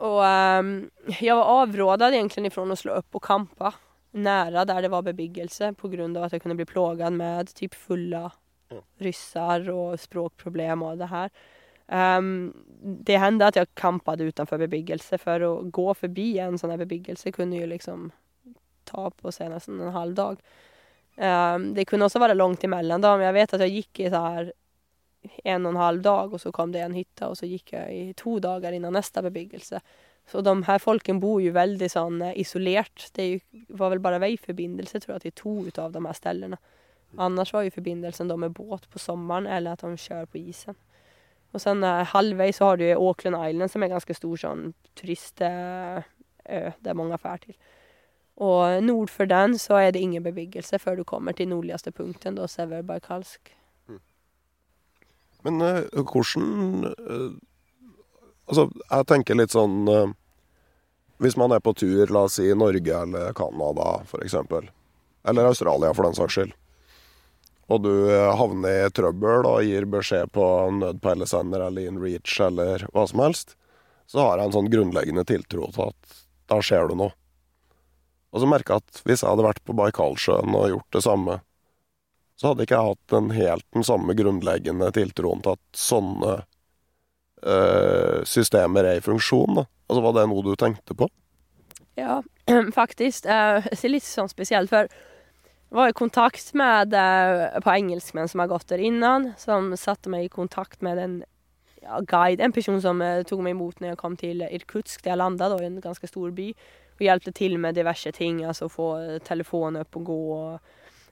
Og 0.04 0.20
um, 0.20 0.70
jeg 1.08 1.34
var 1.34 1.50
avrådad 1.62 2.14
egentlig 2.14 2.52
fra 2.54 2.64
å 2.66 2.78
slå 2.78 2.96
opp 3.00 3.18
og 3.18 3.24
kampa 3.24 3.74
nære 4.14 4.64
der 4.68 4.84
det 4.84 4.90
var 4.92 5.02
bebyggelse 5.02 5.72
på 5.74 5.88
at 5.88 5.98
av 5.98 5.98
kunne 5.98 6.32
jag 6.32 6.42
kunde 6.42 6.56
bli 6.56 6.64
plågad 6.64 7.12
med 7.12 7.54
typ 7.54 7.74
fulle 7.74 8.30
russere 8.70 8.98
ryssar 8.98 9.60
språkproblemer 9.60 9.96
språkproblem 9.96 10.82
och 10.82 10.98
det 10.98 11.06
her. 11.06 11.30
Um, 12.18 12.54
det 13.04 13.18
hendte 13.18 13.46
at 13.46 13.56
jeg 13.56 13.74
kampet 13.76 14.20
utenfor 14.20 14.58
bebyggelse 14.58 15.18
for 15.18 15.42
å 15.44 15.62
gå 15.68 15.94
forbi 15.94 16.38
en 16.38 16.56
sånn 16.58 16.78
bebyggelse 16.78 17.32
kunne 17.32 17.58
jo 17.58 17.66
liksom 17.66 18.10
ta 18.88 19.10
på 19.10 19.32
seg 19.32 19.52
nesten 19.52 19.80
en 19.80 19.92
halv 19.92 20.14
dag. 20.14 20.40
Ehm, 21.16 21.72
det 21.74 21.86
kunne 21.88 22.08
også 22.08 22.22
være 22.22 22.36
langt 22.38 22.64
emellan 22.64 23.02
dem. 23.02 23.22
Jeg 23.22 23.36
vet 23.36 23.54
at 23.54 23.64
jeg 23.66 23.74
gikk 23.78 24.00
i 24.06 24.10
så 24.10 24.20
här 24.20 24.52
en 25.44 25.66
og 25.66 25.72
en 25.72 25.80
halv 25.80 26.02
dag 26.02 26.32
og 26.32 26.40
så 26.40 26.52
kom 26.52 26.72
det 26.72 26.82
en 26.84 26.94
hytta 26.94 27.30
og 27.30 27.38
så 27.38 27.48
gikk 27.48 27.72
jeg 27.72 27.94
i 27.96 28.12
to 28.12 28.38
dager 28.38 28.72
innan 28.72 28.92
neste 28.92 29.22
bebyggelse. 29.22 29.80
Så 30.26 30.40
de 30.40 30.54
her 30.64 30.78
folken 30.80 31.20
bor 31.20 31.40
jo 31.40 31.52
veldig 31.52 31.88
sånn 31.90 32.22
isolert. 32.34 33.10
Det 33.12 33.42
var 33.68 33.92
vel 33.92 34.00
bare 34.04 34.22
veiforbindelse 34.22 35.00
tror 35.00 35.16
jeg, 35.16 35.22
til 35.26 35.36
to 35.40 35.54
utav 35.68 35.92
de 35.92 36.00
her 36.04 36.16
stedene. 36.16 36.58
Annars 37.20 37.52
var 37.52 37.62
jo 37.62 37.74
forbindelsen 37.74 38.28
da 38.28 38.36
med 38.36 38.56
båt 38.56 38.88
på 38.90 38.98
sommaren 38.98 39.46
eller 39.46 39.76
at 39.76 39.84
de 39.84 40.00
kjører 40.00 40.26
på 40.26 40.40
isen. 40.40 40.76
Og 41.54 41.62
sen 41.62 41.84
eh, 41.86 42.02
halvvägs 42.10 42.58
så 42.58 42.72
har 42.72 42.80
du 42.80 42.88
Auckland 42.96 43.38
Island 43.38 43.70
som 43.70 43.82
er 43.82 43.86
en 43.86 43.96
ganske 43.96 44.16
stor 44.16 44.40
sånn 44.40 44.64
turistø 44.98 45.50
der 46.44 46.96
mange 46.98 47.16
drar 47.22 47.38
till. 47.40 47.54
Och 48.34 48.82
nord 48.82 49.10
for 49.10 49.26
den 49.30 49.58
så 49.58 49.78
er 49.78 49.92
det 49.92 50.02
ingen 50.02 50.22
bebyggelse 50.22 50.78
før 50.82 50.96
du 50.98 51.04
kommer 51.04 51.32
til 51.32 51.48
nordligaste 51.48 51.92
punkten 51.94 52.34
Severbajkalsk. 52.34 52.50
Severbarkalsk. 52.50 53.54
Men 55.44 55.62
uh, 55.62 56.02
hvordan 56.02 56.84
uh, 56.84 57.32
Altså, 58.44 58.66
jeg 58.90 59.06
tenker 59.08 59.38
litt 59.38 59.54
sånn 59.54 59.88
uh, 59.88 60.10
Hvis 61.22 61.36
man 61.40 61.54
er 61.54 61.62
på 61.64 61.72
tur, 61.76 62.10
la 62.12 62.26
oss 62.26 62.36
si 62.36 62.50
Norge 62.56 62.98
eller 63.00 63.32
Canada 63.36 64.02
f.eks., 64.04 64.36
eller 65.24 65.48
Australia 65.48 65.94
for 65.96 66.04
den 66.04 66.16
saks 66.18 66.34
skyld, 66.36 66.50
og 67.72 67.78
du 67.80 67.92
havner 68.36 68.82
i 68.82 68.90
trøbbel 68.92 69.46
og 69.48 69.62
gir 69.64 69.86
beskjed 69.88 70.28
på 70.36 70.44
nødpeilesender 70.82 71.62
eller 71.64 71.88
InReach 71.88 72.34
eller 72.44 72.84
hva 72.92 73.06
som 73.08 73.22
helst, 73.24 73.54
så 74.10 74.20
har 74.26 74.42
jeg 74.42 74.50
en 74.50 74.56
sånn 74.58 74.68
grunnleggende 74.74 75.24
tiltro 75.24 75.70
til 75.72 75.86
at 75.86 76.18
da 76.52 76.58
skjer 76.60 76.90
det 76.90 76.98
noe. 77.00 77.16
Og 78.34 78.42
så 78.42 78.50
merka 78.50 78.74
jeg 78.74 78.82
at 78.82 79.02
hvis 79.06 79.22
jeg 79.22 79.30
hadde 79.30 79.46
vært 79.46 79.62
på 79.62 79.76
Baikalsjøen 79.78 80.56
og 80.58 80.70
gjort 80.72 80.96
det 80.96 81.02
samme, 81.06 81.38
så 82.34 82.50
hadde 82.50 82.66
ikke 82.66 82.74
jeg 82.74 82.90
hatt 82.90 83.12
den 83.14 83.30
helt 83.36 83.66
den 83.76 83.86
samme 83.86 84.16
grunnleggende 84.18 84.90
tiltroen 84.96 85.42
til 85.44 85.54
at 85.54 85.78
sånne 85.78 86.32
øh, 87.46 88.24
systemer 88.26 88.90
er 88.90 88.98
i 88.98 89.04
funksjon. 89.04 89.60
Da. 89.60 89.66
Altså, 89.86 90.02
Var 90.02 90.16
det 90.18 90.26
noe 90.32 90.42
du 90.42 90.54
tenkte 90.58 90.98
på? 90.98 91.08
Ja, 91.94 92.22
faktiskt. 92.80 93.30
Eh, 93.30 93.70
det 93.70 93.78
er 93.78 93.94
litt 93.94 94.08
sånn 94.08 94.32
spesielt, 94.32 94.72
for 94.72 94.88
jeg 94.90 95.78
var 95.78 95.94
i 95.94 95.96
kontakt 95.96 96.50
med 96.58 96.98
eh, 96.98 97.46
på 97.62 97.70
engelskmenn 97.70 98.30
som 98.30 98.42
har 98.42 98.50
gått 98.50 98.66
der 98.74 98.82
innan 98.82 99.30
som 99.38 99.70
satte 99.78 100.10
meg 100.10 100.26
i 100.26 100.34
kontakt 100.34 100.82
med 100.82 100.98
en 100.98 101.16
ja, 101.84 102.02
guide, 102.02 102.42
en 102.42 102.54
person 102.54 102.82
som 102.82 102.98
tok 102.98 103.30
tog 103.30 103.46
imot 103.46 103.78
når 103.78 103.92
jeg 103.92 104.00
kom 104.00 104.18
til 104.18 104.42
Irkutsk 104.48 105.04
der 105.04 105.14
jeg 105.14 105.22
landa 105.22 105.52
i 105.60 105.66
en 105.68 105.82
ganske 105.84 106.08
stor 106.10 106.34
by 106.34 106.50
och 106.94 107.02
hjälpte 107.02 107.32
till 107.32 107.58
med 107.58 107.74
diverse 107.74 108.12
ting, 108.12 108.44
alltså 108.44 108.68
få 108.68 109.18
telefonen 109.18 109.82
opp 109.82 109.96
och 109.96 110.04
gå 110.04 110.32
och 110.32 110.60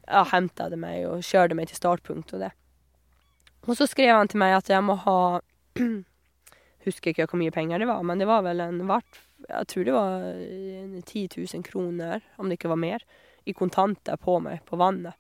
ja, 0.07 0.23
hämtade 0.23 0.77
mig 0.77 1.07
och 1.07 1.25
körde 1.25 1.55
mig 1.55 1.67
till 1.67 1.77
startpunkt 1.77 2.33
och 2.33 2.39
det. 2.39 2.53
Och 3.61 3.77
så 3.77 3.87
skrev 3.87 4.17
han 4.17 4.29
till 4.29 4.39
mig 4.39 4.55
att 4.55 4.69
jag 4.69 4.85
må 4.85 4.95
ha 4.95 5.41
husker 6.85 7.13
ikke 7.13 7.27
hvor 7.31 7.41
mye 7.41 7.55
penger 7.55 7.79
det 7.79 7.87
var, 7.87 8.03
men 8.03 8.19
det 8.19 8.27
var 8.27 8.43
vel 8.43 8.61
en 8.61 8.87
vart 8.89 9.21
Jeg 9.49 9.67
tror 9.69 9.85
det 9.85 9.93
var 9.93 10.23
10 11.07 11.29
000 11.55 11.65
kroner, 11.67 12.21
om 12.37 12.49
det 12.49 12.61
ikke 12.61 12.69
var 12.71 12.79
mer, 12.79 13.03
i 13.45 13.53
kontanter 13.53 14.17
på 14.17 14.37
meg 14.39 14.61
på 14.69 14.79
vannet. 14.79 15.19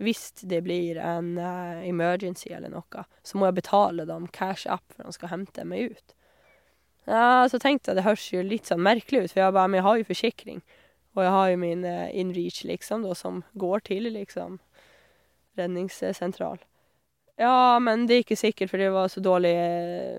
Hvis 0.00 0.30
det 0.40 0.62
blir 0.64 0.96
en 0.96 1.36
eh, 1.36 1.84
emergency 1.88 2.48
eller 2.48 2.72
noe, 2.72 3.02
så 3.22 3.36
må 3.36 3.48
jeg 3.48 3.58
betale 3.58 4.06
dem 4.08 4.28
cash 4.32 4.64
up 4.70 4.84
for 4.94 5.04
de 5.04 5.12
skal 5.12 5.32
hente 5.34 5.66
meg 5.68 5.92
ut. 5.92 6.14
Ja, 7.08 7.48
så 7.48 7.56
tenkte 7.62 7.90
jeg 7.90 7.98
det 7.98 8.04
høres 8.04 8.26
jo 8.28 8.44
litt 8.44 8.68
sånn 8.68 8.84
merkelig 8.84 9.24
ut, 9.24 9.32
for 9.32 9.40
jeg 9.40 9.56
bare, 9.56 9.68
men 9.70 9.80
jeg 9.80 9.86
har 9.86 10.00
jo 10.00 10.08
forsikring. 10.10 10.62
Og 11.16 11.22
jeg 11.24 11.34
har 11.34 11.50
jo 11.50 11.60
min 11.60 11.84
eh, 11.88 12.10
InReach 12.20 12.62
liksom 12.68 13.06
da, 13.06 13.14
som 13.16 13.42
går 13.58 13.86
til 13.88 14.10
liksom 14.12 14.58
redningssentral. 15.58 16.60
Ja, 17.38 17.78
men 17.82 18.06
det 18.06 18.16
er 18.16 18.24
ikke 18.26 18.38
sikkert, 18.38 18.70
for 18.72 18.82
det 18.82 18.90
var 18.92 19.08
så 19.10 19.22
dårlig 19.22 19.54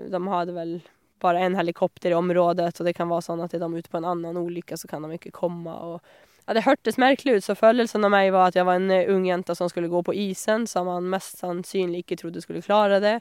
de 0.09 0.21
hadde 0.31 0.55
vel 0.55 0.79
bare 1.19 1.43
en 1.43 1.57
helikopter 1.59 2.13
i 2.13 2.15
området 2.15 2.71
og 2.79 2.87
det 2.87 2.95
kan 2.95 3.09
være 3.11 3.25
sånn 3.25 3.41
at 3.43 3.53
er 3.53 3.59
de 3.59 3.67
ute 3.75 3.91
på 3.91 3.99
en 3.99 4.07
annen 4.07 4.39
ulykke, 4.39 4.77
så 4.79 4.87
kan 4.87 5.03
de 5.03 5.17
ikke 5.17 5.33
komme. 5.35 5.73
Og 5.73 5.99
ja, 6.45 6.55
det 6.55 6.63
hørtes 6.63 6.99
merkelig 7.01 7.37
ut 7.37 7.47
så 7.49 7.57
følelsen 7.59 8.07
av 8.07 8.13
meg 8.15 8.31
var 8.33 8.49
at 8.49 8.59
jeg 8.59 8.67
var 8.67 8.79
en 8.79 8.91
eh, 8.95 9.11
ung 9.11 9.27
jente 9.27 9.55
som 9.55 9.69
skulle 9.71 9.91
gå 9.91 10.01
på 10.05 10.15
isen 10.15 10.65
som 10.67 10.87
man 10.89 11.11
mest 11.11 11.43
sannsynlig 11.43 12.05
ikke 12.05 12.21
trodde 12.23 12.43
skulle 12.43 12.63
klara 12.65 13.01
det. 13.03 13.19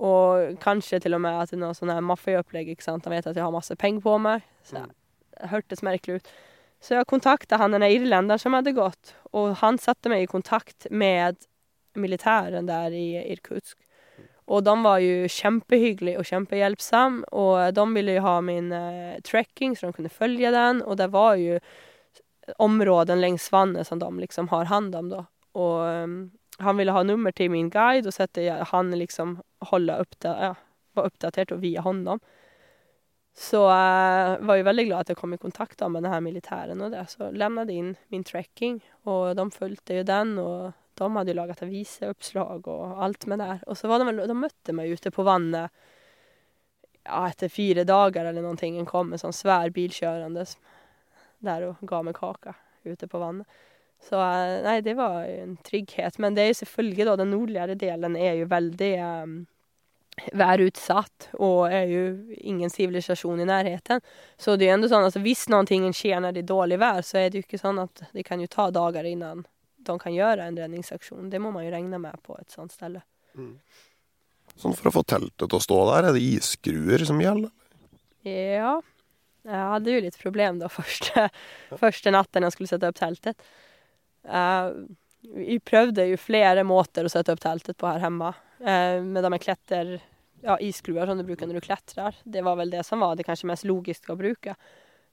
Och 0.00 0.58
kanskje 0.60 1.00
til 1.00 1.14
og 1.14 1.20
med 1.20 1.42
at 1.42 1.50
det 1.50 1.58
er 1.58 1.60
noe 1.60 1.74
sånn 1.76 1.90
här 1.92 2.64
ikke 2.64 2.82
sant? 2.82 3.04
Han 3.04 3.12
vet 3.12 3.26
at 3.26 3.36
jeg 3.36 3.44
har 3.44 3.52
masse 3.52 3.76
penger 3.76 4.00
på 4.00 4.18
meg. 4.18 4.42
Så 4.64 4.76
Mm. 4.76 4.88
det 4.88 5.48
hördes 5.48 5.82
merkelig 5.82 6.14
ut. 6.16 6.28
Så 6.80 6.94
jeg 6.96 7.06
kontakta 7.06 7.58
han 7.58 7.72
denne 7.72 7.90
irlenderen 7.92 8.38
som 8.38 8.54
hadde 8.54 8.72
gått 8.72 9.14
og 9.34 9.56
han 9.56 9.76
satte 9.76 10.08
meg 10.08 10.22
i 10.22 10.26
kontakt 10.26 10.86
med 10.90 11.36
militären 11.94 12.66
der 12.66 12.90
i 12.92 13.32
Irkutsk. 13.34 13.76
Og 14.48 14.64
de 14.64 14.82
var 14.82 14.98
jo 14.98 15.28
kjempehyggelige 15.28 16.18
og 16.18 16.24
kjempehjelpsomme, 16.24 17.24
og 17.32 17.74
de 17.74 17.84
ville 17.94 18.14
jo 18.14 18.22
ha 18.22 18.40
min 18.40 18.72
uh, 18.72 19.20
trekking 19.22 19.76
så 19.76 19.86
de 19.86 19.92
kunne 19.92 20.08
følge 20.08 20.50
den 20.50 20.82
Og 20.82 20.96
det 20.96 21.10
var 21.12 21.34
jo 21.36 21.60
områden 22.58 23.20
längs 23.20 23.52
vannet 23.52 23.86
som 23.86 23.98
de 23.98 24.20
liksom 24.20 24.48
har 24.48 24.64
hand 24.64 24.94
om 24.94 25.08
da. 25.08 25.24
Og 25.54 26.02
um, 26.04 26.30
han 26.58 26.76
ville 26.76 26.92
ha 26.92 27.02
nummer 27.02 27.30
til 27.32 27.50
min 27.50 27.70
guide 27.70 28.06
og 28.06 28.12
sette 28.12 28.40
jag- 28.40 28.64
han 28.72 28.90
liksom 28.90 29.40
hålla 29.60 29.96
upp 29.96 30.14
ja, 30.20 30.54
var 30.92 31.06
oppdatert 31.06 31.52
och 31.52 31.62
via 31.62 31.80
honom. 31.80 32.20
Så 33.34 33.64
eh, 33.70 34.38
var 34.40 34.54
ju 34.54 34.62
väldigt 34.62 34.86
glad 34.86 35.00
att 35.00 35.08
jag 35.08 35.18
kom 35.18 35.34
i 35.34 35.38
kontakt 35.38 35.78
då 35.78 35.88
med 35.88 36.02
den 36.02 36.12
här 36.12 36.20
militären 36.20 36.80
och 36.80 36.90
det. 36.90 37.06
Så 37.08 37.30
lämnade 37.30 37.72
in 37.72 37.96
min 38.08 38.24
trekking 38.24 38.84
och 39.02 39.36
de 39.36 39.50
följde 39.50 39.94
ju 39.94 40.02
den 40.02 40.38
och 40.38 40.72
de 40.94 41.16
hade 41.16 41.30
ju 41.30 41.34
lagat 41.34 41.62
avisuppslag 41.62 42.68
och 42.68 43.02
allt 43.02 43.26
med 43.26 43.38
det. 43.38 43.58
Och 43.66 43.78
så 43.78 43.88
var 43.88 43.98
de 43.98 44.06
väl, 44.16 44.28
de 44.28 44.40
mötte 44.40 44.72
mig 44.72 44.90
ute 44.90 45.10
på 45.10 45.22
Vanne 45.22 45.68
ja, 47.04 47.28
etter 47.28 47.48
fire 47.48 47.84
dagar 47.84 48.24
eller 48.24 48.42
någonting. 48.42 48.78
En 48.78 48.86
kom 48.86 49.08
med 49.08 49.20
sån 49.20 49.32
svär 49.32 49.70
bilkjørende 49.70 50.46
der 51.38 51.62
och 51.62 51.76
gav 51.80 52.04
mig 52.04 52.14
kaka 52.14 52.54
ute 52.82 53.08
på 53.08 53.18
Vanne. 53.18 53.44
Så 54.08 54.18
nei, 54.64 54.80
det 54.84 54.96
var 54.98 55.22
jo 55.28 55.38
en 55.44 55.56
trygghet. 55.66 56.18
Men 56.22 56.36
det 56.36 56.42
er 56.42 56.52
jo 56.52 56.60
selvfølgelig 56.62 57.06
da, 57.06 57.16
den 57.20 57.32
nordligere 57.34 57.76
delen 57.78 58.16
er 58.16 58.38
jo 58.40 58.48
veldig 58.50 58.92
um, 59.04 59.34
værutsatt 60.36 61.30
og 61.38 61.72
er 61.72 61.86
jo 61.90 62.02
ingen 62.40 62.72
sivilisasjon 62.72 63.40
i 63.40 63.48
nærheten. 63.48 64.02
Så 64.40 64.56
det 64.60 64.70
er 64.70 64.76
jo 64.78 64.90
sånn, 64.90 65.06
altså, 65.08 65.22
hvis 65.24 65.46
någonting 65.52 65.86
skjer 65.96 66.22
når 66.22 66.36
det 66.36 66.44
er 66.44 66.50
dårlig 66.52 66.80
vær 66.80 67.04
så 67.06 67.20
er 67.20 67.30
det 67.30 67.40
jo 67.40 67.46
ikke 67.46 67.60
sånn 67.60 67.80
at 67.82 68.04
det 68.16 68.24
kan 68.26 68.42
jo 68.42 68.50
ta 68.50 68.70
dager 68.74 69.06
før 69.06 69.44
de 69.80 69.96
kan 69.98 70.12
gjøre 70.12 70.44
en 70.44 70.58
redningsaksjon. 70.60 71.30
Det 71.32 71.40
må 71.40 71.52
man 71.54 71.64
jo 71.64 71.72
regne 71.72 72.00
med 72.00 72.20
på 72.26 72.36
et 72.36 72.52
sånt 72.52 72.74
ställe. 72.74 73.00
Sånn 74.58 74.76
For 74.76 74.90
å 74.90 74.94
få 74.98 75.04
teltet 75.08 75.46
til 75.46 75.56
å 75.56 75.62
stå 75.62 75.78
der, 75.88 76.10
er 76.10 76.16
det 76.16 76.24
isskruer 76.36 77.04
som 77.08 77.20
gjelder? 77.22 77.52
Ja, 78.26 78.80
Jeg 79.40 79.56
hadde 79.72 79.92
jo 79.94 80.00
litt 80.04 80.18
problem 80.20 80.58
da 80.60 80.68
første, 80.78 81.30
første 81.80 82.12
natten 82.12 82.44
jeg 82.44 82.52
skulle 82.52 82.68
sette 82.74 82.90
opp 82.90 82.98
tältet. 82.98 83.40
Eh, 84.24 84.72
vi 85.36 85.58
prøvde 85.60 86.06
jo 86.10 86.20
flere 86.20 86.64
måter 86.66 87.06
å 87.06 87.12
sette 87.12 87.32
opp 87.34 87.42
teltet 87.42 87.78
på 87.80 87.88
her 87.88 88.00
hemma. 88.02 88.32
Uh, 88.60 89.00
med 89.04 89.24
de 89.24 89.32
här 89.32 89.40
klätter, 89.40 89.90
ja, 90.44 90.58
iskluer 90.60 91.06
som 91.06 91.18
du 91.18 91.24
bruker 91.24 91.48
når 91.48 91.60
du 91.60 91.64
klatrer. 91.64 92.16
Det 92.24 92.42
var 92.44 92.56
vel 92.60 92.72
det 92.72 92.84
som 92.84 93.00
var 93.00 93.16
det 93.16 93.24
kanskje 93.28 93.48
mest 93.48 93.64
logiske 93.68 94.12
å 94.12 94.18
bruke. 94.20 94.56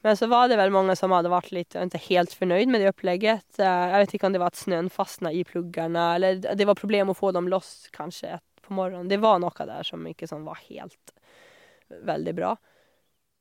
Men 0.05 0.17
så 0.17 0.27
var 0.27 0.47
det 0.47 0.57
vel 0.59 0.71
mange 0.71 0.95
som 0.95 1.11
hadde 1.15 1.31
vært 1.31 1.51
litt, 1.55 1.75
ikke 1.75 2.03
helt 2.09 2.33
fornøyd 2.35 2.71
med 2.71 2.83
det 2.83 2.91
opplegget. 2.91 3.45
Jeg 3.57 3.91
jag 3.91 4.03
vet 4.03 4.13
ikke 4.15 4.29
om 4.29 4.35
det 4.35 4.41
var 4.43 4.53
at 4.53 4.59
snøen 4.59 4.91
fastna 4.93 5.31
i 5.33 5.43
pluggene, 5.47 6.03
eller 6.15 6.39
det 6.43 6.67
var 6.69 6.79
problem 6.79 7.11
å 7.11 7.17
få 7.17 7.33
dem 7.35 7.49
loss 7.51 7.89
kanskje 7.95 8.37
på 8.63 8.75
morgonen. 8.77 9.09
Det 9.09 9.19
var 9.23 9.39
noe 9.41 9.67
der 9.71 9.87
som 9.87 10.05
ikke 10.07 10.29
sånn 10.29 10.45
var 10.47 10.59
helt 10.67 11.15
veldig 11.87 12.35
bra. 12.37 12.55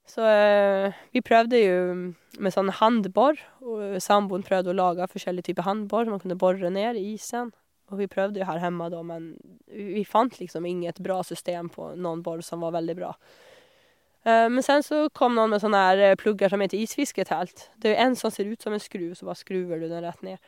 Så 0.07 0.23
eh, 0.23 0.95
vi 1.13 1.23
prøvde 1.25 1.59
jo 1.59 1.79
med 2.39 2.55
sånn 2.55 2.71
handborr 2.79 3.41
och 3.59 4.45
prøvde 4.47 4.71
å 4.71 4.77
lage 4.77 5.09
forskjellige 5.11 5.51
typer 5.51 5.67
som 5.67 6.11
man 6.15 6.21
kunne 6.23 6.39
bore 6.39 6.71
ned 6.71 6.97
i 6.97 7.15
isen. 7.15 7.51
Og 7.91 7.99
vi 7.99 8.07
prøvde 8.11 8.41
jo 8.41 8.47
her 8.47 8.59
hemma 8.59 8.89
da, 8.91 9.03
men 9.03 9.35
vi 9.67 10.05
fant 10.05 10.39
liksom 10.41 10.67
inget 10.67 10.99
bra 11.03 11.21
system 11.23 11.69
på 11.71 11.93
noen 11.95 12.23
borr 12.23 12.43
som 12.43 12.61
var 12.61 12.75
veldig 12.75 12.97
bra. 12.99 13.13
Eh, 14.27 14.49
Men 14.49 14.63
sen 14.63 14.83
så 14.83 15.09
kom 15.15 15.35
noen 15.35 15.51
med 15.51 15.63
sånne 15.63 15.83
her 15.89 16.17
plugger 16.19 16.51
som 16.51 16.61
heter 16.61 16.79
isfisketelt. 16.79 17.71
Det 17.79 17.91
er 17.91 17.95
jo 17.95 18.07
en 18.07 18.17
som 18.17 18.31
ser 18.31 18.47
ut 18.51 18.63
som 18.63 18.73
en 18.75 18.83
skruv 18.83 19.15
så 19.15 19.27
bare 19.27 19.43
skruver 19.43 19.81
du 19.81 19.89
den 19.89 20.03
rett 20.03 20.23
ned. 20.23 20.39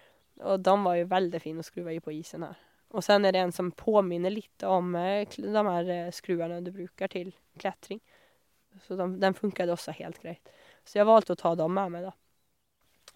Og 0.42 0.62
de 0.62 0.74
var 0.84 0.96
jo 0.98 1.10
veldig 1.10 1.42
fine 1.42 1.62
å 1.62 1.66
skruve 1.66 1.94
i 1.94 2.02
på 2.02 2.14
isen 2.14 2.46
her. 2.46 2.58
Og 2.94 3.04
sen 3.04 3.26
er 3.26 3.34
det 3.34 3.42
en 3.42 3.52
som 3.52 3.70
påminner 3.70 4.32
litt 4.32 4.62
om 4.66 4.94
eh, 4.96 5.26
de 5.34 5.66
her 5.70 6.10
skruene 6.14 6.62
du 6.64 6.72
bruker 6.74 7.10
til 7.10 7.34
klättring. 7.58 8.00
Så 8.86 8.98
de, 8.98 9.08
den 9.20 9.36
funkade 9.36 9.74
også 9.74 9.94
helt 9.98 10.20
greit. 10.22 10.52
Så 10.86 11.00
jeg 11.00 11.08
valde 11.08 11.34
å 11.34 11.38
ta 11.38 11.54
dem 11.58 11.74
med 11.74 11.94
meg, 11.94 12.08
da. 12.08 12.14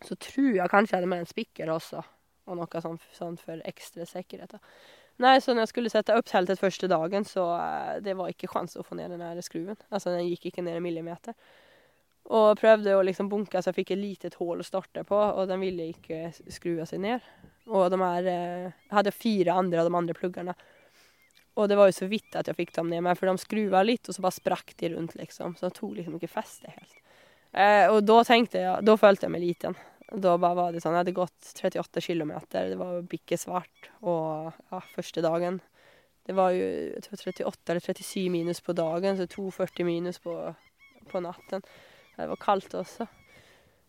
Så 0.02 0.16
tror 0.18 0.50
jeg 0.56 0.72
kanskje 0.72 0.96
jeg 0.96 1.00
hadde 1.00 1.12
med 1.12 1.22
en 1.22 1.30
spiker 1.30 1.70
også, 1.70 2.02
og 2.50 2.58
noe 2.58 2.82
sånt, 2.82 3.04
sånt 3.14 3.42
for 3.44 3.62
ekstra 3.68 4.06
sikkerhet. 4.08 4.56
Nej, 5.22 5.40
så 5.40 5.52
når 5.52 5.66
jeg 5.66 5.72
skulle 5.72 5.92
sette 5.92 6.14
opp 6.16 6.26
teltet 6.26 6.60
første 6.60 6.88
dagen 6.90 7.26
så 7.28 7.44
eh, 7.58 7.98
det 8.04 8.16
var 8.18 8.32
ikke 8.32 8.48
chans 8.50 8.78
å 8.80 8.84
få 8.86 8.96
ned 8.98 9.12
den 9.12 9.20
här 9.20 9.40
skruven. 9.44 9.76
Alltså 9.90 10.10
den 10.10 10.26
gikk 10.26 10.48
ikke 10.50 10.64
ned 10.64 10.80
en 10.80 10.82
millimeter. 10.82 11.36
Og 12.32 12.58
prøvde 12.58 12.94
å 12.96 13.02
liksom 13.04 13.28
bunke 13.28 13.60
så 13.60 13.70
jeg 13.70 13.80
fikk 13.80 13.92
et 13.94 14.00
litet 14.00 14.38
hål 14.40 14.62
å 14.62 14.66
starte 14.66 15.04
på 15.04 15.18
og 15.18 15.48
den 15.50 15.60
ville 15.62 15.90
ikke 15.92 16.30
skrua 16.50 16.86
seg 16.88 17.02
ned. 17.04 17.24
Og 17.68 17.90
de 17.92 18.00
her 18.02 18.30
eh, 18.32 18.78
hadde 18.90 19.14
fire 19.14 19.58
andre 19.58 19.82
av 19.82 19.90
de 19.90 19.98
andre 20.00 20.16
pluggarna. 20.16 20.56
Och 21.54 21.68
det 21.68 21.76
var 21.76 21.90
jo 21.90 21.92
så 21.96 22.08
vitt 22.08 22.36
at 22.38 22.48
jeg 22.48 22.56
fikk 22.56 22.74
dem 22.78 22.88
ned 22.88 23.04
meg, 23.04 23.18
for 23.18 23.28
de 23.28 23.36
skruva 23.40 23.82
litt, 23.84 24.08
og 24.08 24.16
så 24.16 24.24
bare 24.24 24.38
sprakk 24.38 24.72
de 24.80 24.94
rundt, 24.94 25.16
liksom. 25.20 25.56
Så 25.58 25.68
de 25.68 25.76
tog 25.76 25.96
liksom 25.98 26.16
ikke 26.16 26.30
feste 26.32 26.70
helt. 26.72 26.94
Eh, 27.52 27.86
og 27.92 28.00
da 28.08 28.22
tenkte 28.24 28.62
jeg, 28.62 28.84
da 28.88 28.96
følte 28.96 29.28
jeg 29.28 29.34
meg 29.34 29.44
liten. 29.44 29.76
Da 30.12 30.36
bare 30.40 30.56
var 30.56 30.72
det 30.72 30.80
sånn, 30.80 30.96
jeg 30.96 31.04
hadde 31.04 31.16
gått 31.16 31.52
38 31.60 32.04
kilometer, 32.04 32.72
det 32.72 32.78
var 32.80 33.04
bikke 33.08 33.36
svart 33.40 33.90
og 34.00 34.52
ja, 34.72 34.80
første 34.94 35.24
dagen. 35.24 35.60
Det 36.24 36.36
var 36.36 36.52
jo 36.54 36.64
jeg 36.64 37.02
tror 37.04 37.32
38 37.32 37.72
eller 37.72 37.84
37 37.84 38.28
minus 38.30 38.60
på 38.62 38.74
dagen 38.76 39.16
så 39.18 39.26
42 39.26 39.86
minus 39.88 40.20
på, 40.22 40.36
på 41.10 41.22
natten. 41.24 41.64
Det 42.16 42.28
var 42.28 42.40
kaldt 42.40 42.76
også. 42.78 43.08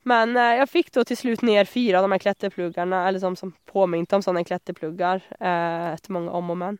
Men 0.09 0.35
eh, 0.35 0.57
jeg 0.59 0.71
fikk 0.71 0.91
da 0.95 1.05
til 1.07 1.19
slut 1.19 1.43
ned 1.47 1.67
fire 1.69 1.99
av 1.99 2.07
de 2.07 2.15
her 2.15 2.23
klätterpluggarna, 2.23 3.05
eller 3.07 3.23
som, 3.23 3.37
som 3.39 3.53
påminte 3.69 4.17
om 4.17 4.23
sånne 4.25 4.43
klätterpluggar, 4.47 5.23
eh, 5.39 5.87
etter 5.93 6.15
mange 6.15 6.33
om 6.35 6.51
og 6.51 6.59
men. 6.59 6.79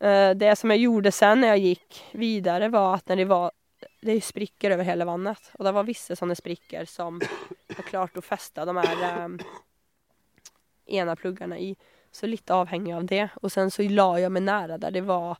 Eh, 0.00 0.30
det 0.30 0.56
som 0.56 0.70
jag 0.70 0.78
gjorde 0.78 1.12
sen 1.12 1.40
när 1.40 1.48
jag 1.48 1.58
gick 1.58 2.04
vidare 2.12 2.68
var 2.68 2.94
att 2.94 3.08
när 3.08 3.16
det 3.16 3.24
var 3.24 3.50
det 4.00 4.12
är 4.12 4.20
sprickor 4.20 4.70
över 4.70 4.84
hela 4.84 5.04
vannet 5.04 5.50
och 5.52 5.64
det 5.64 5.72
var 5.72 5.84
vissa 5.84 6.16
sådana 6.16 6.34
sprickor 6.34 6.84
som 6.84 7.20
var 7.76 7.82
klart 7.82 8.16
att 8.16 8.24
fästa 8.24 8.64
de 8.64 8.76
här 8.76 9.24
um, 9.24 9.38
ena 10.86 11.16
pluggarna 11.16 11.58
i. 11.58 11.76
Så 12.10 12.26
lite 12.26 12.54
avhängig 12.54 12.94
av 12.94 13.04
det 13.04 13.28
och 13.34 13.52
sen 13.52 13.70
så 13.70 13.82
la 13.82 14.20
jag 14.20 14.32
mig 14.32 14.42
nära 14.42 14.78
där 14.78 14.90
det 14.90 15.00
var 15.00 15.36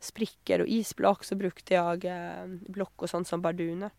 sprickor 0.00 0.60
och 0.60 0.66
isblock 0.66 1.24
så 1.24 1.34
brukte 1.34 1.74
jag 1.74 2.04
eh, 2.04 2.46
block 2.46 3.02
och 3.02 3.10
sånt 3.10 3.28
som 3.28 3.42
barduner. 3.42 3.90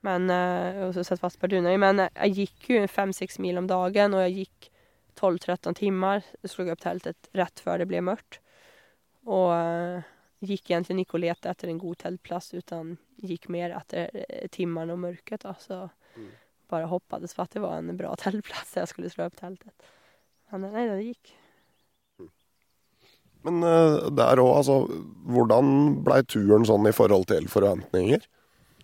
Men, 0.00 0.30
eh, 0.30 0.82
och 0.82 0.94
så 0.94 1.04
satt 1.04 1.20
fast 1.20 1.40
barduner. 1.40 1.78
Men 1.78 2.00
eh, 2.00 2.08
jag 2.14 2.28
gick 2.28 2.68
ju 2.68 2.86
5-6 2.86 3.40
mil 3.40 3.58
om 3.58 3.66
dagen 3.66 4.14
och 4.14 4.20
jag 4.20 4.30
gick 4.30 4.72
12-13 5.14 5.74
timmar. 5.74 6.22
Jag 6.40 6.50
slog 6.50 6.68
upp 6.68 6.80
tältet 6.80 7.28
rätt 7.32 7.60
för 7.60 7.78
det 7.78 7.86
blev 7.86 8.02
mörkt. 8.02 8.40
Och 9.26 10.02
gikk 10.40 10.70
egentlig 10.70 11.04
ikke 11.04 11.18
og 11.18 11.24
lette 11.26 11.50
etter 11.50 11.68
en 11.68 11.78
god 11.80 11.98
teltplass, 12.00 12.52
men 12.70 12.96
gikk 13.20 13.48
mer 13.52 13.74
etter 13.76 14.08
timene 14.52 14.94
og 14.94 15.02
mørket. 15.02 15.42
Da. 15.44 15.54
Så 15.60 15.90
Mm. 16.16 16.30
bara 16.68 16.86
hoppades 16.86 17.34
for 17.34 17.44
at 17.44 17.50
det 17.54 17.60
var 17.62 17.78
en 17.78 17.96
bra 17.96 18.14
teltplass 18.18 18.74
jeg 18.74 18.82
jag 18.82 18.88
skulle 18.88 19.10
slå 19.10 19.26
opp 19.26 19.36
teltet. 19.36 19.72
Men 20.50 20.72
nei, 20.72 20.86
det 20.88 21.04
gikk. 21.04 21.30
Men 23.42 23.62
eh, 23.62 24.10
der 24.10 24.36
òg, 24.42 24.56
altså 24.58 24.82
Hvordan 25.30 26.02
blei 26.04 26.22
turen 26.28 26.66
sånn 26.66 26.88
i 26.88 26.92
forhold 26.92 27.28
til 27.30 27.46
forventninger? 27.48 28.26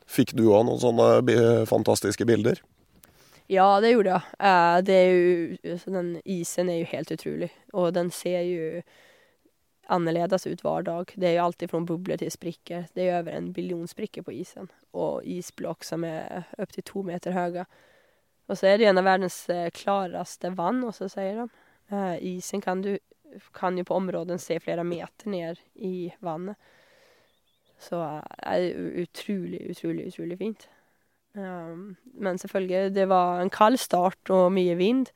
Fikk 0.06 0.32
du 0.38 0.46
òg 0.52 0.64
noen 0.68 0.78
sånne 0.80 1.66
fantastiske 1.66 2.24
bilder? 2.24 2.62
Ja, 3.50 3.80
det 3.82 3.92
gjorde 3.92 4.14
jeg. 4.14 4.38
Eh, 4.38 4.78
det 4.86 4.94
er 4.94 5.10
jo, 5.10 5.82
den 5.90 6.14
isen 6.24 6.70
er 6.70 6.80
jo 6.80 6.88
helt 6.92 7.10
utrolig. 7.10 7.50
Og 7.74 7.92
den 7.94 8.10
ser 8.10 8.40
ju 8.46 8.82
annorledes 9.92 10.46
ut 10.46 10.62
hver 10.64 10.86
dag. 10.86 11.12
Det 11.14 11.28
er 11.28 11.36
jo 11.38 11.46
alltid 11.46 11.70
fra 11.70 11.80
bubblor 11.88 12.20
til 12.20 12.30
sprickor. 12.32 12.86
Det 12.94 13.08
er 13.08 13.20
over 13.20 13.36
en 13.36 13.52
biljon 13.54 13.86
sprickor 13.90 14.26
på 14.26 14.34
isen 14.36 14.70
og 14.96 15.24
isblock 15.24 15.84
som 15.86 16.04
er 16.06 16.48
opptil 16.58 16.86
to 16.86 17.04
meter 17.06 17.36
høye. 17.36 17.66
Og 18.46 18.58
så 18.58 18.70
er 18.70 18.78
det 18.78 18.88
en 18.90 19.00
av 19.00 19.06
verdens 19.06 19.38
klareste 19.74 20.52
vann 20.58 20.84
og 20.86 20.94
så 20.96 21.10
sier 21.10 21.42
de. 21.42 21.48
Uh, 21.90 22.16
isen 22.18 22.62
kan 22.62 22.80
du 22.82 22.96
kan 23.52 23.78
jo 23.78 23.84
på 23.84 23.94
områden 23.94 24.38
se 24.38 24.58
flere 24.60 24.84
meter 24.84 25.30
ned 25.30 25.60
i 25.74 26.12
vannet. 26.24 26.56
Så 27.78 28.00
det 28.00 28.46
er 28.48 29.02
utrolig, 29.02 29.60
utrolig, 29.70 30.06
otroligt 30.08 30.38
fint. 30.38 30.68
Um, 31.36 31.96
men 32.14 32.38
selvfølgelig, 32.38 32.94
det 32.94 33.08
var 33.08 33.40
en 33.40 33.50
kald 33.50 33.76
start 33.76 34.30
og 34.30 34.52
mye 34.52 34.76
vind. 34.76 35.10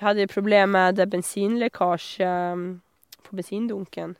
Jeg 0.00 0.06
hadde 0.06 0.26
problem 0.26 0.68
med 0.68 1.00
bensinlekkasje 1.10 2.28
um, 2.52 2.82
på 3.32 3.40
bensindunken. 3.40 4.16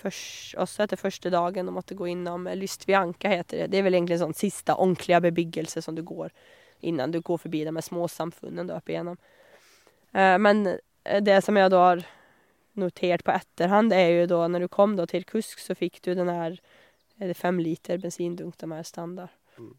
Først, 0.00 0.54
også 0.56 0.86
etter 0.86 0.96
første 0.96 1.30
dagen 1.32 1.68
og 1.68 1.76
måtte 1.76 1.96
gå 1.98 2.08
innom 2.08 2.48
Lystvianka 2.56 3.28
heter 3.28 3.64
det. 3.64 3.68
Det 3.72 3.80
er 3.80 3.86
vel 3.86 3.98
egentlig 3.98 4.20
sånn 4.22 4.36
sista 4.36 4.78
ordentlige 4.80 5.20
bebyggelse 5.28 5.82
som 5.84 5.98
du 5.98 6.02
går 6.06 6.32
innan 6.80 7.12
du 7.12 7.20
går 7.20 7.38
forbi 7.38 7.64
de 7.64 7.76
här 7.76 7.82
småsamfunden 7.82 8.70
opp 8.70 8.88
igjennom. 8.88 9.18
Eh, 10.12 10.38
men 10.38 10.66
eh, 11.04 11.20
det 11.22 11.42
som 11.44 11.56
jeg 11.56 11.70
da 11.70 11.80
har 11.84 12.04
notert 12.80 13.24
på 13.26 13.34
etterhånd, 13.34 13.92
er 13.92 14.22
jo 14.22 14.30
da 14.30 14.46
når 14.48 14.64
du 14.64 14.68
kom 14.72 14.96
da, 14.96 15.04
til 15.06 15.26
Kusk 15.28 15.60
så 15.60 15.76
fikk 15.76 16.00
du 16.00 16.14
den 16.14 16.32
her 16.32 16.56
er 17.20 17.28
det 17.28 17.36
fem 17.36 17.58
liter 17.60 18.00
bensindunk, 18.00 18.56
de 18.56 18.70
er 18.72 18.86
standard. 18.88 19.34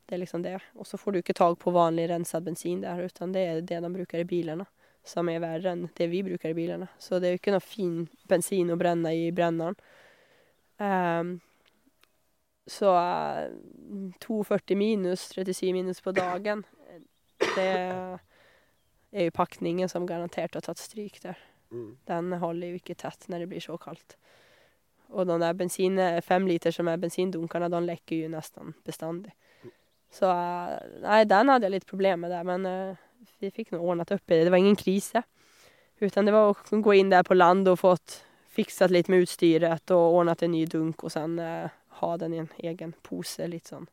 Det 0.05 0.13
er 0.13 0.21
liksom 0.21 0.43
det. 0.45 0.59
Og 0.77 0.85
så 0.85 0.97
får 0.97 1.11
du 1.11 1.19
ikke 1.21 1.33
tag 1.33 1.55
på 1.57 1.73
vanlig 1.73 2.05
rensad 2.11 2.45
bensin 2.45 2.83
der, 2.83 2.99
utan 3.01 3.31
det 3.33 3.41
er 3.41 3.61
det 3.65 3.79
de 3.81 3.89
bruker 3.89 4.21
i 4.21 4.27
bilarna. 4.29 4.67
Som 5.07 5.29
er 5.31 5.41
verre 5.41 5.73
enn 5.73 5.87
det 5.97 6.07
vi 6.11 6.21
bruker 6.25 6.51
i 6.51 6.57
bilene. 6.57 6.87
Så 7.01 7.19
det 7.19 7.27
er 7.27 7.35
jo 7.35 7.41
ikke 7.41 7.55
noe 7.55 7.65
fin 7.65 7.95
bensin 8.29 8.69
å 8.73 8.77
brenne 8.77 9.13
i 9.17 9.31
brenneren. 9.33 9.77
Um, 10.81 11.39
så 12.69 12.93
uh, 12.93 13.47
240 14.21 14.77
minus, 14.77 15.27
37 15.33 15.73
minus 15.73 16.01
på 16.05 16.13
dagen. 16.15 16.63
Det 17.41 17.71
er 19.11 19.25
jo 19.25 19.33
pakningen 19.35 19.89
som 19.89 20.05
garantert 20.07 20.53
har 20.55 20.63
tatt 20.65 20.79
stryk 20.79 21.17
där. 21.23 21.39
Den 22.05 22.33
holder 22.33 22.73
jo 22.73 22.79
ikke 22.79 22.97
tett 22.99 23.27
når 23.31 23.43
det 23.43 23.51
blir 23.51 23.63
så 23.63 23.77
kaldt. 23.81 24.17
Og 25.11 25.27
de 25.27 25.37
der 25.41 25.55
bensin, 25.57 25.99
fem 26.23 26.47
liter 26.47 26.71
som 26.71 26.87
er 26.87 26.99
bensindunkene, 26.99 27.69
de 27.71 27.81
lekker 27.83 28.23
jo 28.23 28.31
nesten 28.31 28.75
bestandig. 28.87 29.33
Så 30.11 30.27
uh, 30.27 30.75
nei, 31.03 31.23
den 31.27 31.51
hadde 31.51 31.67
jeg 31.67 31.77
litt 31.77 31.89
problemer 31.89 32.19
med 32.25 32.33
der, 32.33 32.47
men 32.47 32.67
eh, 32.67 33.03
vi 33.39 33.51
fick 33.51 33.71
nog 33.71 33.85
ordnat 33.85 34.11
upp 34.11 34.31
i 34.31 34.37
det. 34.37 34.43
Det 34.43 34.49
var 34.49 34.57
ingen 34.57 34.75
kris. 34.75 35.13
Utan 35.99 36.25
det 36.25 36.31
var 36.31 36.49
att 36.49 36.69
gå 36.69 36.93
in 36.93 37.09
där 37.09 37.23
på 37.23 37.33
land 37.33 37.67
och 37.67 37.79
fått 37.79 38.25
fixat 38.49 38.91
lite 38.91 39.11
med 39.11 39.19
utstyret 39.19 39.91
och 39.91 40.15
ordnat 40.15 40.41
en 40.41 40.51
ny 40.51 40.65
dunk 40.65 41.03
och 41.03 41.11
sen 41.11 41.39
eh, 41.39 41.69
ha 41.87 42.17
den 42.17 42.33
i 42.33 42.37
en 42.37 42.49
egen 42.57 42.93
pose 43.01 43.47
Litt 43.47 43.67
sånn. 43.67 43.87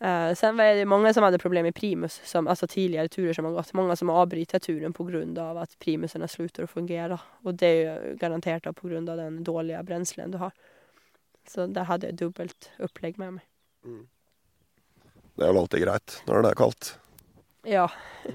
Eh, 0.00 0.34
sen 0.34 0.56
var 0.56 0.64
det 0.74 0.86
mange 0.86 1.14
som 1.14 1.22
hadde 1.22 1.38
problem 1.38 1.66
med 1.66 1.74
primus, 1.74 2.20
som, 2.24 2.48
altså 2.48 2.66
tidligere 2.66 3.08
turer 3.08 3.32
som 3.32 3.44
har 3.44 3.52
gått. 3.52 3.72
Mange 3.72 3.96
som 3.96 4.08
har 4.08 4.22
avbrytet 4.22 4.62
turen 4.62 4.92
grund 5.04 5.38
av 5.38 5.58
at 5.62 5.76
primusene 5.78 6.28
slutter 6.28 6.66
å 6.66 6.70
fungere. 6.70 7.18
Og 7.46 7.54
det 7.58 7.68
er 7.68 7.82
jo 7.82 8.16
garantert 8.18 8.66
av 9.12 9.20
den 9.20 9.42
dårlige 9.44 9.82
brenselen 9.86 10.32
du 10.34 10.40
har. 10.42 10.54
Så 11.48 11.66
der 11.66 11.86
hadde 11.86 12.10
jeg 12.10 12.18
dubbelt 12.18 12.70
opplegg 12.82 13.18
med 13.18 13.38
mig. 13.38 13.46
Det 15.36 15.46
er 15.46 15.54
jo 15.54 15.62
alltid 15.62 15.84
greit 15.84 16.18
når 16.26 16.42
det 16.42 16.50
er 16.50 16.60
kaldt. 16.60 16.96
Ja, 17.62 17.90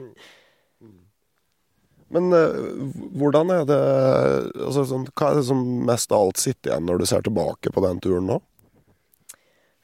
Men 2.07 2.33
eh, 2.33 2.47
hvordan 3.19 3.51
er 3.51 3.65
det 3.67 3.79
altså, 4.63 4.85
sånn, 4.87 5.07
Hva 5.11 5.31
er 5.31 5.41
det 5.41 5.47
som 5.49 5.63
mest 5.87 6.13
av 6.15 6.27
alt 6.27 6.41
sitter 6.41 6.71
igjen 6.71 6.87
når 6.87 7.01
du 7.01 7.09
ser 7.09 7.25
tilbake 7.25 7.73
på 7.73 7.83
den 7.83 7.99
turen 8.03 8.29
nå? 8.31 8.39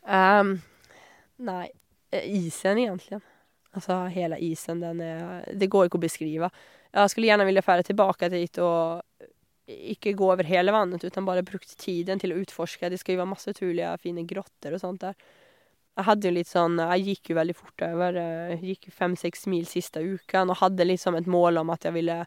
Um, 0.07 0.55
nej, 1.43 1.71
eh, 2.11 2.27
isen 2.43 2.79
egentlig. 2.79 3.19
Altså 3.75 4.03
hele 4.13 4.39
isen, 4.43 4.83
den 4.83 5.01
er 5.03 5.43
det 5.51 5.71
går 5.71 5.89
ikke 5.89 5.99
å 5.99 6.05
beskrive. 6.05 6.51
Jeg 6.93 7.11
skulle 7.11 7.31
gjerne 7.31 7.47
ville 7.47 7.63
dra 7.65 7.79
tilbake 7.83 8.29
dit 8.29 8.59
og 8.61 9.01
ikke 9.73 10.13
gå 10.19 10.27
over 10.29 10.45
hele 10.45 10.73
vannet 10.75 11.03
utan 11.03 11.25
bare 11.25 11.43
brukt 11.47 11.71
tiden 11.79 12.19
til 12.21 12.35
å 12.35 12.41
utforske. 12.43 12.91
Det 12.91 12.99
skal 13.01 13.15
jo 13.15 13.23
være 13.23 13.31
masse 13.31 13.49
otroliga 13.49 13.95
fine 13.99 14.27
grotter 14.29 14.75
og 14.75 14.83
sånt 14.83 15.01
där. 15.01 15.15
Jag 15.95 16.07
hadde 16.07 16.27
jo 16.27 16.33
litt 16.33 16.49
sånn 16.49 16.79
Jeg 16.81 17.03
gikk 17.05 17.29
jo 17.29 17.35
veldig 17.37 17.55
fort 17.55 17.83
över, 17.85 18.15
eh, 18.17 18.63
gikk 18.65 18.89
fem-seks 18.93 19.45
mil 19.51 19.67
sista 19.69 20.01
uken 20.01 20.49
og 20.49 20.61
hadde 20.63 20.87
liksom 20.89 21.15
et 21.19 21.29
mål 21.29 21.61
om 21.61 21.73
at 21.73 21.85
jeg 21.85 21.93
ville 21.93 22.23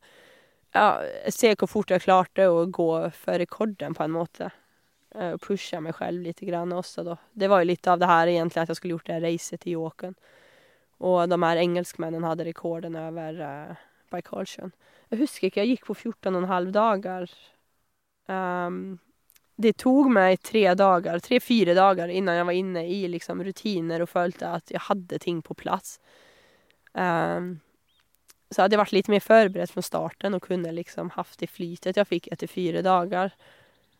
ja, 0.76 0.86
se 1.32 1.54
hvor 1.54 1.70
fort 1.70 1.90
jeg 1.90 2.04
klarte 2.04 2.46
å 2.50 2.66
gå 2.70 2.90
for 3.16 3.40
rekorden 3.40 3.96
på 3.96 4.04
en 4.04 4.14
måte. 4.14 4.50
Og 5.16 5.40
pushe 5.40 5.78
pusha 5.80 5.92
selv 5.96 6.26
litt 6.26 6.42
grann 6.44 6.74
også, 6.76 7.02
da. 7.06 7.16
Det 7.32 7.48
var 7.48 7.62
jo 7.62 7.70
litt 7.70 7.86
av 7.88 7.98
det 7.98 8.10
her 8.10 8.28
egentlig 8.28 8.62
at 8.62 8.68
jeg 8.68 8.76
skulle 8.76 8.98
gjort 8.98 9.08
det 9.08 9.22
reiset 9.22 9.60
til 9.62 9.72
i 9.72 9.76
åken. 9.80 10.16
Och 10.98 11.28
de 11.28 11.42
her 11.42 11.56
engelskmennene 11.56 12.26
hadde 12.26 12.44
rekorden 12.44 12.96
over 12.96 13.40
uh, 13.40 13.76
Baikalsjön. 14.10 14.72
Jeg 15.10 15.20
husker 15.20 15.48
ikke, 15.48 15.60
jeg 15.60 15.76
gikk 15.76 15.86
på 15.86 15.94
14 15.94 16.34
och 16.34 16.42
en 16.42 16.48
halv 16.48 16.72
dagar. 16.72 17.30
Ehm, 18.28 18.98
det 19.56 19.76
tog 19.80 20.10
meg 20.12 20.42
tre 20.44 20.64
dager, 20.76 21.20
tre-fire 21.24 21.74
dagar 21.76 22.12
innan 22.12 22.36
jeg 22.36 22.48
var 22.48 22.56
inne 22.56 22.82
i 22.92 23.02
liksom 23.08 23.40
rutiner 23.44 24.04
og 24.04 24.10
følte 24.12 24.50
at 24.58 24.72
jeg 24.72 24.84
hadde 24.88 25.20
ting 25.22 25.38
på 25.44 25.56
plass. 25.56 25.96
Um, 26.92 27.56
så 28.52 28.62
hadde 28.62 28.76
jeg 28.76 28.82
vært 28.84 28.94
litt 28.94 29.08
mer 29.12 29.24
forberedt 29.24 29.72
fra 29.72 29.84
starten 29.84 30.36
og 30.36 30.44
kunne 30.44 30.74
liksom 30.76 31.14
hatt 31.16 31.38
det 31.40 31.48
flytet 31.50 31.98
jeg 31.98 32.08
fikk 32.08 32.28
etter 32.32 32.50
fire 32.50 32.84
dagar 32.84 33.32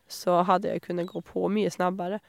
så 0.09 0.41
hadde 0.47 0.71
jeg 0.71 0.85
kunnet 0.87 1.11
gå 1.11 1.21
på 1.27 1.49
mye 1.51 1.71
snabbere. 1.71 2.21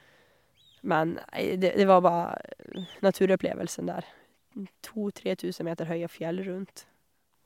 Men 0.80 1.18
det, 1.34 1.74
det 1.76 1.86
var 1.86 2.02
bare 2.02 2.84
naturupplevelsen 3.02 3.90
der. 3.90 4.06
To-tre 4.86 5.34
tusen 5.38 5.66
meter 5.68 5.88
høye 5.90 6.08
fjell 6.10 6.42
rundt. 6.46 6.86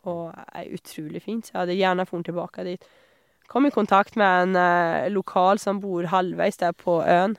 Og 0.09 0.33
er 0.33 0.73
utrolig 0.75 1.23
fint. 1.23 1.53
Jeg 1.53 1.61
hadde 1.61 1.79
gjerne 1.79 2.07
dratt 2.09 2.27
tilbake 2.27 2.67
dit. 2.67 2.87
Kom 3.53 3.67
i 3.67 3.71
kontakt 3.71 4.17
med 4.17 4.43
en 4.43 4.57
eh, 4.57 5.11
lokal 5.13 5.59
som 5.61 5.81
bor 5.81 6.07
halvveis 6.09 6.57
der 6.57 6.73
på 6.73 7.03
øen. 7.05 7.37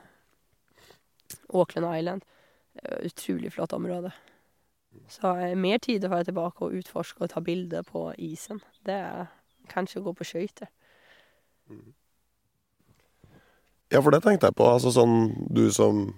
Auckland 1.49 1.89
Island. 1.89 2.21
Utrolig 3.01 3.53
flott 3.53 3.73
område. 3.73 4.11
Så 5.09 5.31
eh, 5.41 5.55
mer 5.57 5.81
tid 5.81 6.05
å 6.05 6.11
være 6.13 6.29
tilbake 6.29 6.67
og 6.67 6.77
utforske 6.77 7.25
og 7.25 7.33
ta 7.33 7.41
bilder 7.41 7.81
på 7.87 8.11
isen. 8.21 8.61
Det 8.85 8.99
er 8.99 9.31
kanskje 9.73 10.03
å 10.03 10.05
gå 10.11 10.13
på 10.19 10.27
skøyter. 10.27 10.69
Ja, 13.89 13.97
for 14.01 14.13
det 14.13 14.21
tenkte 14.21 14.51
jeg 14.51 14.57
på. 14.61 14.69
Altså 14.69 14.93
sånn 14.93 15.31
du 15.49 15.65
som, 15.73 16.11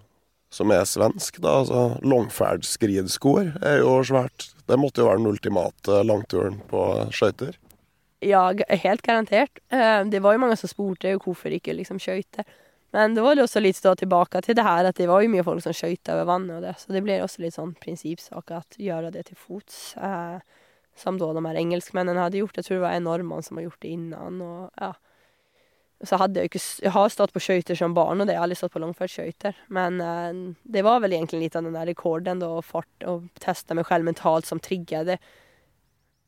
som 0.52 0.76
er 0.76 0.84
svensk, 0.90 1.40
da. 1.40 1.62
Altså 1.64 1.86
langferdsskridskoer 2.04 3.56
er 3.64 3.80
jo 3.80 4.02
svært. 4.08 4.52
Det 4.68 4.80
måtte 4.82 5.04
jo 5.04 5.08
være 5.08 5.24
den 5.24 5.32
ultimate 5.38 6.04
langturen 6.04 6.60
på 6.68 6.84
skøyter. 7.16 7.56
Ja, 8.26 8.48
helt 8.82 9.06
garantert. 9.06 9.60
Eh, 9.70 10.02
det 10.10 10.22
var 10.24 10.34
jo 10.34 10.42
mange 10.42 10.58
som 10.58 10.72
spurte 10.72 11.14
hvorfor 11.22 11.54
ikke 11.54 11.76
liksom 11.78 12.00
skøyter. 12.02 12.48
Men 12.96 13.14
da 13.14 13.26
var 13.26 13.36
det 13.36 13.44
også 13.44 13.62
litt 13.62 13.78
stå 13.78 13.92
tilbake 14.00 14.40
til 14.46 14.56
det 14.56 14.64
her 14.64 14.88
at 14.88 14.98
det 14.98 15.10
var 15.12 15.22
jo 15.22 15.30
mye 15.34 15.44
folk 15.44 15.62
som 15.62 15.76
skøyta 15.76 16.14
over 16.16 16.30
vannet 16.30 16.56
og 16.56 16.64
det, 16.64 16.78
så 16.80 16.94
det 16.96 17.02
ble 17.04 17.18
også 17.20 17.44
litt 17.44 17.58
sånn 17.58 17.74
prinsippsak 17.82 18.54
at 18.56 18.78
gjøre 18.80 19.12
det 19.12 19.26
til 19.28 19.38
fots. 19.38 19.80
Eh, 20.00 20.62
som 20.96 21.18
da 21.20 21.34
de 21.36 21.44
her 21.44 21.60
engelskmennene 21.60 22.24
hadde 22.24 22.40
gjort. 22.40 22.56
Jeg 22.56 22.68
tror 22.68 22.78
det 22.78 22.86
var 22.86 22.96
en 22.96 23.10
nordmann 23.10 23.44
som 23.44 23.58
hadde 23.58 23.68
gjort 23.68 23.82
det 23.84 23.92
innan. 23.98 24.40
Og, 24.42 24.70
ja. 24.80 24.94
Så 26.06 26.20
hadde 26.20 26.40
jeg 26.40 26.52
ikke 26.52 26.62
Jeg 26.86 26.94
har 26.96 27.12
stått 27.12 27.34
på 27.36 27.42
skøyter 27.44 27.76
som 27.76 27.96
barn, 27.96 28.22
og 28.22 28.28
det. 28.28 28.36
Jeg 28.36 28.40
har 28.40 28.48
aldri 28.48 28.60
stått 28.60 28.76
på 28.76 28.84
langferdsskøyter. 28.84 29.60
Men 29.76 30.00
eh, 30.02 30.42
det 30.64 30.86
var 30.88 31.04
vel 31.04 31.18
egentlig 31.18 31.44
litt 31.44 31.60
av 31.60 31.68
den 31.68 31.76
der 31.76 31.90
rekorden, 31.92 32.40
da, 32.40 32.54
og 32.60 32.64
fart, 32.64 32.94
og 33.04 33.28
teste 33.44 33.76
meg 33.76 33.88
selv 33.92 34.08
mentalt, 34.08 34.48
som 34.48 34.64
trigget 34.64 35.12
det. 35.12 35.20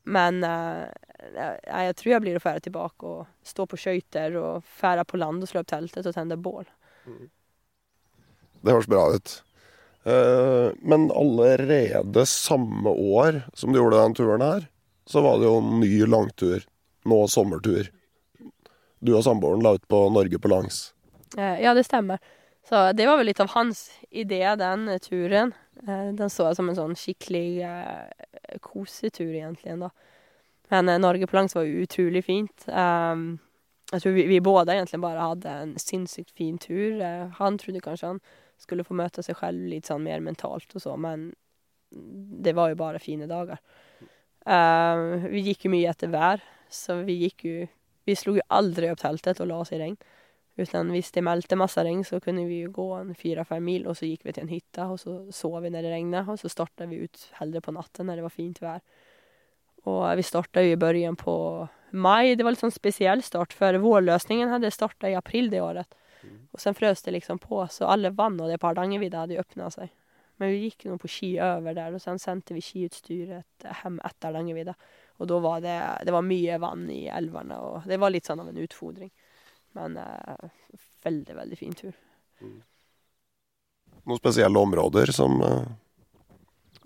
Men 0.08 0.44
eh, 0.44 0.92
jeg 1.18 1.96
tror 1.98 2.12
jeg 2.12 2.22
blir 2.22 2.38
å 2.38 2.44
dra 2.44 2.60
tilbake 2.62 3.10
og 3.10 3.26
stå 3.44 3.66
på 3.66 3.80
skøyter 3.82 4.36
og 4.38 4.64
dra 4.82 5.04
på 5.08 5.18
land 5.18 5.44
og 5.44 5.50
slå 5.50 5.64
opp 5.64 5.72
teltet 5.72 6.06
og 6.06 6.14
tenne 6.16 6.38
bål. 6.38 6.66
Det 8.62 8.74
høres 8.74 8.90
bra 8.90 9.04
ut. 9.16 9.44
Eh, 10.08 10.72
Men 10.82 11.10
allerede 11.12 12.26
samme 12.26 12.90
år 12.90 13.44
som 13.54 13.74
du 13.74 13.80
gjorde 13.80 14.02
den 14.02 14.14
turen 14.14 14.42
her, 14.46 14.68
så 15.08 15.22
var 15.24 15.38
det 15.40 15.48
jo 15.50 15.58
en 15.62 15.80
ny 15.80 16.06
langtur. 16.06 16.66
Nå 17.08 17.28
sommertur. 17.32 17.90
Du 19.00 19.14
og 19.16 19.24
samboeren 19.24 19.64
la 19.64 19.76
ut 19.78 19.88
på 19.88 20.10
Norge 20.12 20.40
på 20.40 20.52
langs. 20.52 20.94
Eh, 21.38 21.62
Ja, 21.64 21.74
det 21.74 21.86
stemmer. 21.86 22.20
Så 22.68 22.92
det 22.94 23.06
var 23.08 23.18
vel 23.18 23.28
litt 23.30 23.40
av 23.40 23.50
hans 23.56 23.90
idé, 24.12 24.42
den 24.58 24.88
turen. 25.00 25.54
Eh, 25.88 26.12
Den 26.12 26.30
så 26.30 26.50
jeg 26.50 26.56
som 26.56 26.70
en 26.70 26.76
sånn 26.76 26.96
skikkelig 26.96 27.64
kosetur, 28.62 29.32
egentlig. 29.32 29.80
da. 29.80 29.90
Men 30.74 30.90
eh, 30.90 31.00
Norge 31.00 31.28
på 31.28 31.38
langs 31.38 31.56
var 31.56 31.68
utrolig 31.68 32.24
fint. 32.26 32.68
Um, 32.68 33.38
jeg 33.92 34.04
tror 34.04 34.16
vi, 34.18 34.26
vi 34.28 34.44
båda 34.44 34.76
egentlig 34.76 35.00
bare 35.00 35.30
hadde 35.30 35.56
en 35.64 35.74
sinnssykt 35.80 36.34
fin 36.36 36.58
tur. 36.60 37.00
Eh, 37.02 37.28
han 37.40 37.60
trodde 37.60 37.84
kanskje 37.84 38.14
han 38.14 38.22
skulle 38.60 38.84
få 38.84 38.98
møte 38.98 39.24
seg 39.24 39.38
selv 39.40 39.70
litt 39.72 39.88
sånn 39.88 40.04
mer 40.04 40.24
mentalt 40.26 40.74
og 40.76 40.82
så, 40.82 40.96
men 40.98 41.30
det 42.44 42.56
var 42.58 42.72
jo 42.72 42.80
bare 42.80 43.00
fine 43.00 43.30
dager. 43.30 43.62
Uh, 44.48 45.28
vi 45.32 45.44
gikk 45.50 45.68
jo 45.68 45.74
mye 45.74 45.92
etter 45.92 46.12
vær, 46.12 46.44
så 46.72 47.02
vi 47.08 47.18
gikk 47.26 47.48
jo 47.48 47.58
Vi 48.08 48.14
slo 48.16 48.38
jo 48.38 48.44
aldri 48.56 48.88
opp 48.88 49.02
teltet 49.02 49.42
og 49.44 49.50
la 49.50 49.58
oss 49.60 49.74
i 49.76 49.78
regn. 49.82 49.98
Utan 50.56 50.94
hvis 50.94 51.10
det 51.12 51.26
meldte 51.28 51.58
masse 51.60 51.82
regn 51.84 52.06
så 52.08 52.22
kunne 52.24 52.46
vi 52.48 52.62
jo 52.62 52.70
gå 52.72 52.86
en 52.96 53.10
fire-fem 53.12 53.60
mil, 53.60 53.84
og 53.84 53.98
så 54.00 54.08
gikk 54.08 54.24
vi 54.24 54.32
til 54.32 54.46
en 54.46 54.54
hytte, 54.54 54.86
og 54.88 54.96
så 55.02 55.18
sov 55.36 55.58
vi 55.66 55.74
når 55.74 55.84
det 55.84 55.92
regnet, 55.92 56.30
og 56.32 56.40
så 56.40 56.48
starta 56.48 56.88
vi 56.88 57.02
ut 57.04 57.26
heller 57.42 57.66
på 57.66 57.74
natten 57.76 58.08
når 58.08 58.22
det 58.22 58.24
var 58.24 58.34
fint 58.34 58.62
vær. 58.64 58.80
Og 59.88 60.04
vi 60.20 60.26
starta 60.26 60.64
i 60.64 60.76
början 60.80 61.16
på 61.16 61.36
mai. 61.92 62.36
Det 62.36 62.44
var 62.44 62.56
litt 62.56 62.64
sånn 62.64 62.76
spesiell 62.76 63.24
start, 63.24 63.56
for 63.56 63.78
vårløsningen 63.80 64.52
hadde 64.52 64.74
starta 64.74 65.10
i 65.10 65.16
april 65.16 65.50
det 65.54 65.64
året. 65.64 65.88
Og 66.52 66.62
sen 66.62 66.76
frøs 66.76 67.04
det 67.06 67.14
liksom 67.16 67.40
på, 67.40 67.62
så 67.72 67.88
alle 67.88 68.12
vann 68.16 68.40
og 68.42 68.50
det 68.50 68.60
på 68.60 68.68
Hardangervidda 68.68 69.24
hadde 69.24 69.38
jo 69.38 69.44
åpna 69.44 69.70
seg. 69.72 69.92
Men 70.38 70.52
vi 70.54 70.68
gikk 70.68 70.86
nå 70.86 70.98
på 71.02 71.10
ski 71.10 71.30
over 71.42 71.74
der, 71.78 71.96
og 71.96 72.02
sen 72.02 72.20
sendte 72.22 72.54
vi 72.58 72.62
skiutstyret 72.66 73.66
hjem 73.66 74.00
etter 74.06 74.30
Hardangervidda. 74.30 74.76
Og 75.18 75.30
da 75.32 75.40
var 75.42 75.64
det, 75.64 75.78
det 76.06 76.14
var 76.14 76.26
mye 76.26 76.60
vann 76.62 76.86
i 76.94 77.08
elvene, 77.10 77.58
og 77.58 77.88
det 77.90 77.98
var 78.02 78.14
litt 78.14 78.30
sånn 78.30 78.44
av 78.44 78.52
en 78.52 78.60
utfordring. 78.62 79.10
Men 79.78 79.98
eh, 80.02 80.50
veldig, 81.06 81.36
veldig 81.38 81.58
fin 81.58 81.78
tur. 81.78 81.96
Noen 84.08 84.22
spesielle 84.22 84.62
områder 84.62 85.12
som 85.16 85.42
eh, 85.42 85.64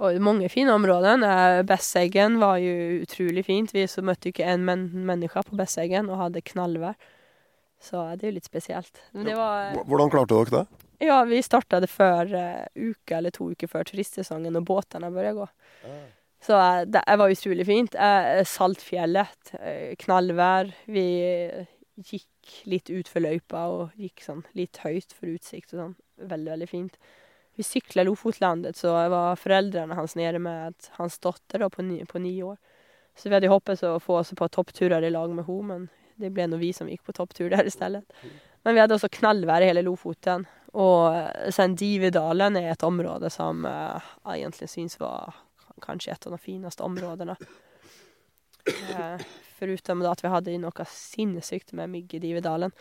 Og 0.02 0.18
mange 0.24 0.50
fine 0.50 0.74
områder. 0.74 1.22
Eh, 1.28 1.62
Besseggen 1.70 2.40
var 2.42 2.58
jo 2.62 3.02
utrolig 3.04 3.46
fint. 3.46 3.74
Vi 3.76 3.86
så 3.90 4.02
møtte 4.06 4.32
ikke 4.32 4.48
en 4.50 4.64
men 4.66 4.88
menneske 5.08 5.44
på 5.46 5.58
Besseggen 5.60 6.10
og 6.10 6.24
hadde 6.24 6.42
knallvær. 6.46 6.98
Så 7.82 8.02
det 8.18 8.26
er 8.26 8.32
jo 8.32 8.38
litt 8.40 8.50
spesielt. 8.50 9.02
Men 9.14 9.30
det 9.30 9.36
var 9.38 9.78
Hvordan 9.90 10.12
klarte 10.14 10.38
dere 10.38 10.62
det? 10.62 10.88
Ja, 11.02 11.24
vi 11.26 11.42
startade 11.42 11.88
før 11.90 12.30
uh, 12.30 12.66
uka 12.78 13.18
eller 13.18 13.34
to 13.34 13.48
uker 13.56 13.70
før 13.70 13.88
turistsesongen 13.90 14.58
og 14.60 14.68
båtene 14.70 15.10
begynte 15.10 15.32
å 15.34 15.40
gå. 15.40 15.48
Så 16.46 16.58
uh, 16.58 16.84
det 16.86 17.02
var 17.18 17.34
utrolig 17.34 17.66
fint. 17.66 17.98
Uh, 17.98 18.44
Saltfjellet, 18.46 19.56
knallvær. 20.04 20.70
Vi 20.94 21.06
eh, 21.26 21.72
gikk 21.98 22.62
litt 22.70 22.94
utfor 22.94 23.26
løypa 23.26 23.66
og 23.74 23.98
gikk 24.02 24.22
sånn 24.26 24.46
litt 24.58 24.78
høyt 24.86 25.14
for 25.18 25.34
utsikt 25.34 25.74
og 25.74 25.82
sånn. 25.82 25.98
Veldig, 26.22 26.54
veldig 26.54 26.70
fint. 26.70 27.02
Vi 27.62 27.66
sykla 27.68 28.04
Lofotlandet, 28.08 28.80
så 28.80 28.96
var 29.14 29.36
foreldrene 29.38 29.94
hans 29.94 30.16
nede 30.18 30.40
med 30.42 30.88
hans 30.98 31.20
datter 31.22 31.62
da, 31.62 31.68
på, 31.70 31.84
ni, 31.86 32.00
på 32.10 32.18
ni 32.18 32.32
år. 32.42 32.56
Så 33.14 33.30
vi 33.30 33.36
hadde 33.36 33.52
håpet 33.52 33.84
å 33.86 34.00
få 34.02 34.16
oss 34.18 34.32
på 34.34 34.48
toppturer 34.50 35.06
i 35.06 35.12
lag 35.14 35.30
med 35.30 35.46
henne, 35.46 35.68
men 35.68 35.84
det 36.18 36.32
ble 36.34 36.48
nå 36.50 36.58
vi 36.58 36.72
som 36.74 36.90
gikk 36.90 37.04
på 37.06 37.14
topptur 37.20 37.52
der 37.54 37.70
i 37.70 37.74
stedet. 37.74 38.02
Men 38.66 38.74
vi 38.74 38.82
hadde 38.82 38.98
også 38.98 39.12
knallvær 39.14 39.62
i 39.62 39.70
hele 39.70 39.86
Lofoten. 39.86 40.48
Og 40.74 41.14
eh, 41.14 41.54
sen 41.54 41.78
Dividalen 41.78 42.58
er 42.58 42.72
et 42.72 42.88
område 42.88 43.30
som 43.30 43.62
eh, 43.70 44.10
jeg 44.26 44.42
egentlig 44.42 44.72
syns 44.74 44.98
var 44.98 45.38
kanskje 45.86 46.16
et 46.16 46.26
av 46.26 46.34
de 46.34 46.42
fineste 46.42 46.82
områdene. 46.82 47.38
Uh, 48.66 49.22
Foruten 49.62 50.02
at 50.10 50.26
vi 50.26 50.34
hadde 50.34 50.58
noe 50.66 50.90
sinnssykt 50.90 51.78
med 51.78 51.94
mygg 51.94 52.18
i 52.18 52.26
Dividalen. 52.26 52.74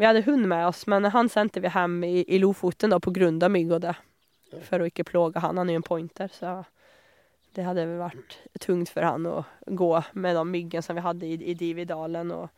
Vi 0.00 0.06
hadde 0.08 0.24
hund 0.26 0.48
med 0.48 0.66
oss, 0.66 0.86
men 0.86 1.04
han 1.04 1.28
sendte 1.28 1.60
vi 1.60 1.70
hjem 1.70 2.00
i, 2.04 2.24
i 2.24 2.38
Lofoten 2.40 2.90
da, 2.94 2.98
på 3.00 3.12
grunn 3.14 3.42
av 3.42 3.52
mygg 3.52 3.74
og 3.76 3.82
det. 3.84 3.94
For 4.66 4.82
å 4.82 4.88
ikke 4.88 5.06
plåge 5.08 5.40
han. 5.40 5.58
Han 5.60 5.70
er 5.70 5.78
jo 5.78 5.82
en 5.82 5.86
pointer, 5.86 6.32
så 6.32 6.62
det 7.56 7.66
hadde 7.66 7.84
vært 8.00 8.38
tungt 8.64 8.90
for 8.92 9.04
han 9.04 9.28
å 9.28 9.42
gå 9.68 9.92
med 10.16 10.36
de 10.38 10.44
myggene 10.48 10.84
som 10.84 10.96
vi 10.96 11.04
hadde 11.04 11.28
i, 11.28 11.36
i 11.52 11.56
Dividalen. 11.58 12.32
Og 12.32 12.48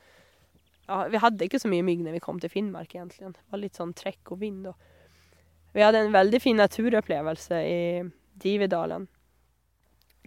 ja, 0.86 1.00
vi 1.10 1.20
hadde 1.22 1.46
ikke 1.46 1.60
så 1.62 1.70
mye 1.70 1.86
mygg 1.86 2.04
når 2.04 2.18
vi 2.18 2.22
kom 2.22 2.38
til 2.42 2.52
Finnmark, 2.52 2.94
egentlig. 2.94 3.32
Det 3.34 3.54
var 3.54 3.62
litt 3.62 3.80
sånn 3.80 3.94
trekk 3.98 4.34
og 4.34 4.42
vind. 4.44 4.68
Og 4.70 5.74
vi 5.74 5.82
hadde 5.82 6.04
en 6.04 6.14
veldig 6.14 6.40
fin 6.42 6.60
naturopplevelse 6.60 7.62
i 7.66 7.80
Dividalen. 8.44 9.08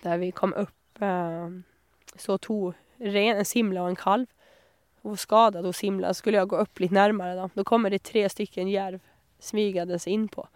Der 0.03 0.20
vi 0.22 0.34
kom 0.36 0.53
opp 0.53 1.01
eh, 1.01 1.47
Så 2.18 2.38
to 2.41 2.74
ren, 2.99 3.38
en 3.38 3.45
simla 3.45 3.86
og 3.86 3.93
en 3.93 3.99
kalv. 3.99 4.28
Hun 5.08 5.14
var 5.14 5.18
skadet 5.18 5.64
hos 5.64 5.78
simla. 5.78 6.10
Skulle 6.14 6.41
jeg 6.41 6.49
gå 6.51 6.58
opp 6.60 6.80
litt 6.84 6.91
nærmere, 6.91 7.36
da. 7.38 7.49
Då 7.55 7.64
kommer 7.64 7.89
det 7.89 8.03
tre 8.03 8.26
stykker 8.30 8.68
jerv 8.68 8.99
in 10.08 10.28
på. 10.28 10.47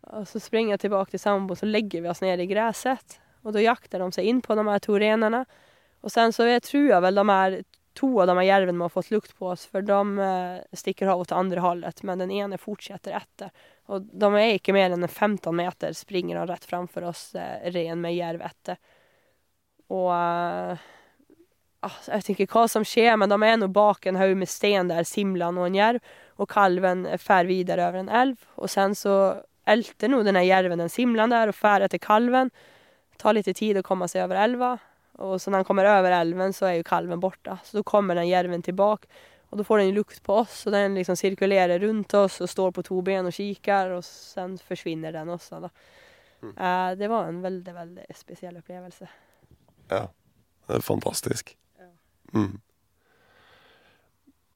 Och 0.00 0.28
så 0.28 0.40
springer 0.40 0.70
jeg 0.70 0.80
tilbake 0.80 1.10
til 1.10 1.20
sambon 1.20 1.56
så 1.56 1.66
legger 1.66 2.02
vi 2.02 2.08
oss 2.08 2.20
ned 2.20 2.40
i 2.40 2.46
gräset. 2.46 3.20
Og 3.42 3.52
da 3.52 3.62
jakter 3.62 3.98
de 3.98 4.12
seg 4.12 4.28
inn 4.28 4.42
på 4.42 4.54
de 4.54 4.66
her 4.68 4.78
to 4.78 4.98
renene. 4.98 5.46
Og 6.02 6.12
sen 6.12 6.32
så 6.32 6.50
jeg 6.50 6.62
tror 6.62 6.86
jeg 6.90 7.02
vel 7.02 7.14
de 7.14 7.26
her 7.30 7.58
to 7.96 8.12
av 8.20 8.26
de 8.28 8.36
her 8.36 8.48
järven 8.50 8.80
har 8.80 8.92
fått 8.92 9.10
lukt 9.10 9.32
på 9.38 9.48
oss, 9.54 9.64
for 9.64 9.80
de 9.80 10.18
eh, 10.20 10.60
stikker 10.76 11.08
av 11.08 11.24
til 11.24 11.40
andre 11.40 11.64
hållet 11.64 12.04
men 12.04 12.20
den 12.20 12.30
ene 12.30 12.60
fortsetter 12.60 13.16
etter. 13.16 13.50
Og 13.88 14.04
de 14.04 14.34
er 14.36 14.58
ikke 14.58 14.76
mer 14.76 14.92
enn 14.92 15.08
15 15.08 15.48
meter, 15.56 15.96
springer 15.96 16.36
de 16.36 16.52
rett 16.52 16.68
framfor 16.68 17.08
oss, 17.08 17.30
eh, 17.34 17.70
ren 17.72 18.04
med 18.04 18.18
järv 18.20 18.44
etter. 18.52 18.76
Ah, 19.90 20.76
jeg 21.80 22.12
vet 22.12 22.30
ikke 22.34 22.48
hva 22.52 22.66
som 22.68 22.84
skjer, 22.84 23.14
men 23.16 23.32
de 23.32 23.38
er 23.46 23.56
nå 23.56 23.70
bak 23.72 24.04
en 24.06 24.18
haug 24.20 24.34
med 24.36 24.50
sten 24.52 24.90
der, 24.90 25.06
simlan 25.08 25.56
og 25.56 25.70
en 25.70 25.78
jerv, 25.78 26.10
og 26.40 26.50
kalven 26.52 27.06
fær 27.20 27.48
videre 27.48 27.86
over 27.88 28.02
en 28.02 28.12
elv. 28.12 28.42
Og 28.60 28.68
sen 28.72 28.96
så 28.96 29.14
elter 29.70 30.12
nå 30.12 30.20
denne 30.26 30.42
jerven 30.44 30.80
den 30.80 30.92
simlan 30.92 31.32
der 31.32 31.52
og 31.52 31.56
fær 31.56 31.84
etter 31.86 32.00
kalven. 32.02 32.52
Tar 33.20 33.36
litt 33.36 33.48
tid 33.56 33.80
å 33.80 33.84
komme 33.86 34.08
seg 34.12 34.26
over 34.26 34.40
elva. 34.42 34.74
Og 35.20 35.36
så 35.40 35.52
når 35.52 35.62
han 35.62 35.68
kommer 35.68 35.88
over 35.88 36.16
elven, 36.16 36.52
så 36.56 36.68
er 36.68 36.78
jo 36.78 36.88
kalven 36.88 37.20
borte. 37.20 37.56
Så 37.64 37.80
da 37.80 37.84
kommer 37.86 38.16
den 38.16 38.28
jerven 38.28 38.64
tilbake, 38.64 39.08
og 39.50 39.60
da 39.60 39.66
får 39.66 39.82
den 39.82 39.96
lukt 39.96 40.22
på 40.24 40.38
oss, 40.44 40.62
og 40.68 40.76
den 40.76 40.94
liksom 40.96 41.16
sirkulerer 41.18 41.80
rundt 41.82 42.14
oss 42.14 42.38
og 42.44 42.48
står 42.48 42.76
på 42.76 42.84
to 42.86 43.00
ben 43.04 43.28
og 43.28 43.34
kikker, 43.34 43.96
og 43.96 44.04
sen 44.06 44.56
forsvinner 44.68 45.16
den 45.16 45.32
også. 45.32 45.64
Da. 45.64 45.72
Eh, 46.44 46.92
det 47.00 47.08
var 47.10 47.28
en 47.28 47.42
veldig, 47.44 47.74
veldig 47.76 48.08
spesiell 48.16 48.60
opplevelse. 48.60 49.10
Ja. 49.90 50.06
Det 50.70 50.76
er 50.78 50.86
fantastisk. 50.86 51.56
Mm. 52.36 52.60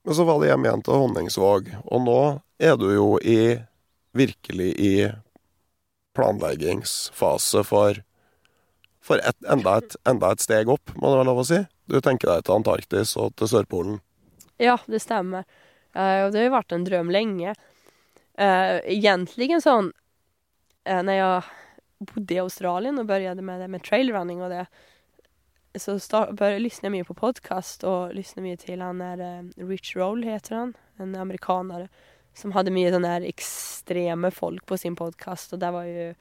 Men 0.05 0.15
så 0.15 0.25
var 0.29 0.41
det 0.41 0.51
hjem 0.51 0.67
igjen 0.67 0.83
til 0.85 1.01
Honningsvåg, 1.01 1.71
og 1.85 2.03
nå 2.05 2.19
er 2.61 2.77
du 2.81 2.91
jo 2.93 3.07
i 3.25 3.57
virkelig 4.15 4.71
i 4.79 4.95
planleggingsfase 6.15 7.65
for, 7.67 7.99
for 9.03 9.23
et, 9.25 9.39
enda, 9.51 9.79
et, 9.81 9.97
enda 10.07 10.35
et 10.35 10.45
steg 10.45 10.71
opp, 10.71 10.93
må 10.95 11.11
det 11.11 11.23
være 11.23 11.31
lov 11.31 11.43
å 11.43 11.47
si. 11.49 11.63
Du 11.91 11.99
tenker 12.05 12.31
deg 12.31 12.45
til 12.45 12.59
Antarktis 12.59 13.17
og 13.21 13.33
til 13.41 13.51
Sørpolen. 13.51 13.99
Ja, 14.63 14.79
det 14.87 15.01
stemmer 15.03 15.45
Og 15.95 16.25
och 16.25 16.33
det 16.33 16.39
har 16.39 16.49
jo 16.49 16.55
vært 16.57 16.73
en 16.75 16.85
drøm 16.85 17.11
lenge. 17.15 17.55
Eh, 18.35 18.79
egentligen 18.91 19.61
sånn 19.63 19.93
uh, 20.91 21.03
Når 21.07 21.15
jeg 21.15 22.09
bodde 22.11 22.35
i 22.35 22.41
Australien 22.43 22.99
og 22.99 23.07
begynte 23.07 23.45
med 23.47 23.63
det 23.63 23.69
med 23.71 23.85
trailrunning 23.87 24.43
og 24.43 24.51
det, 24.51 24.65
så 25.79 25.99
start, 25.99 26.31
började, 26.31 26.59
lyssnade 26.59 26.97
jag 26.97 27.07
på 27.07 27.15
podcast 27.15 27.85
och 27.85 28.15
lyssnade 28.15 28.49
mycket 28.49 28.67
till 28.67 28.81
han 28.81 29.01
är 29.01 29.39
eh, 29.39 29.67
Rich 29.67 29.97
Roll 29.97 30.23
heter 30.23 30.57
han, 30.57 30.75
en 30.97 31.15
amerikanare 31.15 31.89
som 32.35 32.53
hade 32.53 32.71
mycket 32.71 32.95
sån 32.95 33.05
här 33.05 33.21
extrema 33.21 34.31
folk 34.31 34.67
på 34.67 34.79
sin 34.79 34.97
podcast 34.97 35.53
och 35.53 35.59
det 35.59 35.71
var 35.71 35.85
ju 35.85 36.15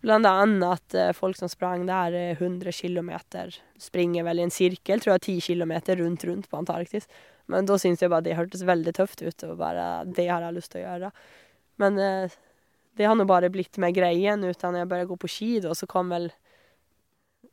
bland 0.00 0.26
annat 0.26 0.94
eh, 0.94 1.12
folk 1.12 1.36
som 1.36 1.48
sprang 1.48 1.86
där 1.86 2.12
eh, 2.12 2.42
100 2.42 2.72
kilometer, 2.72 3.54
springer 3.78 4.24
väl 4.24 4.38
i 4.38 4.42
en 4.42 4.50
cirkel 4.50 5.00
tror 5.00 5.14
jag 5.14 5.20
10 5.20 5.40
kilometer 5.40 5.96
runt 5.96 6.24
runt 6.24 6.50
på 6.50 6.56
Antarktis. 6.56 7.08
Men 7.46 7.66
da 7.66 7.78
syntes 7.78 8.04
jeg 8.04 8.12
bare 8.12 8.24
det 8.24 8.36
hørtes 8.38 8.62
veldig 8.62 8.94
tøft 8.94 9.22
ut, 9.22 9.42
og 9.42 9.56
bare 9.58 10.04
det 10.06 10.28
har 10.30 10.44
jeg 10.46 10.56
lyst 10.56 10.72
til 10.72 10.80
å 10.80 10.84
gjøre. 10.84 11.10
Men 11.82 11.98
eh, 11.98 12.36
det 12.96 13.08
har 13.08 13.16
nå 13.18 13.26
bare 13.28 13.50
blitt 13.50 13.78
med 13.82 13.94
greien, 13.96 14.44
uten 14.44 14.78
jeg 14.78 14.88
bare 14.88 15.08
gå 15.08 15.16
på 15.18 15.30
ski, 15.30 15.50
da, 15.64 15.74
så 15.74 15.88
kom 15.90 16.12
vel 16.14 16.30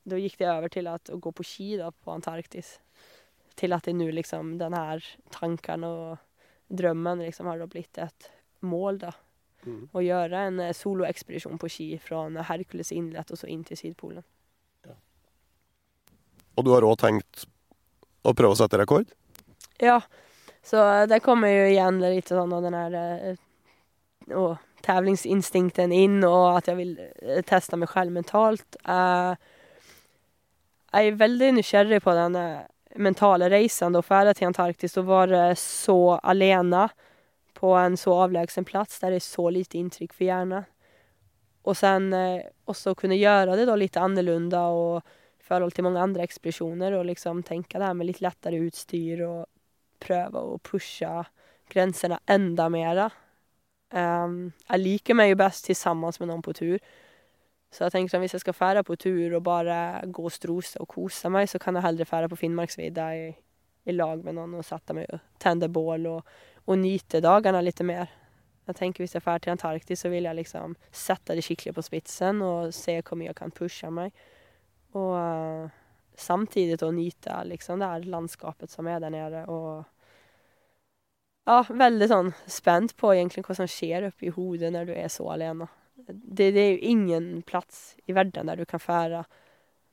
Da 0.07 0.19
gikk 0.19 0.37
det 0.39 0.49
over 0.51 0.71
til 0.71 0.87
at, 0.91 1.11
å 1.11 1.19
gå 1.19 1.33
på 1.35 1.45
ski 1.45 1.73
da, 1.79 1.91
på 1.91 2.13
Antarktis. 2.13 2.77
Til 3.57 3.73
at 3.75 3.87
det 3.87 3.95
nå 3.97 4.09
liksom 4.13 4.55
den 4.61 4.75
her 4.77 5.03
tanken 5.33 5.83
og 5.87 6.17
drømmen 6.67 7.25
liksom 7.25 7.49
har 7.49 7.59
da 7.59 7.67
blitt 7.71 7.99
et 8.01 8.29
mål, 8.67 9.01
da. 9.03 9.13
Mm. 9.65 9.87
Å 9.91 10.03
gjøre 10.03 10.41
en 10.47 10.59
eh, 10.63 10.75
soloekspedisjon 10.75 11.59
på 11.59 11.69
ski 11.71 11.87
fra 11.99 12.23
Hercules 12.47 12.93
innlett 12.95 13.31
og 13.33 13.39
så 13.39 13.49
inn 13.51 13.65
til 13.67 13.79
Sydpolen. 13.79 14.23
Og 16.57 16.65
du 16.65 16.71
har 16.73 16.85
òg 16.85 16.95
tenkt 17.01 17.45
å 18.25 18.33
prøve 18.37 18.55
å 18.55 18.59
sette 18.59 18.79
rekord? 18.81 19.11
Ja, 19.81 19.99
så 20.65 20.81
eh, 20.83 21.03
det 21.09 21.21
kommer 21.25 21.51
jo 21.51 21.67
igjen 21.69 21.99
litt 22.01 22.31
sånn 22.31 22.53
av 22.53 22.63
den 22.65 22.77
her 22.77 22.97
eh, 22.97 23.43
å, 24.35 24.55
tävlingsinstinkten 24.87 25.93
inn, 25.95 26.21
og 26.25 26.59
at 26.59 26.71
jeg 26.71 26.79
vil 26.79 27.43
teste 27.47 27.79
meg 27.79 27.91
selv 27.91 28.15
mentalt. 28.15 28.79
Eh, 28.87 29.33
jeg 30.93 31.11
er 31.11 31.19
veldig 31.19 31.51
nysgjerrig 31.57 31.99
på 32.03 32.15
den 32.15 32.37
eh, 32.39 32.65
mentale 33.01 33.49
reisen. 33.51 33.95
Da 33.95 34.01
ferdig 34.05 34.37
til 34.37 34.49
Antarktis, 34.49 34.97
og 34.99 35.09
være 35.09 35.51
så 35.59 36.17
alene 36.23 36.87
på 37.57 37.73
en 37.77 37.97
så 37.97 38.13
avlegsen 38.23 38.65
plass 38.67 38.99
der 39.01 39.15
det 39.15 39.21
er 39.21 39.27
så 39.27 39.47
lite 39.53 39.79
inntrykk 39.79 40.13
for 40.13 40.27
hjernen. 40.27 40.67
Og 41.67 41.75
sen 41.75 42.11
eh, 42.15 42.47
også 42.69 42.95
kunne 42.95 43.19
gjøre 43.19 43.57
det 43.59 43.67
litt 43.81 43.99
annorlunda 43.99 44.67
og 44.71 45.01
i 45.37 45.47
forhold 45.47 45.73
til 45.75 45.87
mange 45.87 46.03
andre 46.03 46.25
ekspedisjoner 46.27 46.95
og 46.97 47.07
liksom 47.09 47.43
tenke 47.47 47.79
det 47.79 47.87
her 47.87 47.95
med 47.95 48.09
litt 48.09 48.23
lettere 48.23 48.59
utstyr 48.63 49.23
og 49.27 49.45
prøve 50.03 50.43
å 50.43 50.59
pushe 50.63 51.11
grensene 51.71 52.19
enda 52.29 52.67
mer. 52.71 53.07
Um, 53.91 54.51
jeg 54.67 54.83
liker 54.83 55.15
meg 55.15 55.31
jo 55.31 55.39
best 55.39 55.69
sammen 55.75 56.11
med 56.19 56.29
noen 56.29 56.43
på 56.43 56.55
tur. 56.55 56.79
Så 57.73 57.83
jeg 57.83 57.93
tenker 57.93 58.13
sånn, 58.13 58.23
hvis 58.23 58.37
jeg 58.37 58.45
skal 58.45 58.55
fære 58.55 58.83
på 58.87 58.95
tur 58.99 59.35
og 59.37 59.43
bare 59.43 59.79
gå 60.07 60.23
og 60.29 60.33
strose 60.33 60.79
og 60.79 60.87
kose 60.91 61.31
meg, 61.33 61.49
så 61.51 61.59
kan 61.59 61.75
jeg 61.75 61.83
heller 61.83 62.07
fære 62.07 62.29
på 62.31 62.39
Finnmarksvidda 62.39 63.07
i, 63.17 63.25
i 63.87 63.95
lag 63.95 64.23
med 64.23 64.37
noen 64.37 64.55
og 64.59 64.65
sette 64.65 64.95
meg 64.95 65.09
og 65.11 65.19
tenne 65.43 65.67
bål 65.71 66.07
og, 66.13 66.37
og 66.65 66.79
nyte 66.79 67.21
dagene 67.23 67.63
litt 67.65 67.83
mer. 67.87 68.07
Jeg 68.67 68.75
tenker 68.75 69.03
Hvis 69.03 69.15
jeg 69.15 69.23
drar 69.23 69.39
til 69.39 69.53
Antarktis, 69.53 70.01
så 70.03 70.09
vil 70.11 70.27
jeg 70.27 70.35
liksom 70.35 70.75
sette 70.91 71.35
det 71.35 71.43
skikkelig 71.45 71.75
på 71.75 71.85
spitsen 71.85 72.41
og 72.43 72.73
se 72.75 72.97
hvor 72.99 73.19
mye 73.19 73.29
jeg 73.29 73.39
kan 73.39 73.53
pushe 73.55 73.91
meg. 73.91 74.15
Og 74.95 75.13
uh, 75.15 75.69
samtidig 76.19 76.79
å 76.83 76.91
nyte 76.91 77.37
liksom, 77.47 77.79
det 77.79 77.91
her 77.91 78.09
landskapet 78.11 78.71
som 78.71 78.87
er 78.91 78.99
der 79.03 79.13
nede. 79.13 79.45
Og 79.47 79.85
ja, 81.47 81.61
veldig 81.63 82.09
sånn 82.11 82.33
spent 82.51 82.97
på 82.99 83.13
egentlig 83.13 83.45
hva 83.47 83.55
som 83.55 83.69
skjer 83.71 84.09
oppi 84.09 84.33
hodet 84.35 84.73
når 84.75 84.89
du 84.89 84.95
er 84.97 85.11
så 85.11 85.29
alene. 85.31 85.69
Det, 85.97 86.51
det 86.53 86.61
er 86.61 86.71
jo 86.75 86.93
ingen 86.93 87.29
plass 87.47 87.95
i 88.05 88.13
verden 88.13 88.49
der 88.49 88.59
du 88.59 88.65
kan 88.69 88.81
fære 88.81 89.25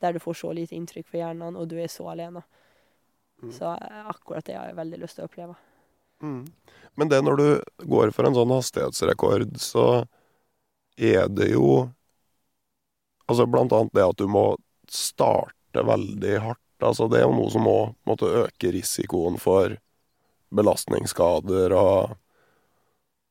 der 0.05 0.13
du 0.13 0.21
får 0.21 0.35
så 0.35 0.53
lite 0.53 0.77
inntrykk 0.77 1.07
for 1.09 1.17
hjernen, 1.17 1.57
og 1.57 1.69
du 1.71 1.79
er 1.81 1.89
så 1.89 2.11
alene. 2.13 2.43
Mm. 3.43 3.53
Så 3.53 3.71
eh, 3.73 4.03
akkurat 4.11 4.45
det 4.45 4.59
har 4.59 4.69
jeg 4.69 4.77
veldig 4.77 5.01
lyst 5.01 5.19
til 5.19 5.25
å 5.25 5.29
oppleve. 5.31 5.57
Mm. 6.23 6.43
Men 6.95 7.11
det 7.11 7.23
når 7.25 7.41
du 7.41 7.47
går 7.91 8.13
for 8.15 8.29
en 8.29 8.37
sånn 8.37 8.53
hastighetsrekord, 8.55 9.57
så 9.61 9.87
er 10.97 11.29
det 11.33 11.55
jo 11.55 11.91
Altså 13.25 13.47
blant 13.49 13.73
annet 13.73 13.95
det 13.97 14.03
at 14.05 14.19
du 14.21 14.27
må 14.29 14.43
starte 14.85 15.81
veldig 15.81 16.33
hardt. 16.45 16.61
Altså 16.85 17.07
det 17.09 17.23
er 17.23 17.25
jo 17.25 17.33
noe 17.33 17.49
som 17.49 17.63
må 17.65 17.79
måtte 18.05 18.29
øke 18.29 18.69
risikoen 18.75 19.39
for 19.41 19.79
belastningsskader 20.53 21.73
og 21.73 22.19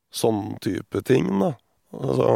sånn 0.10 0.56
type 0.66 1.04
ting, 1.06 1.30
da. 1.38 1.52
Altså 1.94 2.30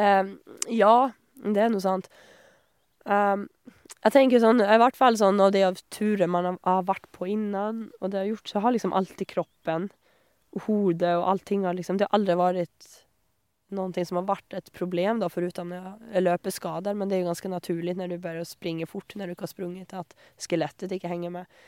Ehm, 0.00 0.38
ja, 0.70 1.10
det 1.44 1.64
er 1.64 1.72
noe 1.72 1.82
sant. 1.82 2.08
Um, 3.04 3.48
jeg 4.00 4.14
tenker 4.14 4.42
sånn, 4.42 4.62
i 4.62 4.78
hvert 4.80 4.96
fall 4.96 5.18
sånn 5.18 5.40
av 5.42 5.52
de 5.54 5.64
av 5.66 5.80
turer 5.92 6.30
man 6.30 6.54
har, 6.54 6.84
vært 6.88 7.08
på 7.16 7.28
innan, 7.32 7.88
og 8.00 8.12
det 8.12 8.22
har 8.22 8.30
gjort, 8.30 8.48
så 8.48 8.62
har 8.64 8.74
liksom 8.76 8.94
alltid 8.96 9.28
kroppen 9.28 9.90
hodet 10.66 11.12
og 11.18 11.28
allting 11.34 11.66
har 11.66 11.76
liksom, 11.78 11.98
det 11.98 12.08
har 12.08 12.16
aldri 12.16 12.34
vært 12.38 12.88
noe 13.76 14.04
som 14.06 14.18
har 14.18 14.26
vært 14.26 14.56
et 14.58 14.70
problem 14.74 15.20
da, 15.22 15.28
foruten 15.30 15.70
løpeskader, 16.18 16.96
men 16.96 17.10
det 17.10 17.16
er 17.16 17.22
jo 17.22 17.28
ganske 17.28 17.52
naturlig 17.52 17.94
når 17.98 18.10
du 18.10 18.16
begynner 18.16 18.42
å 18.42 18.48
springe 18.48 18.88
fort 18.90 19.14
når 19.14 19.30
du 19.30 19.36
ikke 19.36 19.46
har 19.46 19.52
sprunget, 19.52 19.94
at 19.94 20.16
skelettet 20.42 20.96
ikke 20.96 21.12
henger 21.12 21.36
med. 21.36 21.60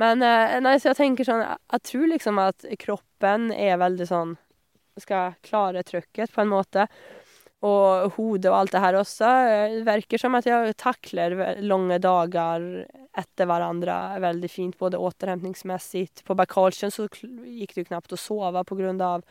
Men 0.00 0.24
eh, 0.24 0.56
nei, 0.64 0.78
så 0.80 0.90
jeg 0.90 1.00
tenker 1.02 1.28
sånn, 1.28 1.44
jeg 1.44 1.84
tror 1.90 2.08
liksom 2.10 2.40
at 2.42 2.64
kroppen 2.80 3.50
er 3.52 3.76
veldig 3.82 4.08
sånn, 4.08 4.34
skal 5.00 5.36
klare 5.42 5.82
trykket 5.86 6.32
på 6.34 6.42
en 6.42 6.52
måte, 6.52 6.86
og 7.64 8.12
hodet 8.18 8.50
og 8.50 8.58
alt 8.58 8.74
det 8.74 8.82
her 8.84 8.98
også. 8.98 9.30
eh, 9.48 9.78
Det 9.78 9.86
virker 9.88 10.20
som 10.20 10.34
at 10.34 10.44
jeg 10.44 10.76
takler 10.76 11.62
lange 11.62 11.98
dager 11.98 12.86
etter 13.16 13.46
hverandre 13.48 14.20
veldig 14.20 14.50
fint, 14.50 14.78
både 14.78 14.98
återhämtningsmessig. 14.98 16.24
På 16.24 16.34
Bakalsjön 16.34 16.92
så 16.92 17.08
gikk 17.08 17.74
det 17.74 17.84
jo 17.84 17.90
knapt 17.92 18.12
å 18.12 18.20
sove 18.20 18.64
på 18.64 18.76
grunn 18.76 19.00
av 19.00 19.24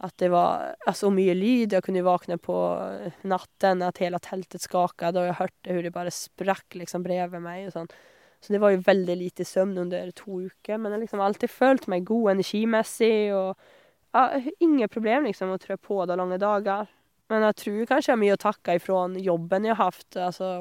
at 0.00 0.14
det 0.16 0.30
var 0.30 0.76
så 0.94 1.10
mye 1.10 1.34
lyd. 1.34 1.74
Jeg 1.74 1.82
kunne 1.82 2.06
våkne 2.06 2.38
på 2.38 2.56
natten, 3.26 3.82
at 3.82 3.98
hele 3.98 4.20
teltet 4.22 4.62
skaket, 4.62 5.16
og 5.16 5.26
jeg 5.26 5.38
hørte 5.40 5.72
hvordan 5.72 5.88
det 5.88 5.92
bare 5.96 6.14
sprakk 6.14 6.78
liksom 6.78 7.02
bredvid 7.02 7.42
meg. 7.42 7.66
og 7.66 7.74
sånn. 7.74 7.90
Så 8.40 8.54
det 8.54 8.60
var 8.62 8.70
jo 8.70 8.84
veldig 8.86 9.16
lite 9.18 9.44
søvn 9.44 9.76
under 9.82 10.12
to 10.14 10.44
uker, 10.46 10.78
men 10.78 10.92
jeg 10.92 10.96
har 10.96 11.02
liksom 11.02 11.20
alltid 11.20 11.50
følt 11.50 11.88
meg 11.90 12.06
god 12.06 12.36
energimessig. 12.36 13.34
og 13.34 13.56
ja, 14.12 14.40
Ingen 14.58 14.88
problem 14.88 15.28
liksom 15.28 15.52
å 15.52 15.58
trø 15.60 15.76
på 15.76 16.02
de 16.08 16.16
lange 16.18 16.38
dager. 16.40 16.88
Men 17.28 17.44
jeg 17.50 17.58
tror 17.62 17.88
kanskje 17.90 18.10
jeg 18.10 18.16
har 18.16 18.22
mye 18.22 18.36
å 18.38 18.40
takke 18.40 18.76
ifra 18.78 19.00
jobben 19.20 19.66
jeg 19.68 19.76
har 19.76 19.90
hatt. 19.92 20.20
Altså, 20.28 20.52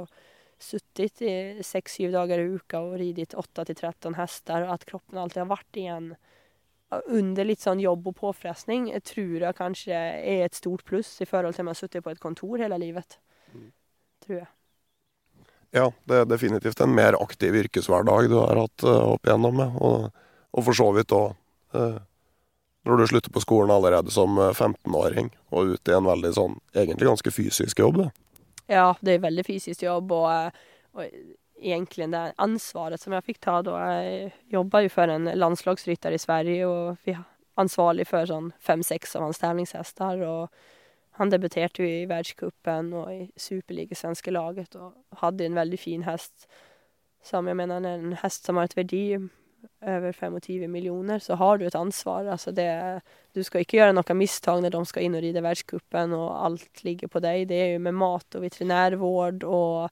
suttit 0.60 1.22
i 1.22 1.34
seks-syv 1.64 2.12
dager 2.16 2.42
i 2.42 2.48
uka 2.58 2.82
og 2.82 2.98
ridit 3.00 3.36
8-13 3.38 4.18
hester, 4.18 4.66
og 4.66 4.74
at 4.74 4.88
kroppen 4.90 5.20
alltid 5.22 5.44
har 5.44 5.52
vært 5.52 5.80
igjen 5.80 6.10
under 7.12 7.44
litt 7.44 7.62
sånn 7.62 7.82
jobb 7.84 8.06
og 8.10 8.16
påfrestning, 8.22 8.88
jeg 8.94 9.04
tror 9.10 9.44
jeg 9.44 9.58
kanskje 9.58 9.96
er 9.96 10.46
et 10.46 10.56
stort 10.56 10.86
pluss 10.88 11.10
i 11.22 11.28
forhold 11.28 11.56
til 11.56 11.66
om 11.66 11.70
jeg 11.70 11.76
har 11.76 11.82
sittet 11.82 12.06
på 12.06 12.14
et 12.14 12.22
kontor 12.24 12.64
hele 12.64 12.80
livet. 12.80 13.18
Tror 14.24 14.40
jeg. 14.40 14.50
Ja, 15.76 15.90
det 16.08 16.22
er 16.22 16.30
definitivt 16.32 16.80
en 16.82 16.96
mer 16.96 17.18
aktiv 17.20 17.56
yrkeshverdag 17.60 18.30
du 18.32 18.38
har 18.40 18.62
hatt 18.64 18.86
uh, 18.88 19.12
opp 19.14 19.28
igjennom, 19.28 19.60
og, 19.68 20.08
og 20.56 20.68
for 20.70 20.80
så 20.80 20.88
vidt 20.96 21.12
òg 21.16 21.36
når 22.88 23.02
du 23.04 23.08
slutter 23.12 23.34
på 23.34 23.44
skolen 23.44 23.74
allerede 23.74 24.14
som 24.14 24.38
eh, 24.42 24.54
15-åring 24.54 25.32
og 25.52 25.76
ut 25.76 25.92
i 25.92 25.96
en 25.98 26.08
veldig 26.08 26.34
sånn 26.38 26.58
egentlig 26.76 27.10
ganske 27.10 27.34
fysisk 27.34 27.84
jobb. 27.84 28.02
Det. 28.04 28.10
Ja, 28.72 28.92
det 29.02 29.18
er 29.18 29.26
veldig 29.28 29.46
fysisk 29.48 29.84
jobb, 29.86 30.12
og, 30.16 30.28
eh, 30.32 30.96
og 30.98 31.06
egentlig 31.58 32.10
det 32.14 32.24
ansvaret 32.44 33.02
som 33.02 33.16
jeg 33.16 33.26
fikk 33.26 33.40
ta 33.42 33.62
da 33.66 33.80
Jeg 33.98 34.32
jobba 34.54 34.84
jo 34.86 34.92
for 34.94 35.10
en 35.10 35.32
landslagsrytter 35.34 36.14
i 36.14 36.22
Sverige, 36.22 36.68
og 36.68 36.98
vi 37.08 37.16
ansvarlig 37.58 38.06
for 38.08 38.28
sånn 38.30 38.52
fem-seks 38.62 39.16
av 39.18 39.28
hans 39.28 39.42
terningshester. 39.42 40.22
Og 40.22 41.18
han 41.18 41.34
debuterte 41.34 41.82
jo 41.82 41.90
i 41.90 42.06
verdenscupen 42.10 42.94
og 42.94 43.10
i 43.14 43.22
superligasvenske 43.42 44.34
laget 44.36 44.78
og 44.78 44.94
hadde 45.24 45.48
en 45.48 45.58
veldig 45.58 45.80
fin 45.82 46.06
hest. 46.06 46.46
Som 47.26 47.50
jeg 47.50 47.58
mener 47.58 47.82
er 47.82 47.98
en 47.98 48.18
hest 48.22 48.46
som 48.46 48.60
har 48.60 48.70
et 48.70 48.78
verdi 48.78 49.18
over 49.82 50.12
25 50.12 50.68
millioner, 50.72 51.20
så 51.20 51.36
har 51.36 51.58
du 51.58 51.66
et 51.68 51.76
ansvar. 51.76 52.26
Altså 52.26 52.52
det, 52.52 52.68
du 53.34 53.44
skal 53.44 53.64
ikke 53.64 53.80
gjøre 53.80 53.96
noe 53.96 54.18
mistak 54.18 54.62
når 54.64 54.74
de 54.74 54.84
skal 54.90 55.08
inn 55.08 55.18
og 55.18 55.24
ride 55.26 55.44
verdenscupen, 55.44 56.14
og 56.18 56.30
alt 56.46 56.84
ligger 56.84 57.12
på 57.12 57.22
deg. 57.24 57.48
Det 57.50 57.58
er 57.62 57.74
jo 57.76 57.84
med 57.86 57.98
mat 57.98 58.38
og 58.38 58.46
veterinærvård 58.46 59.46
og 59.48 59.90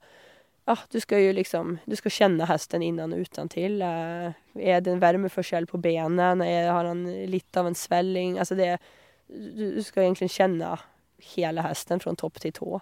ja, 0.68 0.78
du 0.90 1.00
ska 1.00 1.18
ju 1.18 1.32
liksom, 1.32 1.78
du 1.84 1.96
ska 1.96 2.10
känna 2.10 2.44
hästen 2.44 2.82
innan 2.82 3.12
och 3.12 3.18
utan. 3.18 3.48
Eh, 3.54 4.32
är 4.54 4.80
det 4.80 4.90
en 4.90 4.98
värmeforskjell 4.98 5.66
på 5.66 5.78
benen? 5.78 6.40
Har 6.40 6.84
han 6.84 7.26
lite 7.26 7.60
av 7.60 7.66
en 7.66 7.74
svälling? 7.74 8.38
Alltså 8.38 8.54
det, 8.54 8.78
du 9.54 9.82
ska 9.82 10.02
egentligen 10.02 10.28
känna 10.28 10.78
hela 11.18 11.62
hästen 11.62 12.00
från 12.00 12.16
topp 12.16 12.40
till 12.40 12.52
tå. 12.52 12.80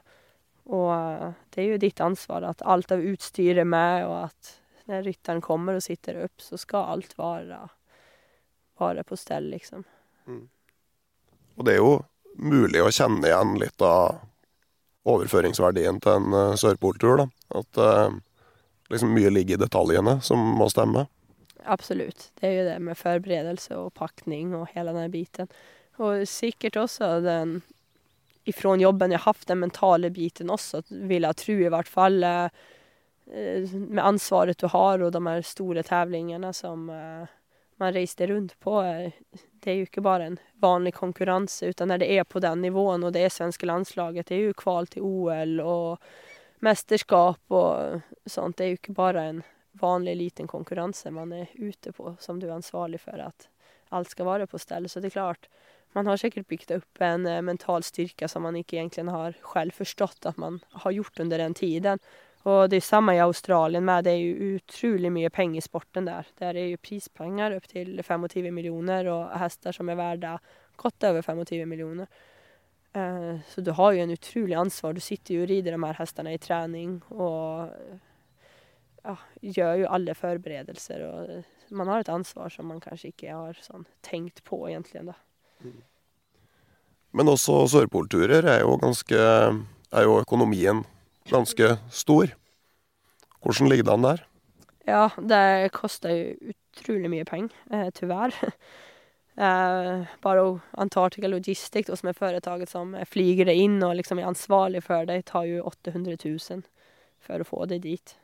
Och 0.63 0.95
eh, 0.95 1.31
det 1.51 1.63
är 1.63 1.67
ju 1.67 1.79
ditt 1.79 2.01
ansvar 2.01 2.43
att 2.43 2.63
allt 2.63 2.93
av 2.93 3.01
utstyr 3.01 3.59
är 3.59 3.65
med 3.65 4.07
och 4.07 4.25
att 4.25 4.61
när 4.85 5.03
ryttaren 5.03 5.41
kommer 5.41 5.75
och 5.75 5.83
sitter 5.83 6.15
upp 6.15 6.43
så 6.43 6.59
ska 6.59 6.79
allt 6.79 7.19
vara, 7.19 7.69
vara 8.77 9.05
på 9.05 9.17
ställ 9.17 9.51
liksom. 9.51 9.85
Mm. 10.27 10.49
Og 11.55 11.65
det 11.65 11.75
er 11.75 11.83
jo 11.83 11.97
mulig 12.35 12.83
å 12.83 12.93
kjenne 12.93 13.29
igjen 13.29 13.59
litt 13.63 13.83
av 13.85 14.21
overføringsverdien 15.05 16.01
til 16.03 16.17
en 16.19 16.35
uh, 16.35 16.57
sørpoltur. 16.59 17.21
da. 17.21 17.27
At 17.61 17.79
uh, 17.79 18.17
liksom 18.91 19.13
mye 19.15 19.31
ligger 19.31 19.59
i 19.59 19.65
detaljene 19.65 20.19
som 20.25 20.41
må 20.59 20.69
stemme. 20.73 21.07
Absolut. 21.65 22.33
Det 22.41 22.47
är 22.47 22.53
ju 22.53 22.65
det 22.65 22.79
med 22.79 22.99
förberedelse 22.99 23.77
och 23.77 23.95
packning 23.95 24.55
och 24.55 24.69
hela 24.73 24.93
den 24.93 25.11
biten. 25.11 25.49
Och 25.97 26.29
säkert 26.29 26.77
också 26.77 27.21
den 27.21 27.63
ifrån 28.45 28.81
jobben 28.81 29.11
jag 29.11 29.19
haft 29.19 29.49
den 29.49 29.59
mentala 29.59 30.11
biten 30.11 30.51
också, 30.51 30.83
vill 30.89 31.23
jag 31.23 31.37
tro 31.37 31.55
i 31.55 31.69
vart 31.69 31.89
fall. 31.89 32.25
Eh, 32.25 32.49
med 33.27 34.05
ansvaret 34.05 34.59
du 34.59 34.67
har 34.67 35.03
og 35.03 35.13
de 35.13 35.23
her 35.27 35.43
store 35.43 35.83
tävlingarna 35.83 36.53
som 36.53 36.91
eh, 36.91 37.33
man 37.81 37.93
reiste 37.93 38.27
rundt 38.27 38.61
på. 38.61 38.83
Eh, 38.83 39.13
det 39.65 39.71
er 39.71 39.79
jo 39.81 39.89
ikke 39.89 40.05
bare 40.05 40.29
en 40.29 40.39
vanlig 40.61 40.95
konkurrens 40.95 41.63
utan 41.63 41.89
når 41.89 42.05
det 42.05 42.11
er 42.19 42.25
på 42.25 42.43
den 42.45 42.63
nivån 42.63 43.05
og 43.05 43.15
det 43.17 43.25
er 43.25 43.33
svenske 43.33 43.67
landslaget, 43.67 44.29
det 44.29 44.37
er 44.37 44.49
jo 44.51 44.61
kval 44.61 44.87
til 44.93 45.07
OL 45.09 45.61
og 45.65 46.05
mesterskap 46.65 47.41
og 47.53 48.01
sånt. 48.27 48.59
Det 48.59 48.65
er 48.67 48.75
jo 48.75 48.81
ikke 48.81 48.97
bare 48.97 49.27
en 49.31 49.43
vanlig 49.81 50.17
liten 50.17 50.47
konkurrens 50.47 51.05
man 51.11 51.33
er 51.33 51.51
ute 51.59 51.93
på 51.93 52.15
som 52.21 52.39
du 52.41 52.47
er 52.49 52.59
ansvarlig 52.59 53.01
for 53.03 53.19
at 53.21 53.49
alt 53.95 54.11
skal 54.11 54.27
være 54.27 54.47
på 54.51 54.59
stell. 54.59 54.89
Så 54.89 55.01
det 55.01 55.13
er 55.13 55.19
klart, 55.19 55.49
man 55.95 56.07
har 56.07 56.19
sikkert 56.19 56.49
byggt 56.51 56.73
opp 56.75 57.03
en 57.03 57.27
eh, 57.27 57.43
mental 57.43 57.85
styrke 57.87 58.29
som 58.29 58.47
man 58.47 58.57
ikke 58.59 58.79
egentlig 58.81 59.07
har 59.11 59.37
selv 59.53 59.77
forstått 59.77 60.27
at 60.27 60.41
man 60.41 60.61
har 60.85 60.95
gjort 60.95 61.21
under 61.21 61.39
den 61.39 61.55
tiden. 61.55 62.03
Och 62.45 62.69
det 62.69 62.77
er 62.77 62.85
samme 62.85 63.15
i 63.17 63.21
Australien 63.25 63.85
med. 63.85 64.05
Det 64.05 64.13
er 64.13 64.21
jo 64.21 64.57
utrolig 64.59 65.09
mye 65.13 65.31
penger 65.33 65.63
i 65.63 65.65
sporten 65.65 66.05
der. 66.05 66.29
Der 66.41 66.59
er 66.61 66.69
jo 66.69 66.83
prispenger 66.83 67.57
opptil 67.57 67.95
till 67.97 68.05
25 68.05 68.51
millioner, 68.53 69.09
og 69.09 69.33
hester 69.41 69.73
som 69.73 69.89
er 69.89 69.97
verdt 69.97 70.27
godt 70.77 71.05
over 71.09 71.23
25 71.23 71.69
millioner. 71.69 72.07
Eh, 72.93 73.41
så 73.49 73.61
du 73.61 73.73
har 73.73 73.93
jo 73.93 74.03
en 74.03 74.11
utrolig 74.11 74.55
ansvar. 74.55 74.93
Du 74.93 75.01
sitter 75.01 75.35
jo 75.35 75.43
og 75.43 75.49
rider 75.49 75.73
de 75.73 75.81
her 75.87 75.99
hestene 75.99 76.35
i 76.35 76.39
trening 76.39 77.01
og 77.11 77.73
ja, 79.05 79.17
gjør 79.41 79.81
jo 79.81 79.91
alle 79.97 80.15
forberedelser. 80.15 81.03
Og 81.09 81.75
man 81.75 81.89
har 81.89 82.05
et 82.05 82.13
ansvar 82.13 82.53
som 82.53 82.69
man 82.69 82.81
kanskje 82.85 83.15
ikke 83.15 83.33
har 83.33 83.57
sånn, 83.65 83.89
tenkt 84.05 84.45
på 84.45 84.67
egentlig. 84.69 85.07
Da. 85.09 85.17
Men 87.17 87.33
også 87.33 87.65
sørpolturer 87.73 88.45
er 88.45 88.67
jo 88.67 88.77
ganske 88.83 89.17
Er 89.95 90.03
jo 90.03 90.17
økonomien 90.19 90.81
ganske 91.31 91.77
stor. 91.91 92.35
Hvordan 93.45 93.69
ligger 93.69 93.85
det 93.85 93.93
an 93.93 94.09
der? 94.09 94.25
Ja, 94.85 95.11
det 95.17 95.73
koster 95.73 96.13
jo 96.13 96.53
utrolig 96.53 97.11
mye 97.13 97.25
penger, 97.25 97.55
eh, 97.71 97.91
tyvärr. 97.95 98.35
Eh, 99.37 100.03
bare 100.23 100.61
Antarctica 100.71 101.27
Logistic 101.27 101.87
som 101.87 102.09
er 102.09 102.13
företaget 102.13 102.71
som 102.71 102.97
flyger 103.07 103.45
det 103.45 103.55
inn 103.55 103.83
og 103.83 103.97
liksom 103.99 104.21
er 104.23 104.29
ansvarlig 104.29 104.85
for 104.87 105.09
det 105.11 105.25
tar 105.27 105.49
jo 105.49 105.65
800 105.67 106.15
000 106.23 106.63
for 107.19 107.43
å 107.43 107.49
få 107.49 107.65
det 107.67 107.81
dit 107.83 108.15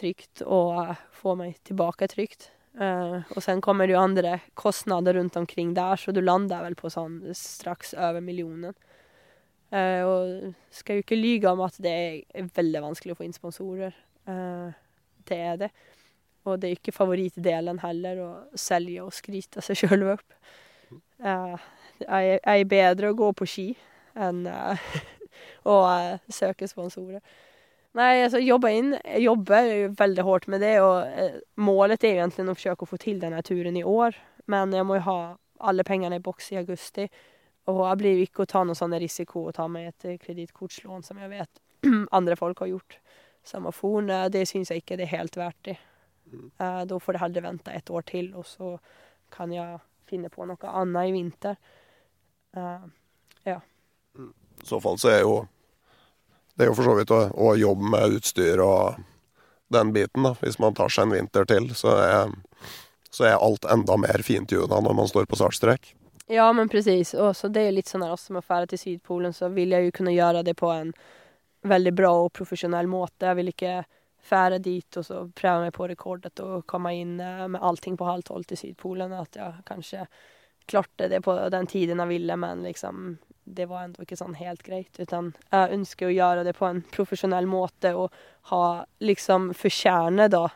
trygt 0.00 0.40
og 0.46 0.94
få 1.12 1.34
meg 1.36 1.58
tilbake 1.68 2.08
trygt. 2.08 2.48
Eh, 2.80 3.20
og 3.36 3.42
sen 3.44 3.60
kommer 3.60 3.84
det 3.84 3.98
jo 3.98 4.00
andre 4.00 4.38
kostnader 4.56 5.18
rundt 5.18 5.36
omkring 5.36 5.74
der, 5.76 6.00
så 6.00 6.12
du 6.12 6.22
lander 6.22 6.64
vel 6.64 6.78
på 6.78 6.88
sånn 6.88 7.20
straks 7.36 7.92
over 7.92 8.24
miljonen. 8.24 8.72
Uh, 9.68 10.48
skal 10.72 10.96
jo 10.96 11.04
ikke 11.04 11.18
lyge 11.18 11.50
om 11.50 11.60
at 11.60 11.76
det 11.84 11.92
er 11.92 12.46
veldig 12.56 12.80
vanskelig 12.86 13.12
å 13.12 13.18
få 13.18 13.26
inn 13.26 13.36
sponsorer. 13.36 13.96
Uh, 14.28 14.72
det 15.28 15.40
er 15.44 15.58
det. 15.64 15.70
Og 16.48 16.56
det 16.60 16.70
er 16.70 16.78
ikke 16.78 16.94
favoritdelen 16.96 17.80
heller 17.82 18.22
å 18.24 18.30
selge 18.56 19.02
og 19.04 19.12
skryte 19.12 19.64
seg 19.64 19.82
sjøl 19.82 20.06
opp. 20.14 20.24
Uh, 21.20 21.58
er 22.08 22.64
bedre 22.70 23.10
å 23.10 23.18
gå 23.18 23.28
på 23.36 23.48
ski 23.48 23.68
enn 24.18 24.46
uh, 25.68 26.16
søke 26.32 26.68
sponsorer. 26.70 27.20
Nei, 27.98 28.22
altså 28.22 28.40
jobbe 28.40 28.70
inn. 28.72 28.92
Jeg 29.02 29.24
jobber 29.26 29.90
veldig 29.98 30.24
hardt 30.24 30.48
med 30.52 30.62
det 30.62 30.76
og 30.84 31.08
målet 31.60 32.04
målet 32.04 32.04
egentlig 32.04 32.44
å 32.46 32.56
forsøke 32.56 32.86
å 32.86 32.90
få 32.90 32.98
til 33.02 33.20
denne 33.20 33.40
turen 33.42 33.76
i 33.76 33.84
år. 33.84 34.16
Men 34.48 34.72
jeg 34.76 34.86
må 34.86 34.98
jo 35.00 35.06
ha 35.08 35.20
alle 35.68 35.84
pengene 35.84 36.20
i 36.20 36.22
box 36.22 36.52
i 36.52 36.60
augusti. 36.60 37.08
Och 37.68 37.82
jeg 37.84 38.00
blir 38.00 38.20
ikke 38.24 38.46
å 38.46 38.48
ta 38.48 38.62
noe 38.64 38.76
sånn 38.78 38.96
risiko 38.96 39.42
å 39.48 39.52
ta 39.52 39.66
meg 39.68 39.90
et 39.90 40.00
kredittkortslån 40.00 40.22
kreditkortslån 40.24 41.02
som 41.04 41.18
jeg 41.20 41.28
vet 41.34 41.60
andre 42.18 42.36
folk 42.36 42.62
har 42.64 42.70
gjort. 42.70 42.96
Samofon, 43.44 44.08
det 44.32 44.46
syns 44.48 44.72
jeg 44.72 44.82
ikke 44.82 44.96
det 44.96 45.04
er 45.04 45.18
helt 45.18 45.36
verdt 45.36 45.60
det. 45.68 45.76
Mm. 46.32 46.46
Uh, 46.60 46.80
da 46.88 46.98
får 47.00 47.16
det 47.16 47.20
heller 47.22 47.44
vente 47.44 47.74
et 47.76 47.92
år 47.92 48.06
til, 48.08 48.30
og 48.36 48.46
så 48.48 48.72
kan 49.32 49.52
jeg 49.52 49.78
finne 50.08 50.32
på 50.32 50.48
noe 50.48 50.72
annet 50.80 51.10
i 51.10 51.12
vinter. 51.12 51.60
Uh, 52.56 52.88
ja. 53.44 53.60
Mm. 54.16 54.32
I 54.64 54.68
så 54.68 54.80
fall 54.80 54.98
så 55.00 55.12
er 55.12 55.22
jo 55.22 55.36
det 56.56 56.64
er 56.64 56.72
jo 56.72 56.78
for 56.80 56.88
så 56.88 56.96
vidt 56.98 57.12
å, 57.14 57.20
å, 57.30 57.52
jobbe 57.54 57.92
med 57.92 58.16
utstyr 58.18 58.64
og 58.64 58.96
den 59.70 59.92
biten. 59.94 60.24
da. 60.24 60.32
Hvis 60.40 60.56
man 60.58 60.74
tar 60.74 60.90
seg 60.90 61.06
en 61.06 61.14
vinter 61.14 61.46
til, 61.46 61.68
så 61.76 61.94
er, 62.02 62.32
så 63.12 63.28
er 63.28 63.36
alt 63.38 63.68
enda 63.70 64.00
mer 64.00 64.24
fintuna 64.26 64.80
når 64.82 64.96
man 64.98 65.12
står 65.12 65.28
på 65.30 65.38
startstreck. 65.38 65.92
Ja, 66.30 66.52
men 66.52 66.68
precis. 66.68 67.14
Och 67.14 67.36
så 67.36 67.48
det 67.48 67.60
är 67.60 67.72
lite 67.72 67.90
sån 67.90 68.02
här, 68.02 68.16
som 68.16 68.36
att 68.36 68.44
färda 68.44 68.66
till 68.66 68.78
Sydpolen 68.78 69.32
så 69.32 69.48
vill 69.48 69.70
jag 69.70 69.82
ju 69.82 69.90
kunna 69.90 70.12
göra 70.12 70.42
det 70.42 70.54
på 70.54 70.66
en 70.70 70.92
väldigt 71.62 71.94
bra 71.94 72.24
och 72.24 72.32
professionell 72.32 72.86
måte. 72.86 73.26
Jag 73.26 73.34
vill 73.34 73.46
inte 73.46 73.84
färda 74.22 74.58
dit 74.58 74.96
och 74.96 75.06
så 75.06 75.30
pröva 75.34 75.60
mig 75.60 75.70
på 75.70 75.88
rekordet 75.88 76.38
och 76.38 76.66
komma 76.66 76.92
in 76.92 77.20
eh, 77.20 77.48
med 77.48 77.62
allting 77.62 77.96
på 77.96 78.04
halv 78.04 78.22
tolv 78.22 78.42
till 78.42 78.58
Sydpolen. 78.58 79.12
Att 79.12 79.36
jag 79.36 79.54
kanske 79.64 80.06
klarte 80.66 81.08
det 81.08 81.20
på 81.20 81.48
den 81.48 81.66
tiden 81.66 81.98
jag 81.98 82.06
ville 82.06 82.36
men 82.36 82.62
liksom 82.62 83.18
det 83.44 83.66
var 83.66 83.82
ändå 83.82 84.02
inte 84.02 84.16
sån 84.16 84.34
helt 84.34 84.62
grejt 84.62 85.00
utan 85.00 85.32
jag 85.50 85.72
önskar 85.72 86.06
att 86.06 86.12
göra 86.12 86.44
det 86.44 86.52
på 86.52 86.66
en 86.66 86.82
professionell 86.82 87.46
måte 87.46 87.94
och 87.94 88.12
ha 88.42 88.86
liksom 88.98 89.54
förtjäna 89.54 90.28
då 90.28 90.44
eh, 90.44 90.50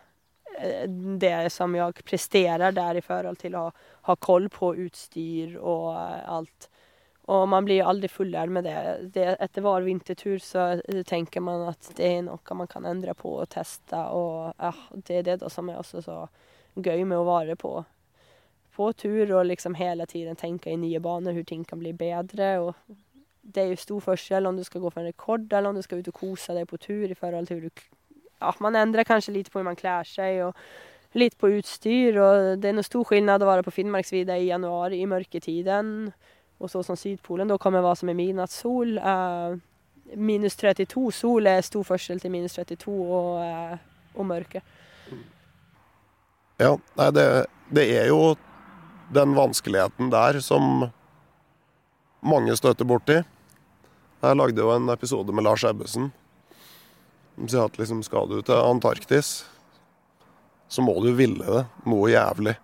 det 1.22 1.52
som 1.52 1.74
jeg 1.74 2.04
presterer 2.06 2.74
der 2.74 2.98
i 2.98 3.04
forhold 3.04 3.40
til 3.40 3.56
å 3.58 3.64
ha, 4.08 4.16
koll 4.16 4.48
på 4.52 4.74
utstyr 4.84 5.56
og 5.58 5.88
alt. 5.96 6.68
Og 7.32 7.46
man 7.48 7.64
blir 7.64 7.86
aldri 7.86 8.10
fullärd 8.10 8.50
med 8.50 8.64
det. 8.66 8.76
det. 9.14 9.28
etter 9.40 9.62
hver 9.62 9.86
vintertur 9.86 10.38
så 10.42 10.66
tenker 11.06 11.40
man 11.40 11.68
at 11.70 11.92
det 11.96 12.08
er 12.18 12.22
noe 12.26 12.58
man 12.58 12.70
kan 12.70 12.86
endre 12.86 13.14
på 13.14 13.36
og 13.38 13.50
testa 13.50 14.08
og 14.16 14.52
ja, 14.58 14.72
det 14.92 15.18
er 15.20 15.28
det 15.30 15.52
som 15.52 15.70
er 15.70 15.78
også 15.78 16.02
så 16.02 16.18
gøy 16.74 17.04
med 17.04 17.18
å 17.18 17.28
være 17.28 17.56
på 17.56 17.76
på 18.72 18.92
tur 18.92 19.32
og 19.36 19.46
liksom 19.46 19.74
hele 19.76 20.06
tiden 20.08 20.36
tenke 20.36 20.70
i 20.72 20.78
nye 20.80 21.00
baner, 21.00 21.32
hvordan 21.32 21.48
ting 21.48 21.64
kan 21.68 21.78
bli 21.78 21.92
bedre. 21.92 22.58
og 22.60 22.74
det 23.42 23.62
er 23.62 23.72
jo 23.72 23.80
stor 23.80 24.00
forskjell 24.00 24.46
om 24.46 24.56
du 24.56 24.64
skal 24.64 24.80
gå 24.80 24.90
for 24.90 25.02
en 25.02 25.10
rekord 25.10 25.52
eller 25.52 25.68
om 25.68 25.76
du 25.76 25.82
skal 25.82 25.98
ut 25.98 26.08
og 26.12 26.14
kosa 26.14 26.54
deg 26.54 26.68
på 26.70 26.78
tur 26.78 27.10
i 27.10 27.18
forhold 27.18 27.46
til 27.46 27.58
hvor 27.58 27.68
du... 27.68 27.86
Ja, 28.42 28.54
man 28.58 28.76
ändrar 28.76 29.04
kanske 29.04 29.32
lite 29.32 29.50
på 29.50 29.58
hur 29.58 29.64
man 29.64 29.76
klär 29.76 30.04
sig 30.04 30.44
och 30.44 30.56
lite 31.12 31.36
på 31.36 31.48
utstyr 31.48 32.16
och 32.16 32.58
det 32.58 32.68
är 32.68 32.72
nog 32.72 32.84
stor 32.84 33.04
skillnad 33.04 33.42
att 33.42 33.46
vara 33.46 33.62
på 33.62 33.70
Finnmarksvidda 33.70 34.38
i 34.38 34.46
januari 34.46 35.00
i 35.00 35.06
mørketiden, 35.06 36.12
och 36.58 36.70
så 36.70 36.82
som 36.82 36.96
Sydpolen 36.96 37.48
då 37.48 37.58
kommer 37.58 37.80
vara 37.80 37.96
som 37.96 38.08
er 38.08 38.14
midnattssol. 38.14 38.98
Uh, 38.98 39.58
minus 40.14 40.56
32 40.56 41.12
sol 41.12 41.46
er 41.46 41.62
stor 41.62 41.84
forskjell 41.84 42.20
til 42.20 42.30
minus 42.30 42.54
32 42.58 42.92
og, 42.92 43.38
uh, 43.40 43.76
og 44.14 44.26
mørke. 44.26 44.62
Ja, 46.58 46.76
nei, 46.98 47.10
det, 47.10 47.26
det 47.70 47.86
er 47.98 48.08
jo 48.10 48.34
den 49.14 49.36
vanskeligheten 49.36 50.10
der 50.10 50.40
som 50.40 50.88
mange 52.22 52.56
støter 52.56 52.84
borti. 52.84 53.20
Jeg 54.22 54.36
lagde 54.36 54.62
jo 54.62 54.74
en 54.74 54.90
episode 54.90 55.32
med 55.32 55.46
Lars 55.46 55.64
Ebbesen 55.64 56.10
sier 57.40 57.64
at 57.66 57.78
liksom 57.80 58.02
skal 58.06 58.28
du 58.30 58.40
til 58.42 58.58
Antarktis, 58.58 59.42
så 60.68 60.84
må 60.84 60.94
du 61.04 61.12
ville 61.16 61.44
det 61.44 61.64
noe 61.88 62.10
jævlig. 62.12 62.56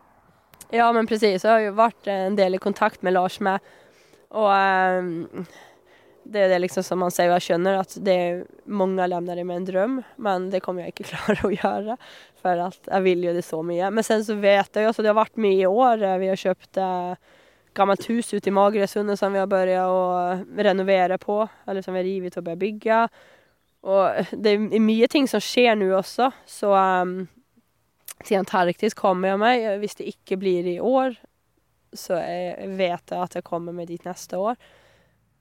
Ja, 0.73 0.91
men 0.93 1.09
presis. 1.09 1.45
Jeg 1.45 1.51
har 1.51 1.65
jo 1.65 1.77
vært 1.79 2.09
en 2.13 2.37
del 2.37 2.57
i 2.57 2.61
kontakt 2.61 3.03
med 3.05 3.17
Lars 3.17 3.39
med. 3.41 3.65
og 4.29 4.51
um, 4.53 5.47
det 6.29 6.43
er 6.45 6.51
det 6.53 6.59
liksom 6.61 6.85
som 6.85 7.01
man 7.01 7.13
sier, 7.13 7.31
jeg 7.33 7.45
skjønner 7.47 7.79
at 7.81 7.95
det 8.05 8.15
er 8.15 8.43
mange 8.69 9.07
lämnar 9.09 9.39
med 9.49 9.63
en 9.63 9.69
drøm, 9.69 9.95
men 10.21 10.51
det 10.53 10.61
kommer 10.65 10.85
jeg 10.85 10.93
ikke 10.93 11.09
klare 11.13 11.49
å 11.49 11.55
gjøre, 11.55 11.97
for 12.43 12.65
at 12.69 12.91
jeg 12.91 13.07
vil 13.07 13.25
jo 13.25 13.35
det 13.37 13.45
så 13.47 13.63
mye. 13.65 13.89
Men 13.95 14.05
sen 14.05 14.25
så 14.27 14.37
vet 14.37 14.69
jeg 14.77 14.85
jo, 14.85 14.93
alltså 14.93 15.05
det 15.05 15.13
har 15.13 15.21
vært 15.23 15.41
mye 15.41 15.63
i 15.63 15.71
år, 15.71 16.05
vi 16.21 16.29
har 16.29 16.43
kjøpt 16.43 16.81
äh, 16.85 17.39
gammelt 17.79 18.05
hus 18.11 18.35
ute 18.35 18.51
i 18.51 18.55
Magresundet 18.55 19.21
som 19.21 19.33
vi 19.33 19.41
har 19.41 19.49
börjat 19.49 19.89
å 19.89 20.61
renovere 20.61 21.19
på, 21.23 21.41
eller 21.67 21.83
som 21.83 21.97
vi 21.97 22.03
har 22.03 22.11
rivit 22.11 22.37
och 22.37 22.45
börjat 22.45 22.59
bygga. 22.59 23.01
Og 23.87 24.33
det 24.33 24.55
er 24.57 24.83
mye 24.83 25.07
ting 25.11 25.29
som 25.31 25.43
skjer 25.43 25.77
nå 25.79 25.91
også, 25.97 26.31
så 26.49 26.73
um, 26.75 27.21
til 28.25 28.41
Antarktis 28.41 28.97
kommer 28.99 29.33
jeg 29.33 29.41
meg. 29.43 29.67
Hvis 29.83 29.99
det 30.01 30.09
ikke 30.11 30.41
blir 30.41 30.67
i 30.67 30.79
år, 30.83 31.15
så 31.95 32.19
jeg 32.19 32.73
vet 32.79 33.15
jeg 33.15 33.23
at 33.23 33.39
jeg 33.39 33.47
kommer 33.47 33.77
meg 33.77 33.91
dit 33.91 34.05
neste 34.09 34.41
år. 34.41 34.59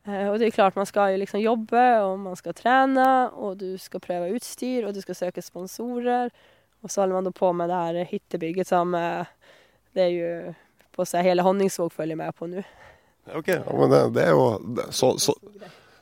Uh, 0.07 0.29
og 0.29 0.37
det 0.39 0.47
er 0.47 0.57
klart, 0.59 0.77
man 0.77 0.87
skal 0.89 1.15
jo 1.15 1.23
liksom 1.23 1.41
jobbe, 1.41 1.87
og 2.05 2.19
man 2.27 2.37
skal 2.39 2.55
trene, 2.57 3.09
og 3.33 3.57
du 3.63 3.73
skal 3.81 4.03
prøve 4.03 4.31
utstyr, 4.37 4.85
og 4.87 4.93
du 4.95 5.01
skal 5.03 5.17
søke 5.17 5.43
sponsorer. 5.43 6.29
Og 6.85 6.93
så 6.93 7.01
holder 7.01 7.17
man 7.17 7.27
da 7.27 7.33
på 7.33 7.49
med 7.57 7.73
det 7.73 7.81
her 7.81 8.11
hyttebygget 8.11 8.69
som 8.69 8.93
uh, 8.93 9.25
det 9.97 10.05
er 10.05 10.13
jo 10.13 10.53
på 10.93 11.05
seg 11.09 11.25
hele 11.25 11.45
Honningsvåg 11.45 11.89
følger 11.93 12.17
med 12.19 12.33
på 12.37 12.49
nå. 12.49 12.61
Ok, 13.35 13.49
men 13.49 13.91
det, 13.91 14.01
det 14.15 14.23
er 14.23 14.35
jo 14.37 14.45
så, 14.95 15.11
så, 15.19 15.33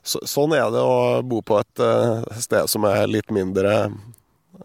så, 0.05 0.21
Sånn 0.29 0.53
er 0.53 0.69
det 0.73 0.81
å 0.81 1.21
bo 1.25 1.41
på 1.45 1.57
et 1.59 1.81
uh, 1.81 2.21
sted 2.39 2.69
som 2.71 2.85
er 2.89 3.07
litt 3.09 3.33
mindre 3.33 3.89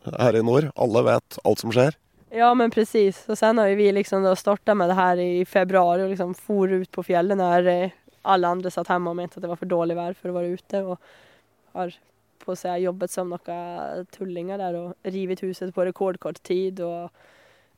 her 0.07 0.37
i 0.37 0.43
nord. 0.45 0.69
Alle 0.77 1.03
vet 1.07 1.41
alt 1.45 1.63
som 1.63 1.73
skjer. 1.75 1.97
Ja, 2.31 2.53
men 2.55 2.71
precis. 2.71 3.25
Og 3.29 3.39
sen 3.39 3.59
har 3.59 3.73
vi 3.79 3.89
liksom 3.93 4.27
starta 4.39 4.77
med 4.79 4.93
det 4.93 4.99
her 4.99 5.23
i 5.23 5.45
februar 5.49 5.99
og 5.99 6.13
liksom 6.13 6.37
for 6.39 6.71
ut 6.71 6.91
på 6.95 7.05
fjellet 7.09 7.39
når 7.41 7.71
eh, 7.73 7.97
alle 8.23 8.53
andre 8.55 8.71
satt 8.71 8.91
hjemme 8.93 9.11
og 9.11 9.19
mente 9.19 9.39
at 9.39 9.45
det 9.45 9.51
var 9.51 9.59
for 9.59 9.71
dårlig 9.71 9.97
vær 9.99 10.15
for 10.15 10.31
å 10.31 10.37
være 10.37 10.61
ute. 10.61 10.85
Og 10.85 11.75
har 11.75 11.97
på 12.41 12.57
seg 12.57 12.85
jobbet 12.85 13.13
som 13.13 13.33
noen 13.33 14.07
tullinger 14.15 14.61
der 14.61 14.79
og 14.79 15.11
rivet 15.11 15.43
huset 15.45 15.75
på 15.75 15.89
rekordkort 15.89 16.39
tid. 16.47 16.81
og 16.85 17.11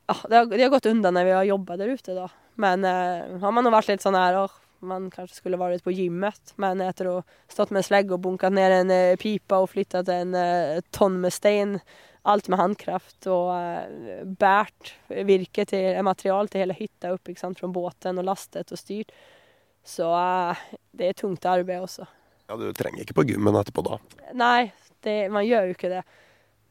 ja, 0.05 0.15
det, 0.29 0.35
har, 0.35 0.45
det 0.51 0.63
har 0.65 0.73
gått 0.75 0.91
unna 0.91 1.11
når 1.15 1.27
vi 1.27 1.35
har 1.37 1.49
jobba 1.49 1.79
der 1.79 1.95
ute, 1.95 2.15
da. 2.17 2.29
Men 2.61 2.85
eh, 2.85 3.39
har 3.41 3.55
man 3.55 3.73
vært 3.73 3.89
litt 3.89 4.05
sånn 4.05 4.19
her 4.19 4.37
åh, 4.43 4.53
man 4.87 5.09
kanskje 5.13 5.39
skulle 5.39 5.59
vært 5.61 5.85
på 5.85 5.93
gymmet, 5.95 6.55
men 6.61 6.81
etter 6.83 7.09
å 7.09 7.19
ha 7.21 7.51
stått 7.51 7.73
med 7.73 7.83
en 7.83 7.87
slegge 7.87 8.15
og 8.15 8.23
bunket 8.25 8.55
ned 8.55 8.77
en 8.79 8.93
pipe 9.19 9.43
pipa 9.43 9.61
og 9.63 9.71
flyttet 9.73 10.09
en 10.09 10.35
eh, 10.35 10.81
tonn 10.91 11.19
med 11.21 11.33
stein, 11.33 11.77
alt 12.23 12.47
med 12.47 12.59
håndkraft, 12.59 13.27
og 13.27 13.51
eh, 13.57 14.23
båret 14.25 14.93
virke 15.27 15.65
til 15.65 15.99
materiale 16.01 16.03
material 16.07 16.49
til 16.49 16.63
hele 16.63 16.77
hytta 16.77 17.13
opp 17.13 17.29
ikke 17.29 17.43
sant, 17.43 17.59
fra 17.59 17.67
båten 17.67 18.19
og 18.19 18.27
lastet 18.27 18.71
og 18.71 18.79
styrt, 18.79 19.11
så 19.83 20.09
eh, 20.15 20.65
det 20.91 21.09
er 21.09 21.19
tungt 21.19 21.45
arbeid 21.45 21.83
også. 21.83 22.07
Ja, 22.47 22.57
Du 22.57 22.71
trenger 22.75 23.03
ikke 23.03 23.21
på 23.21 23.27
gymmen 23.31 23.55
etterpå 23.55 23.83
da? 23.85 23.99
Nei, 24.35 24.71
det, 25.03 25.29
man 25.31 25.45
gjør 25.45 25.69
jo 25.69 25.77
ikke 25.77 25.91
det. 25.91 26.03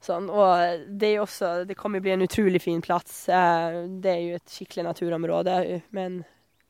Sånn, 0.02 0.26
og 0.34 0.86
det, 0.98 1.12
også, 1.22 1.62
det 1.64 1.76
kommer 1.78 2.02
bli 2.02 2.10
en 2.16 2.24
utrolig 2.24 2.58
fin 2.64 2.80
plass. 2.82 3.28
Eh, 3.28 3.82
det 4.02 4.12
er 4.12 4.22
jo 4.24 4.38
et 4.40 4.54
skikkelig 4.56 4.88
naturområde 4.88 5.58
med 5.94 6.22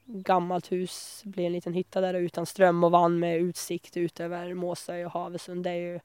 en 0.08 0.22
gammelt 0.22 0.72
hus. 0.72 1.22
blir 1.24 1.46
en 1.46 1.52
liten 1.52 1.74
hytte 1.74 2.00
der 2.00 2.18
uten 2.20 2.46
strøm 2.46 2.84
og 2.84 2.92
vann 2.92 3.18
med 3.20 3.48
utsikt 3.48 3.96
utover 3.96 4.54
Måsøy 4.54 5.04
og 5.04 5.14
Havesund. 5.16 5.64
Det 5.64 5.72
er 5.72 5.82
jo 5.82 6.02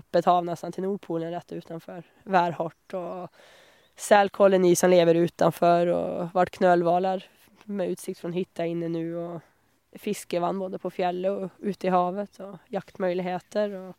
öppet 0.00 0.26
hav 0.26 0.44
nesten 0.44 0.74
til 0.74 0.86
Nordpolen 0.86 1.32
rett 1.32 1.52
utenfor. 1.52 2.04
Værhardt 2.24 2.96
og 2.98 3.28
selkoloni 3.96 4.74
som 4.76 4.92
lever 4.92 5.22
utenfor 5.24 5.92
og 5.94 6.36
vært 6.36 6.58
knølhvaler 6.58 7.24
med 7.66 7.96
utsikt 7.96 8.20
fra 8.20 8.30
hytta 8.34 8.66
inne 8.68 8.90
nå. 8.92 9.06
og 9.22 9.96
Fiskevann 9.96 10.58
både 10.60 10.78
på 10.78 10.90
fjellet 10.92 11.30
og 11.30 11.64
ute 11.64 11.88
i 11.88 11.94
havet 11.94 12.40
og 12.44 12.58
jaktmuligheter. 12.74 13.74
og 13.74 13.94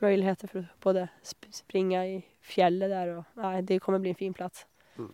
muligheter 0.00 0.50
for 0.50 0.62
å 0.62 0.80
både 0.82 1.08
springe 1.54 2.02
i 2.06 2.18
fjellet 2.44 2.92
der 2.92 3.16
og 3.16 3.38
Nei, 3.40 3.60
det 3.66 3.80
kommer 3.82 4.02
bli 4.02 4.14
en 4.14 4.18
fin 4.18 4.36
plass. 4.36 4.64
Mm. 4.98 5.12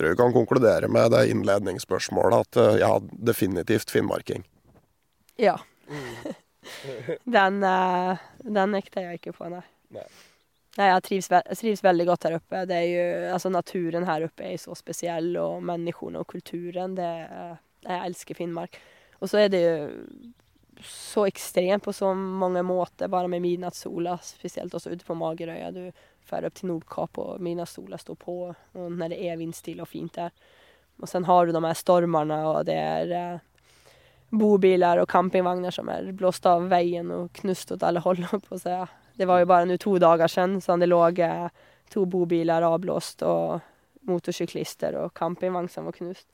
Tror 0.00 0.14
vi 0.14 0.16
kan 0.16 0.32
konkludere 0.32 0.88
med 0.88 1.10
det 1.12 1.26
innledningsspørsmålet 1.28 2.40
at 2.40 2.56
eh, 2.56 2.76
ja, 2.80 2.94
definitivt 3.12 3.90
finnmarking. 3.90 4.46
Ja. 5.36 5.58
Mm. 5.90 6.32
den, 7.36 7.58
uh, 7.64 8.16
den 8.40 8.72
nekter 8.72 9.04
jeg 9.04 9.18
ikke 9.18 9.34
på, 9.36 9.50
nei. 9.52 9.60
nei. 9.92 10.06
nei 10.78 10.86
jeg, 10.88 11.02
trives, 11.04 11.28
jeg 11.34 11.58
trives, 11.60 11.84
veldig 11.84 12.06
godt 12.08 12.24
her 12.24 12.38
oppe. 12.38 12.62
Det 12.70 12.78
er 12.78 12.86
jo, 12.88 13.04
altså 13.34 13.52
Naturen 13.52 14.08
her 14.08 14.24
oppe 14.30 14.48
er 14.48 14.56
så 14.62 14.78
spesiell, 14.78 15.34
og 15.36 15.60
menneskene 15.68 16.24
og 16.24 16.32
kulturen. 16.32 16.96
Det, 16.96 17.10
jeg 17.84 18.00
elsker 18.00 18.40
Finnmark. 18.40 18.80
Og 19.20 19.28
så 19.28 19.42
er 19.44 19.52
det 19.52 19.60
jo 19.66 19.76
så 20.80 21.26
ekstremt 21.28 21.84
på 21.84 21.92
så 21.92 22.14
mange 22.16 22.64
måter, 22.64 23.12
bare 23.12 23.28
med 23.28 23.44
midnattssola. 23.44 24.16
Spesielt 24.24 24.72
også 24.72 24.96
ute 24.96 25.04
på 25.04 25.20
Magerøya. 25.26 25.68
Du 25.76 25.92
drar 26.30 26.46
opp 26.46 26.54
til 26.54 26.70
och 26.70 26.98
og 27.18 27.68
solar 27.68 27.98
står 27.98 28.14
på 28.14 28.54
og 28.74 28.92
når 28.92 29.08
det 29.08 29.18
er 29.26 29.36
vindstilla 29.36 29.82
og 29.82 29.88
fint 29.88 30.12
där. 30.12 30.30
Og 31.02 31.08
sen 31.08 31.24
har 31.24 31.46
du 31.46 31.52
de 31.52 31.64
her 31.64 31.74
stormene, 31.74 32.46
og 32.46 32.66
det 32.66 32.74
er 32.74 33.12
eh, 33.12 33.38
bobiler 34.30 35.00
og 35.00 35.08
campingvagnar 35.08 35.70
som 35.70 35.88
er 35.88 36.12
blåst 36.12 36.46
av 36.46 36.68
veien 36.68 37.10
og 37.10 37.32
knust 37.32 37.72
åt 37.72 37.82
alle 37.82 38.00
håll 38.00 38.26
på 38.48 38.54
att 38.54 38.62
säga. 38.62 38.88
Det 39.14 39.26
var 39.26 39.38
jo 39.38 39.46
bare 39.46 39.64
nu 39.64 39.76
to 39.76 39.98
dagar 39.98 40.28
sedan 40.28 40.60
så 40.60 40.76
det 40.76 40.86
låg 40.86 41.18
eh, 41.18 41.48
to 41.90 42.04
bobiler 42.04 42.62
avblåst, 42.62 43.22
og 43.22 43.60
motorcyklister 44.00 44.94
og 44.94 45.14
campingvogn 45.14 45.68
som 45.68 45.84
var 45.84 45.92
knust 45.92 46.26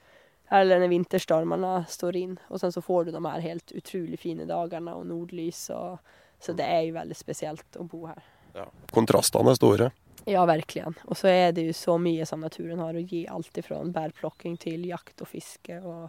eller 0.48 0.80
när 0.80 0.88
vinterstormarna 0.88 1.84
står 1.84 2.16
inn. 2.16 2.38
Og 2.48 2.60
sen 2.60 2.72
så 2.72 2.82
får 2.82 3.04
du 3.04 3.10
de 3.10 3.24
her 3.24 3.40
helt 3.40 3.72
utrolig 3.72 4.18
fine 4.18 4.44
dagene 4.46 4.94
og 4.94 5.06
nordlys. 5.06 5.70
och 5.70 5.98
så 6.40 6.52
det 6.52 6.64
er 6.64 6.80
jo 6.80 6.94
veldig 6.94 7.16
spesielt 7.16 7.76
å 7.76 7.82
bo 7.82 8.06
her. 8.06 8.22
Ja. 8.56 8.66
Kontrastene 8.94 9.52
er 9.52 9.58
store. 9.58 9.90
Ja, 10.26 10.42
virkelig. 10.48 10.96
Og 11.06 11.18
så 11.20 11.30
er 11.30 11.52
det 11.54 11.68
jo 11.68 11.74
så 11.76 11.96
mye 12.02 12.26
som 12.26 12.42
naturen 12.42 12.80
har 12.82 12.96
å 12.96 13.04
gi. 13.04 13.26
Alt 13.30 13.60
fra 13.62 13.78
bærplukking 13.84 14.56
til 14.58 14.86
jakt 14.88 15.22
og 15.22 15.30
fiske. 15.30 15.78
Og, 15.86 16.08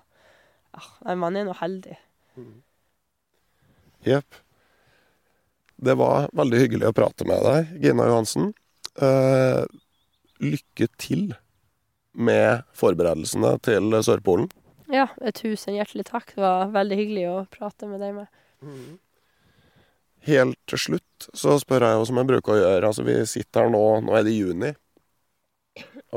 ja, 0.74 1.16
man 1.20 1.38
er 1.38 1.46
nå 1.46 1.54
heldig. 1.60 1.98
Jepp. 4.08 4.40
Det 5.78 5.94
var 6.00 6.32
veldig 6.34 6.62
hyggelig 6.64 6.90
å 6.90 6.96
prate 6.98 7.28
med 7.30 7.44
deg, 7.46 7.76
Gina 7.84 8.08
Johansen. 8.10 8.50
Eh, 8.98 9.66
lykke 10.42 10.88
til 10.98 11.28
med 12.18 12.64
forberedelsene 12.74 13.54
til 13.66 13.94
Sørpolen. 14.02 14.50
Ja, 14.90 15.06
tusen 15.36 15.76
hjertelig 15.78 16.08
takk. 16.10 16.32
Det 16.34 16.42
var 16.42 16.72
veldig 16.74 16.98
hyggelig 16.98 17.28
å 17.30 17.38
prate 17.54 17.90
med 17.92 18.02
deg 18.02 18.16
med. 18.18 18.32
Mm. 18.66 18.98
Helt 20.28 20.60
til 20.68 20.82
slutt 20.82 21.28
så 21.38 21.56
spør 21.62 21.86
jeg 21.88 21.98
jo 22.00 22.06
som 22.10 22.20
jeg 22.20 22.30
bruker 22.32 22.54
å 22.54 22.60
gjøre. 22.60 22.90
Altså, 22.90 23.06
vi 23.08 23.18
sitter 23.30 23.66
her 23.66 23.74
nå, 23.74 23.84
nå 24.04 24.16
er 24.18 24.26
det 24.28 24.36
juni, 24.36 24.72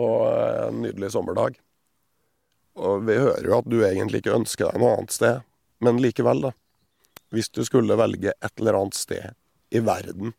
og 0.00 0.16
en 0.30 0.80
nydelig 0.84 1.12
sommerdag. 1.14 1.58
Og 2.80 3.04
vi 3.06 3.18
hører 3.18 3.46
jo 3.46 3.58
at 3.58 3.70
du 3.70 3.78
egentlig 3.84 4.22
ikke 4.22 4.36
ønsker 4.38 4.70
deg 4.70 4.82
noe 4.82 4.96
annet 4.98 5.14
sted, 5.14 5.46
men 5.84 6.02
likevel, 6.02 6.42
da. 6.48 6.54
Hvis 7.30 7.50
du 7.54 7.62
skulle 7.66 7.98
velge 7.98 8.32
et 8.34 8.52
eller 8.58 8.78
annet 8.80 8.98
sted 8.98 9.36
i 9.70 9.82
verden 9.86 10.34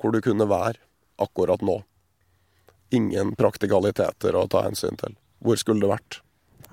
hvor 0.00 0.12
du 0.12 0.20
kunne 0.24 0.46
være 0.48 0.80
akkurat 1.20 1.62
nå, 1.64 1.78
ingen 2.92 3.32
praktikaliteter 3.38 4.36
å 4.36 4.46
ta 4.50 4.64
hensyn 4.66 4.98
til. 5.00 5.14
Hvor 5.44 5.56
skulle 5.60 5.84
det 5.84 5.92
vært? 5.92 6.20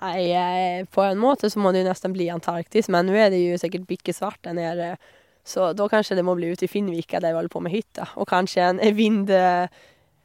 Nei, 0.02 0.84
på 0.92 1.04
en 1.06 1.20
måte 1.22 1.50
så 1.52 1.62
må 1.62 1.72
det 1.72 1.84
jo 1.84 1.90
nesten 1.92 2.16
bli 2.16 2.28
Antarktis, 2.34 2.90
men 2.90 3.08
nå 3.08 3.16
er 3.16 3.30
det 3.34 3.42
jo 3.44 3.60
sikkert 3.62 3.86
bikkesvart 3.90 4.42
der 4.48 4.58
nede. 4.58 4.90
Så 5.44 5.72
da 5.74 5.88
kanskje 5.90 6.18
det 6.20 6.26
må 6.26 6.36
bli 6.38 6.52
ute 6.54 6.68
i 6.68 6.72
Finnvika 6.72 7.20
der 7.20 7.34
vi 7.34 7.40
holder 7.40 7.54
på 7.54 7.64
med 7.66 7.74
hytta. 7.74 8.12
Og 8.22 8.30
kanskje 8.30 8.68
en 8.72 8.84
vind 8.96 9.32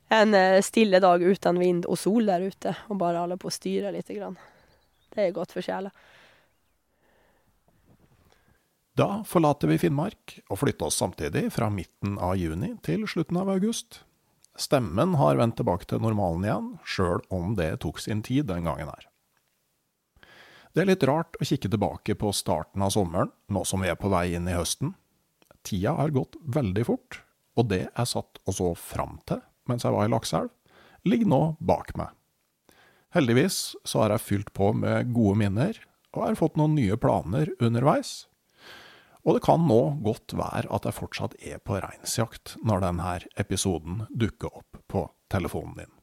En 0.06 0.30
stille 0.62 1.00
dag 1.02 1.18
uten 1.18 1.58
vind 1.58 1.86
og 1.90 1.98
sol 1.98 2.28
der 2.30 2.44
ute, 2.46 2.70
og 2.86 2.98
bare 3.00 3.24
holde 3.24 3.40
på 3.42 3.48
å 3.50 3.54
styre 3.54 3.90
litt. 3.90 4.06
Det 4.06 5.18
er 5.18 5.32
godt 5.34 5.50
for 5.50 5.66
sjela. 5.66 5.90
Da 8.96 9.24
forlater 9.28 9.68
vi 9.68 9.80
Finnmark 9.82 10.38
og 10.48 10.60
flytter 10.62 10.88
oss 10.88 10.96
samtidig 11.02 11.50
fra 11.52 11.68
midten 11.68 12.16
av 12.22 12.36
juni 12.40 12.70
til 12.86 13.02
slutten 13.10 13.36
av 13.42 13.50
august. 13.52 14.04
Stemmen 14.56 15.18
har 15.20 15.36
vendt 15.36 15.58
tilbake 15.58 15.84
til 15.90 16.00
normalen 16.00 16.46
igjen, 16.46 16.70
sjøl 16.88 17.20
om 17.28 17.52
det 17.58 17.74
tok 17.82 18.00
sin 18.00 18.22
tid 18.24 18.48
den 18.48 18.64
gangen 18.64 18.88
her. 18.88 19.08
Det 20.72 20.84
er 20.84 20.88
litt 20.88 21.04
rart 21.08 21.36
å 21.36 21.44
kikke 21.44 21.68
tilbake 21.72 22.16
på 22.16 22.32
starten 22.36 22.84
av 22.84 22.94
sommeren, 22.94 23.34
nå 23.52 23.64
som 23.68 23.84
vi 23.84 23.90
er 23.92 24.00
på 24.00 24.08
vei 24.12 24.30
inn 24.36 24.48
i 24.48 24.56
høsten. 24.56 24.94
Tida 25.66 25.96
har 25.98 26.14
gått 26.14 26.38
veldig 26.46 26.84
fort, 26.86 27.20
og 27.58 27.70
det 27.72 27.86
jeg 27.88 28.10
satt 28.12 28.40
og 28.46 28.54
så 28.54 28.72
fram 28.78 29.18
til 29.26 29.42
mens 29.66 29.82
jeg 29.82 29.94
var 29.96 30.06
i 30.06 30.10
Lakselv, 30.12 30.52
ligger 31.06 31.26
nå 31.30 31.40
bak 31.58 31.90
meg. 31.98 32.12
Heldigvis 33.16 33.74
så 33.82 34.04
har 34.04 34.14
jeg 34.14 34.22
fylt 34.22 34.52
på 34.54 34.70
med 34.78 35.10
gode 35.16 35.38
minner, 35.40 35.78
og 36.14 36.22
har 36.22 36.38
fått 36.38 36.58
noen 36.60 36.76
nye 36.78 36.96
planer 37.00 37.50
underveis. 37.58 38.28
Og 39.26 39.36
det 39.36 39.42
kan 39.42 39.66
nå 39.66 39.80
godt 40.06 40.36
være 40.38 40.70
at 40.70 40.86
jeg 40.86 40.98
fortsatt 41.00 41.34
er 41.42 41.58
på 41.58 41.80
reinsjakt 41.82 42.54
når 42.62 42.84
denne 42.86 43.18
episoden 43.42 44.04
dukker 44.14 44.60
opp 44.62 44.78
på 44.86 45.02
telefonen 45.32 45.80
din. 45.82 45.95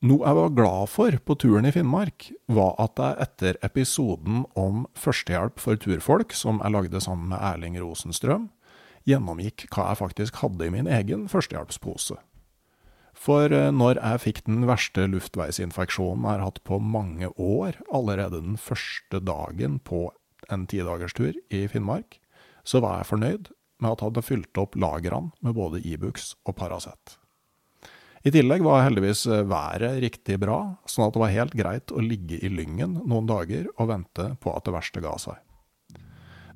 Noe 0.00 0.24
jeg 0.24 0.36
var 0.38 0.54
glad 0.56 0.88
for 0.88 1.16
på 1.28 1.34
turen 1.36 1.68
i 1.68 1.74
Finnmark, 1.74 2.30
var 2.48 2.72
at 2.80 2.96
jeg 2.96 3.20
etter 3.20 3.58
episoden 3.66 4.46
om 4.56 4.86
førstehjelp 4.96 5.60
for 5.60 5.76
turfolk, 5.76 6.32
som 6.32 6.62
jeg 6.64 6.72
lagde 6.72 7.02
sammen 7.04 7.28
med 7.34 7.42
Erling 7.44 7.76
Rosenstrøm, 7.82 8.46
gjennomgikk 9.04 9.66
hva 9.68 9.90
jeg 9.90 10.00
faktisk 10.00 10.40
hadde 10.40 10.64
i 10.64 10.72
min 10.72 10.88
egen 10.88 11.28
førstehjelpspose. 11.28 12.16
For 13.12 13.52
eh, 13.52 13.68
når 13.76 14.00
jeg 14.00 14.24
fikk 14.24 14.42
den 14.48 14.64
verste 14.70 15.04
luftveisinfeksjonen 15.12 16.24
jeg 16.24 16.32
har 16.38 16.46
hatt 16.48 16.64
på 16.64 16.80
mange 16.80 17.28
år, 17.36 17.76
allerede 17.92 18.40
den 18.40 18.56
første 18.56 19.20
dagen 19.20 19.82
på 19.84 20.06
en 20.48 20.64
tidagerstur 20.70 21.36
i 21.52 21.66
Finnmark, 21.68 22.22
så 22.64 22.80
var 22.80 23.02
jeg 23.02 23.12
fornøyd 23.12 23.52
med 23.80 23.92
at 23.92 24.00
jeg 24.00 24.08
hadde 24.08 24.28
fylt 24.32 24.64
opp 24.64 24.80
lagrene 24.80 25.34
med 25.44 25.60
både 25.60 25.84
Ibux 25.84 26.38
og 26.48 26.56
Paracet. 26.56 27.19
I 28.20 28.30
tillegg 28.34 28.60
var 28.60 28.82
heldigvis 28.84 29.24
været 29.48 30.02
riktig 30.02 30.36
bra, 30.42 30.58
sånn 30.84 31.06
at 31.06 31.14
det 31.14 31.22
var 31.22 31.32
helt 31.32 31.54
greit 31.56 31.92
å 31.92 32.02
ligge 32.04 32.36
i 32.36 32.50
Lyngen 32.52 32.98
noen 33.00 33.28
dager 33.28 33.70
og 33.78 33.88
vente 33.88 34.26
på 34.44 34.52
at 34.52 34.66
det 34.66 34.74
verste 34.74 35.00
ga 35.00 35.14
seg. 35.20 35.38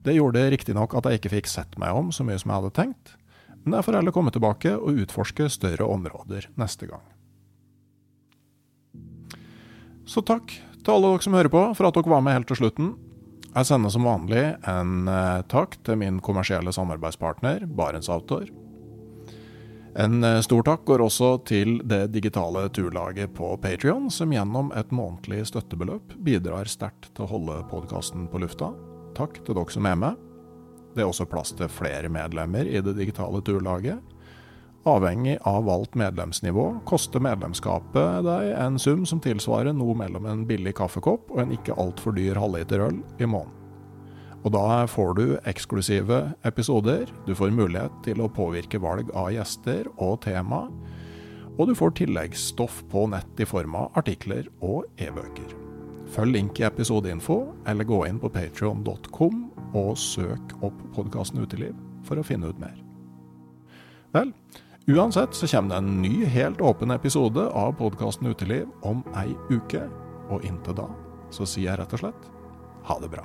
Det 0.04 0.12
gjorde 0.12 0.42
riktignok 0.52 0.92
at 0.98 1.08
jeg 1.08 1.22
ikke 1.22 1.32
fikk 1.38 1.48
sett 1.48 1.78
meg 1.80 1.96
om 1.96 2.10
så 2.12 2.26
mye 2.28 2.36
som 2.40 2.52
jeg 2.52 2.60
hadde 2.60 2.76
tenkt, 2.76 3.14
men 3.64 3.78
jeg 3.78 3.86
får 3.86 3.96
heller 3.96 4.12
komme 4.12 4.32
tilbake 4.34 4.74
og 4.76 5.00
utforske 5.06 5.48
større 5.48 5.88
områder 5.88 6.50
neste 6.60 6.90
gang. 6.90 7.06
Så 10.04 10.20
takk 10.20 10.52
til 10.84 10.92
alle 10.92 11.14
dere 11.14 11.24
som 11.24 11.36
hører 11.38 11.48
på, 11.48 11.62
for 11.72 11.88
at 11.88 11.96
dere 11.96 12.12
var 12.12 12.20
med 12.26 12.36
helt 12.36 12.50
til 12.52 12.60
slutten. 12.60 12.92
Jeg 13.54 13.70
sender 13.70 13.92
som 13.94 14.04
vanlig 14.04 14.42
en 14.68 15.08
eh, 15.08 15.40
takk 15.48 15.78
til 15.86 15.96
min 16.02 16.20
kommersielle 16.20 16.74
samarbeidspartner, 16.76 17.64
Barents 17.72 18.10
Outdoor. 18.12 18.50
En 19.96 20.24
eh, 20.24 20.40
stor 20.40 20.62
takk 20.66 20.84
går 20.84 21.04
også 21.04 21.28
til 21.46 21.76
det 21.86 22.08
digitale 22.16 22.66
turlaget 22.74 23.34
på 23.36 23.52
Patrion, 23.62 24.08
som 24.10 24.32
gjennom 24.34 24.72
et 24.74 24.90
månedlig 24.90 25.44
støttebeløp 25.52 26.16
bidrar 26.26 26.66
sterkt 26.70 27.12
til 27.14 27.26
å 27.26 27.30
holde 27.30 27.60
podkasten 27.70 28.26
på 28.30 28.42
lufta. 28.42 28.72
Takk 29.14 29.38
til 29.44 29.54
dere 29.54 29.70
som 29.70 29.86
er 29.86 30.00
med. 30.00 30.18
Det 30.94 31.04
er 31.04 31.10
også 31.10 31.28
plass 31.30 31.54
til 31.54 31.70
flere 31.70 32.10
medlemmer 32.10 32.66
i 32.66 32.82
det 32.82 32.96
digitale 32.98 33.38
turlaget. 33.46 34.02
Avhengig 34.84 35.38
av 35.48 35.62
valgt 35.64 35.94
medlemsnivå 35.96 36.66
koster 36.84 37.22
medlemskapet 37.24 38.26
deg 38.26 38.50
en 38.58 38.76
sum 38.82 39.06
som 39.08 39.22
tilsvarer 39.22 39.72
noe 39.72 39.94
mellom 39.96 40.26
en 40.28 40.44
billig 40.46 40.74
kaffekopp 40.76 41.30
og 41.32 41.44
en 41.46 41.54
ikke 41.54 41.78
altfor 41.80 42.18
dyr 42.18 42.42
halvliter 42.42 42.90
øl 42.90 42.98
i 43.16 43.30
måneden. 43.30 43.63
Og 44.44 44.52
da 44.52 44.84
får 44.90 45.14
du 45.16 45.24
eksklusive 45.48 46.18
episoder, 46.44 47.08
du 47.24 47.32
får 47.36 47.54
mulighet 47.56 47.94
til 48.04 48.20
å 48.20 48.28
påvirke 48.28 48.80
valg 48.82 49.08
av 49.16 49.30
gjester 49.32 49.88
og 49.96 50.18
tema, 50.26 50.66
og 51.54 51.70
du 51.70 51.74
får 51.78 51.94
tilleggsstoff 52.00 52.82
på 52.92 53.06
nett 53.12 53.40
i 53.40 53.46
form 53.48 53.76
av 53.78 53.94
artikler 53.96 54.50
og 54.60 54.84
e-bøker. 55.00 55.54
Følg 56.12 56.36
link 56.36 56.60
i 56.60 56.66
episodeinfo, 56.68 57.38
eller 57.66 57.88
gå 57.88 58.02
inn 58.08 58.20
på 58.20 58.30
patreon.com 58.34 59.38
og 59.74 59.94
søk 59.98 60.52
opp 60.60 60.82
podkasten 60.94 61.40
Uteliv 61.40 61.72
for 62.04 62.20
å 62.20 62.26
finne 62.26 62.50
ut 62.50 62.60
mer. 62.60 62.76
Vel, 64.14 64.34
uansett 64.92 65.34
så 65.34 65.48
kommer 65.50 65.72
det 65.72 65.80
en 65.80 66.02
ny, 66.02 66.12
helt 66.30 66.60
åpen 66.60 66.92
episode 66.94 67.48
av 67.48 67.72
podkasten 67.80 68.28
Uteliv 68.28 68.68
om 68.84 69.00
ei 69.16 69.32
uke, 69.48 69.86
og 70.28 70.44
inntil 70.44 70.76
da 70.84 70.90
så 71.34 71.48
sier 71.48 71.72
jeg 71.72 71.80
rett 71.80 71.96
og 71.96 72.04
slett 72.04 72.28
ha 72.84 73.00
det 73.00 73.10
bra. 73.16 73.24